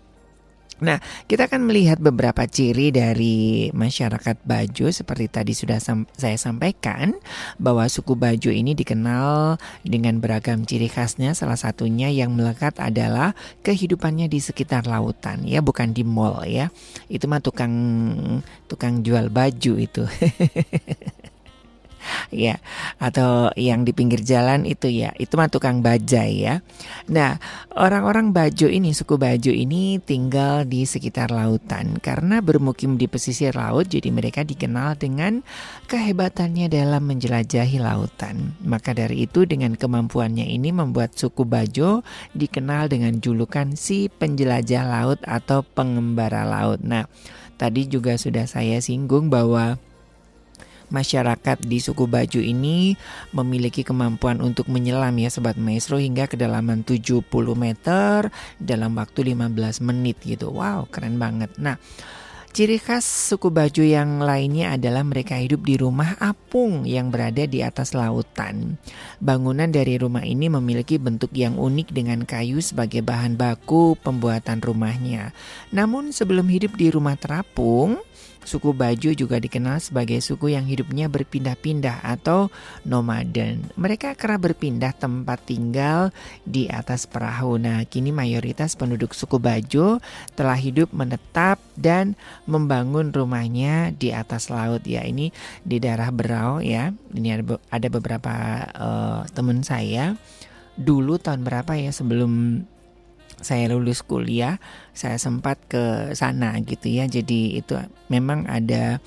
Nah, 0.80 1.04
kita 1.28 1.52
akan 1.52 1.68
melihat 1.68 2.00
beberapa 2.00 2.48
ciri 2.48 2.92
dari 2.96 3.68
masyarakat 3.76 4.40
Bajo 4.48 4.88
seperti 4.92 5.28
tadi 5.28 5.52
sudah 5.52 5.80
sam 5.84 6.08
saya 6.16 6.40
sampaikan 6.40 7.16
bahwa 7.60 7.84
suku 7.92 8.16
Bajo 8.16 8.48
ini 8.52 8.72
dikenal 8.76 9.60
dengan 9.84 10.24
beragam 10.24 10.64
ciri 10.64 10.88
khasnya. 10.88 11.36
Salah 11.36 11.60
satunya 11.60 12.08
yang 12.08 12.32
melekat 12.36 12.80
adalah 12.80 13.36
kehidupannya 13.64 14.32
di 14.32 14.40
sekitar 14.40 14.88
lautan 14.88 15.44
ya, 15.44 15.60
bukan 15.60 15.92
di 15.92 16.08
mall 16.08 16.48
ya. 16.48 16.72
Itu 17.12 17.28
mah 17.28 17.44
tukang 17.44 17.74
tukang 18.72 19.04
jual 19.04 19.28
baju 19.28 19.74
itu. 19.80 20.04
ya 22.30 22.58
atau 23.02 23.50
yang 23.56 23.84
di 23.88 23.92
pinggir 23.96 24.22
jalan 24.22 24.68
itu 24.68 24.90
ya. 24.90 25.12
Itu 25.18 25.36
mah 25.36 25.50
tukang 25.50 25.82
bajai 25.82 26.34
ya. 26.46 26.62
Nah 27.10 27.40
orang-orang 27.74 28.32
Bajo 28.36 28.70
ini 28.70 28.94
suku 28.94 29.18
Bajo 29.18 29.50
ini 29.50 29.98
tinggal 30.00 30.68
di 30.68 30.86
sekitar 30.86 31.34
lautan. 31.34 31.98
Karena 32.00 32.40
bermukim 32.40 32.96
di 32.96 33.10
pesisir 33.10 33.56
laut 33.56 33.90
jadi 33.90 34.14
mereka 34.14 34.46
dikenal 34.46 34.96
dengan 35.00 35.42
kehebatannya 35.90 36.70
dalam 36.70 37.04
menjelajahi 37.10 37.82
lautan. 37.82 38.54
Maka 38.62 38.94
dari 38.94 39.26
itu 39.26 39.44
dengan 39.50 39.74
kemampuannya 39.74 40.46
ini 40.46 40.70
membuat 40.70 41.18
suku 41.18 41.44
Bajo 41.44 42.06
dikenal 42.38 42.92
dengan 42.92 43.18
julukan 43.18 43.74
si 43.74 44.08
penjelajah 44.08 44.86
laut 44.86 45.20
atau 45.26 45.66
pengembara 45.66 46.46
laut. 46.46 46.80
Nah 46.86 47.10
tadi 47.60 47.90
juga 47.90 48.16
sudah 48.16 48.48
saya 48.48 48.80
singgung 48.80 49.28
bahwa 49.28 49.76
masyarakat 50.90 51.58
di 51.64 51.78
suku 51.82 52.06
Baju 52.06 52.42
ini 52.42 52.94
memiliki 53.34 53.82
kemampuan 53.82 54.44
untuk 54.44 54.70
menyelam 54.70 55.16
ya 55.18 55.30
Sobat 55.32 55.56
Maestro 55.56 55.98
hingga 55.98 56.30
kedalaman 56.30 56.86
70 56.86 57.26
meter 57.56 58.30
dalam 58.62 58.92
waktu 58.98 59.34
15 59.34 59.82
menit 59.86 60.18
gitu. 60.22 60.54
Wow, 60.54 60.90
keren 60.92 61.22
banget. 61.22 61.54
Nah, 61.58 61.78
Ciri 62.50 62.82
khas 62.82 63.06
suku 63.06 63.54
Baju 63.54 63.86
yang 63.86 64.26
lainnya 64.26 64.74
adalah 64.74 65.06
mereka 65.06 65.38
hidup 65.38 65.70
di 65.70 65.78
rumah 65.78 66.18
apung 66.18 66.82
yang 66.82 67.14
berada 67.14 67.46
di 67.46 67.62
atas 67.62 67.94
lautan. 67.94 68.82
Bangunan 69.22 69.70
dari 69.70 70.02
rumah 70.02 70.26
ini 70.26 70.50
memiliki 70.50 70.98
bentuk 70.98 71.30
yang 71.38 71.62
unik 71.62 71.94
dengan 71.94 72.26
kayu 72.26 72.58
sebagai 72.58 73.06
bahan 73.06 73.38
baku 73.38 73.94
pembuatan 74.02 74.66
rumahnya. 74.66 75.30
Namun 75.70 76.10
sebelum 76.10 76.50
hidup 76.50 76.74
di 76.74 76.90
rumah 76.90 77.22
terapung, 77.22 78.02
Suku 78.44 78.72
Bajo 78.72 79.12
juga 79.14 79.38
dikenal 79.38 79.84
sebagai 79.84 80.24
suku 80.24 80.56
yang 80.56 80.66
hidupnya 80.66 81.12
berpindah-pindah 81.12 82.02
atau 82.02 82.48
nomaden. 82.88 83.68
Mereka 83.76 84.16
kerap 84.16 84.50
berpindah 84.50 84.96
tempat 84.96 85.44
tinggal 85.46 86.10
di 86.48 86.66
atas 86.72 87.06
perahu. 87.06 87.60
Nah, 87.60 87.84
kini 87.86 88.10
mayoritas 88.16 88.74
penduduk 88.80 89.12
suku 89.14 89.38
Bajo 89.38 90.00
telah 90.34 90.58
hidup 90.58 90.90
menetap 90.96 91.60
dan 91.76 92.16
membangun 92.48 93.12
rumahnya 93.12 93.92
di 93.94 94.16
atas 94.16 94.48
laut. 94.48 94.82
Ya, 94.88 95.04
ini 95.04 95.36
di 95.62 95.78
daerah 95.78 96.10
Berau 96.10 96.64
ya. 96.64 96.96
Ini 97.12 97.44
ada 97.70 97.88
beberapa 97.92 98.34
uh, 98.74 99.22
teman 99.36 99.62
saya 99.62 100.16
dulu 100.80 101.20
tahun 101.20 101.44
berapa 101.44 101.76
ya 101.76 101.92
sebelum 101.92 102.64
saya 103.40 103.72
lulus 103.72 104.04
kuliah, 104.04 104.60
saya 104.92 105.16
sempat 105.16 105.58
ke 105.68 106.14
sana 106.16 106.56
gitu 106.64 106.88
ya. 106.92 107.08
Jadi 107.08 107.60
itu 107.60 107.76
memang 108.12 108.46
ada 108.48 109.00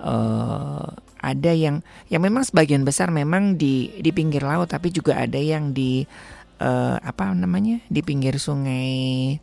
uh, 0.00 0.88
ada 1.18 1.50
yang 1.50 1.82
yang 2.12 2.22
memang 2.22 2.46
sebagian 2.46 2.86
besar 2.86 3.10
memang 3.10 3.58
di 3.58 3.90
di 3.98 4.10
pinggir 4.14 4.44
laut, 4.44 4.70
tapi 4.70 4.94
juga 4.94 5.18
ada 5.18 5.38
yang 5.38 5.74
di 5.74 6.06
uh, 6.62 6.96
apa 7.02 7.34
namanya 7.34 7.82
di 7.90 8.00
pinggir 8.04 8.38
sungai 8.38 9.36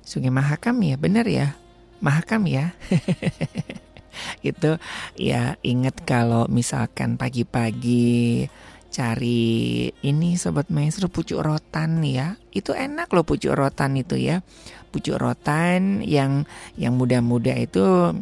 Sungai 0.00 0.32
Mahakam 0.32 0.80
ya, 0.82 0.96
benar 0.98 1.28
ya, 1.28 1.54
Mahakam 2.00 2.48
ya. 2.48 2.74
itu 4.42 4.76
ya 5.16 5.54
ingat 5.62 6.02
kalau 6.02 6.50
misalkan 6.50 7.14
pagi-pagi 7.14 8.50
cari 8.90 9.86
ini 10.02 10.34
sobat 10.34 10.68
maestro 10.68 11.06
pucuk 11.06 11.40
rotan 11.40 12.02
ya. 12.02 12.36
Itu 12.50 12.74
enak 12.74 13.08
loh 13.14 13.22
pucuk 13.22 13.54
rotan 13.54 13.94
itu 13.96 14.18
ya. 14.18 14.42
Pucuk 14.90 15.16
rotan 15.16 16.02
yang 16.02 16.44
yang 16.74 16.98
muda-muda 16.98 17.54
itu 17.54 18.12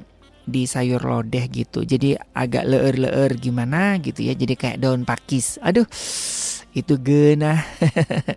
di 0.49 0.69
sayur 0.69 1.01
lodeh 1.01 1.49
gitu. 1.49 1.85
Jadi 1.85 2.17
agak 2.37 2.69
leer-leer 2.69 3.33
gimana 3.41 3.97
gitu 4.01 4.25
ya. 4.25 4.37
Jadi 4.37 4.55
kayak 4.55 4.81
daun 4.85 5.09
pakis. 5.09 5.57
Aduh 5.65 5.89
itu 6.77 6.95
genah. 7.01 7.65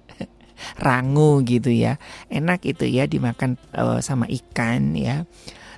Rangu 0.85 1.43
gitu 1.43 1.69
ya. 1.69 1.99
Enak 2.31 2.63
itu 2.63 2.87
ya 2.87 3.05
dimakan 3.05 3.59
uh, 3.75 3.99
sama 3.99 4.25
ikan 4.31 4.95
ya. 4.95 5.27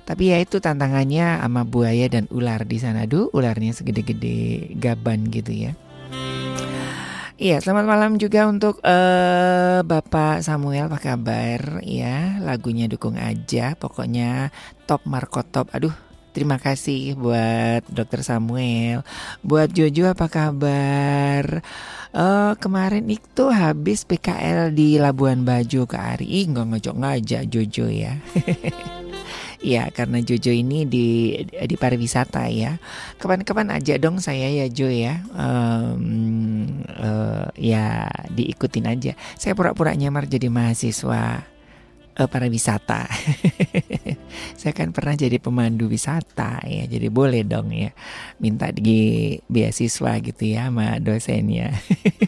Tapi 0.04 0.36
ya 0.36 0.36
itu 0.36 0.60
tantangannya 0.60 1.40
sama 1.40 1.64
buaya 1.64 2.04
dan 2.12 2.28
ular 2.28 2.68
di 2.68 2.76
sana. 2.76 3.08
Duh, 3.08 3.32
ularnya 3.32 3.72
segede-gede 3.72 4.76
gaban 4.76 5.32
gitu 5.32 5.48
ya. 5.48 5.72
Iya, 7.44 7.60
selamat 7.60 7.84
malam 7.84 8.12
juga 8.16 8.48
untuk 8.48 8.80
uh, 8.80 9.84
Bapak 9.84 10.40
Samuel, 10.40 10.88
apa 10.88 10.96
kabar? 10.96 11.84
Ya, 11.84 12.40
lagunya 12.40 12.88
dukung 12.88 13.20
aja, 13.20 13.76
pokoknya 13.76 14.48
top 14.88 15.04
Marco 15.04 15.44
top. 15.44 15.68
Aduh, 15.76 15.92
terima 16.32 16.56
kasih 16.56 17.12
buat 17.18 17.84
Dokter 17.92 18.24
Samuel, 18.24 19.04
buat 19.44 19.68
Jojo 19.76 20.08
apa 20.08 20.30
kabar? 20.32 21.60
Uh, 22.16 22.56
kemarin 22.62 23.04
itu 23.12 23.44
habis 23.52 24.08
PKL 24.08 24.72
di 24.72 24.96
Labuan 24.96 25.44
Bajo 25.44 25.84
ke 25.84 26.00
Ari, 26.00 26.48
nggak 26.48 26.64
ngajak 26.70 26.96
ngajak 26.96 27.42
Jojo 27.52 27.92
ya. 27.92 28.16
Ya, 29.64 29.88
karena 29.88 30.20
Jojo 30.20 30.52
ini 30.52 30.84
di 30.84 31.40
di 31.48 31.76
pariwisata 31.80 32.52
ya. 32.52 32.76
Kapan-kapan 33.16 33.72
aja 33.72 33.96
dong 33.96 34.20
saya 34.20 34.52
ya 34.52 34.68
Jo 34.68 34.92
ya. 34.92 35.24
Um, 35.32 36.84
uh, 36.84 37.48
ya 37.56 38.12
diikutin 38.28 38.84
aja. 38.84 39.16
Saya 39.40 39.56
pura-pura 39.56 39.96
nyamar 39.96 40.28
jadi 40.28 40.52
mahasiswa 40.52 41.48
uh, 42.20 42.28
pariwisata. 42.28 43.08
saya 44.60 44.72
kan 44.76 44.92
pernah 44.92 45.16
jadi 45.16 45.40
pemandu 45.40 45.88
wisata 45.88 46.62
ya. 46.68 46.84
Jadi 46.84 47.08
boleh 47.08 47.42
dong 47.42 47.72
ya 47.72 47.90
minta 48.38 48.68
di 48.68 49.32
beasiswa 49.48 50.20
gitu 50.20 50.44
ya 50.44 50.68
sama 50.68 51.00
dosennya. 51.00 51.72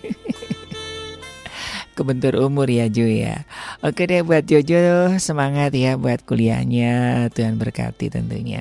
kebentur 1.97 2.37
umur 2.37 2.69
ya 2.69 2.87
Jo 2.93 3.09
ya. 3.09 3.49
Oke 3.81 4.05
deh 4.05 4.21
buat 4.21 4.45
Jojo 4.45 5.17
semangat 5.17 5.73
ya 5.73 5.97
buat 5.97 6.21
kuliahnya 6.29 7.27
Tuhan 7.33 7.57
berkati 7.57 8.13
tentunya. 8.13 8.61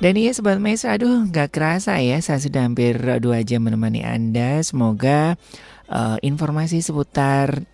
Dan 0.00 0.16
iya 0.16 0.30
Sobat 0.32 0.62
Maestro 0.62 0.96
aduh 0.96 1.28
gak 1.28 1.52
kerasa 1.52 2.00
ya 2.00 2.22
saya 2.24 2.40
sudah 2.40 2.64
hampir 2.64 2.96
dua 3.18 3.42
jam 3.42 3.66
menemani 3.66 4.06
Anda. 4.06 4.62
Semoga 4.62 5.34
uh, 5.90 6.16
informasi 6.22 6.80
seputar 6.80 7.66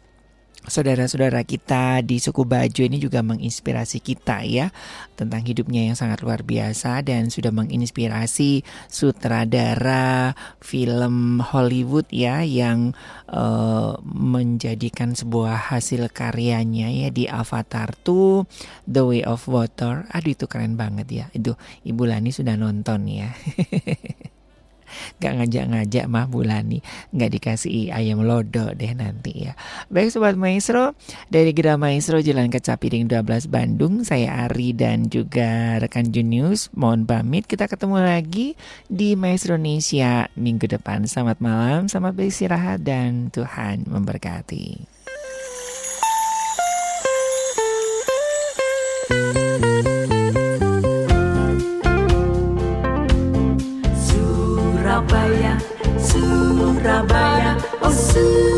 saudara-saudara 0.66 1.43
kita 1.47 2.02
di 2.02 2.18
suku 2.18 2.43
Bajo 2.43 2.82
ini 2.82 2.98
juga 2.98 3.22
menginspirasi 3.22 4.02
kita 4.02 4.43
ya 4.43 4.74
tentang 5.14 5.43
hidupnya 5.47 5.88
yang 5.88 5.97
sangat 5.97 6.20
luar 6.20 6.43
biasa 6.43 7.01
dan 7.06 7.32
sudah 7.32 7.51
menginspirasi 7.55 8.66
sutradara 8.90 10.34
film 10.60 11.40
Hollywood 11.40 12.10
ya 12.12 12.43
yang 12.43 12.93
uh, 13.30 13.97
menjadikan 14.05 15.16
sebuah 15.16 15.72
hasil 15.72 16.10
karyanya 16.12 16.93
ya 16.93 17.09
di 17.09 17.24
Avatar 17.30 17.97
2 18.05 18.90
The 18.90 19.02
Way 19.02 19.22
of 19.24 19.48
Water. 19.48 20.05
Aduh 20.12 20.34
itu 20.34 20.44
keren 20.51 20.76
banget 20.76 21.09
ya. 21.09 21.26
Itu 21.32 21.56
Ibu 21.86 22.10
Lani 22.10 22.30
sudah 22.34 22.59
nonton 22.59 23.09
ya. 23.09 23.32
Gak 25.18 25.43
ngajak-ngajak 25.43 26.05
mah 26.09 26.27
Bulani. 26.31 26.81
Gak 27.12 27.31
dikasih 27.36 27.93
ayam 27.93 28.24
lodo 28.24 28.73
deh 28.73 28.93
nanti 28.97 29.51
ya. 29.51 29.52
Baik 29.93 30.14
Sobat 30.14 30.35
Maestro. 30.39 30.97
Dari 31.28 31.52
Gera 31.52 31.77
Maestro 31.77 32.18
Jalan 32.23 32.48
Kecapiring 32.48 33.10
12 33.10 33.48
Bandung. 33.52 34.02
Saya 34.06 34.47
Ari 34.48 34.73
dan 34.73 35.09
juga 35.10 35.77
rekan 35.82 36.09
Junius. 36.09 36.73
Mohon 36.73 37.05
pamit. 37.06 37.44
Kita 37.44 37.68
ketemu 37.68 38.02
lagi 38.02 38.59
Di 38.86 39.14
Maestro 39.14 39.56
Indonesia 39.56 40.28
Minggu 40.36 40.68
depan. 40.68 41.09
Selamat 41.09 41.39
malam 41.43 41.89
Selamat 41.89 42.12
beristirahat 42.16 42.85
Dan 42.85 43.32
Tuhan 43.32 43.89
memberkati 43.89 44.95
Surabaya, 56.86 57.56
oh 57.82 57.90
Surabaya 57.90 58.55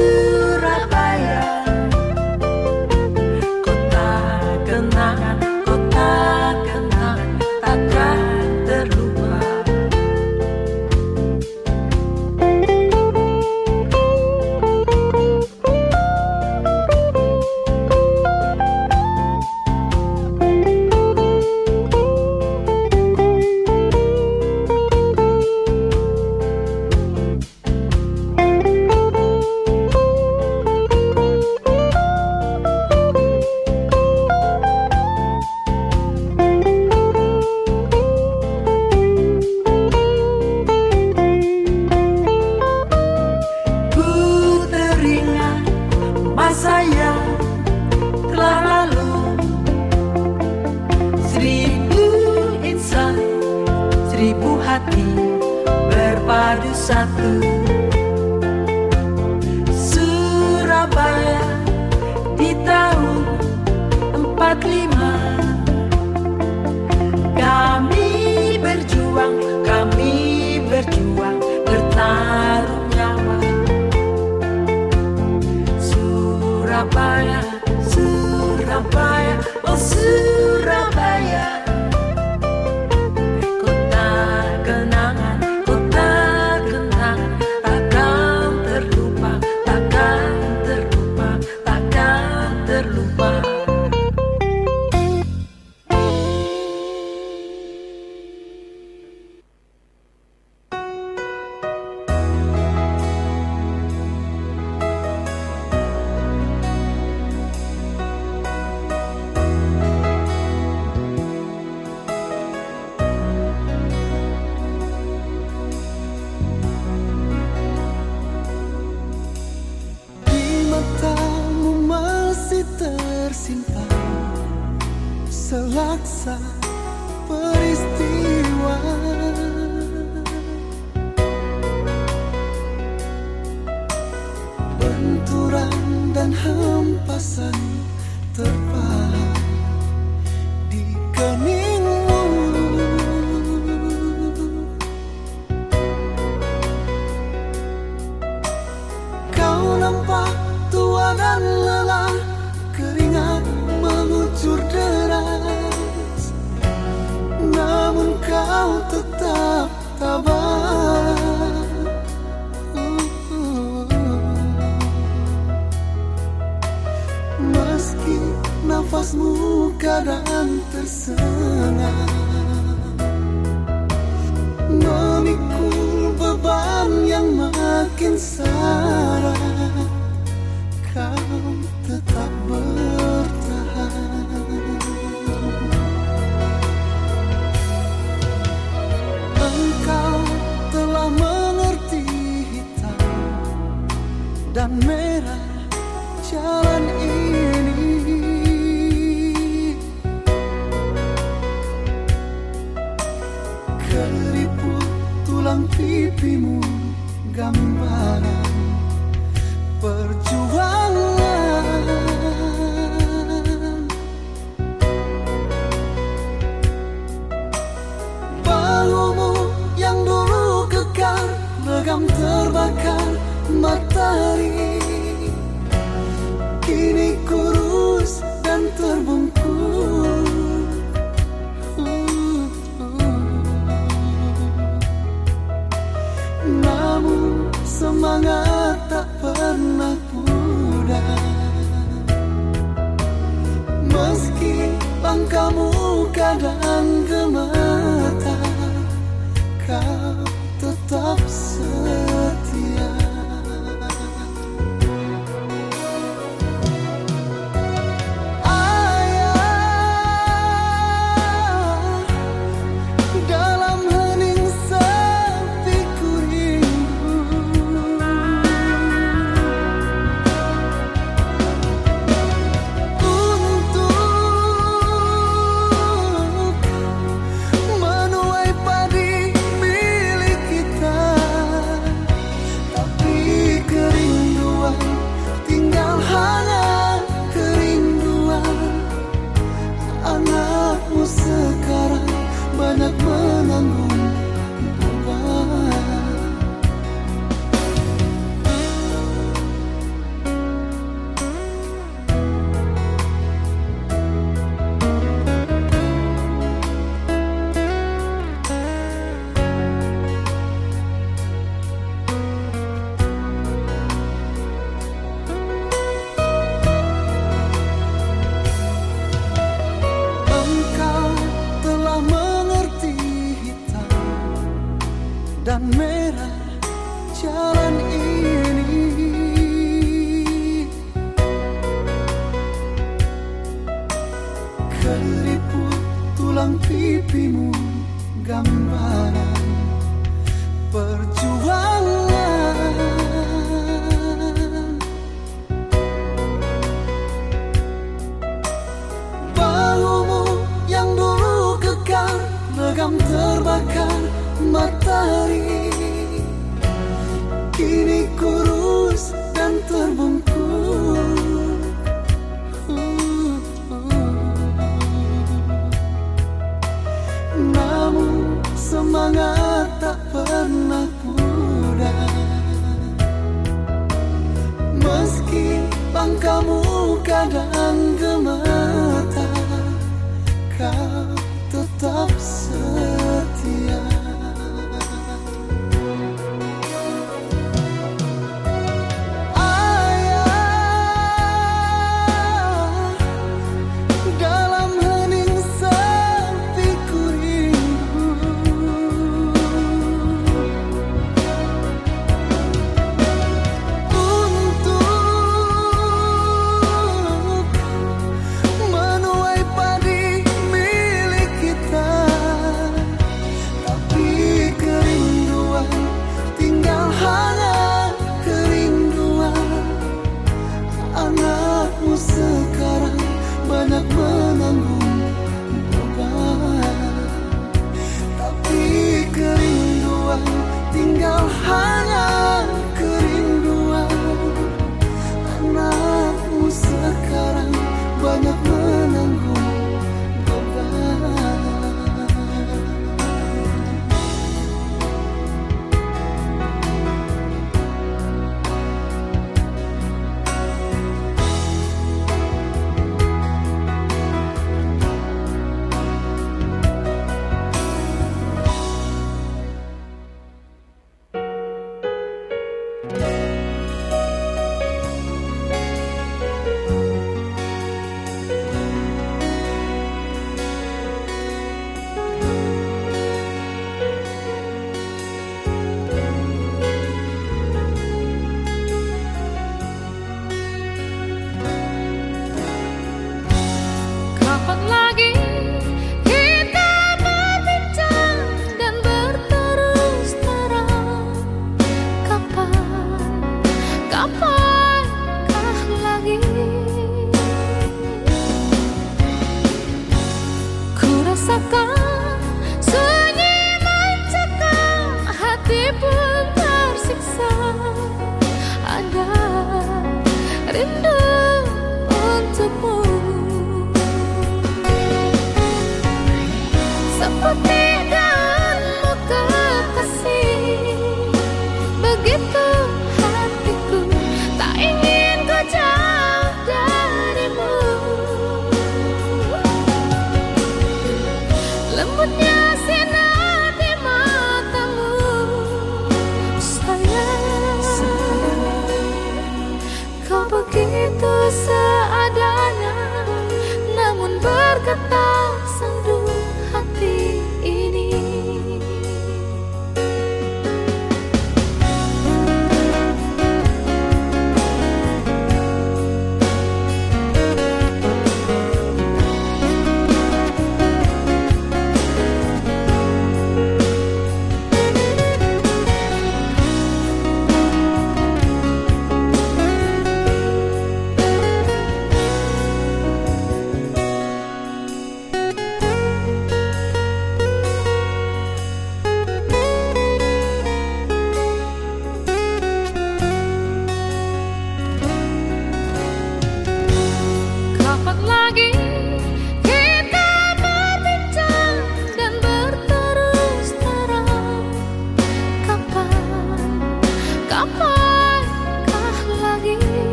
oh 0.00 0.27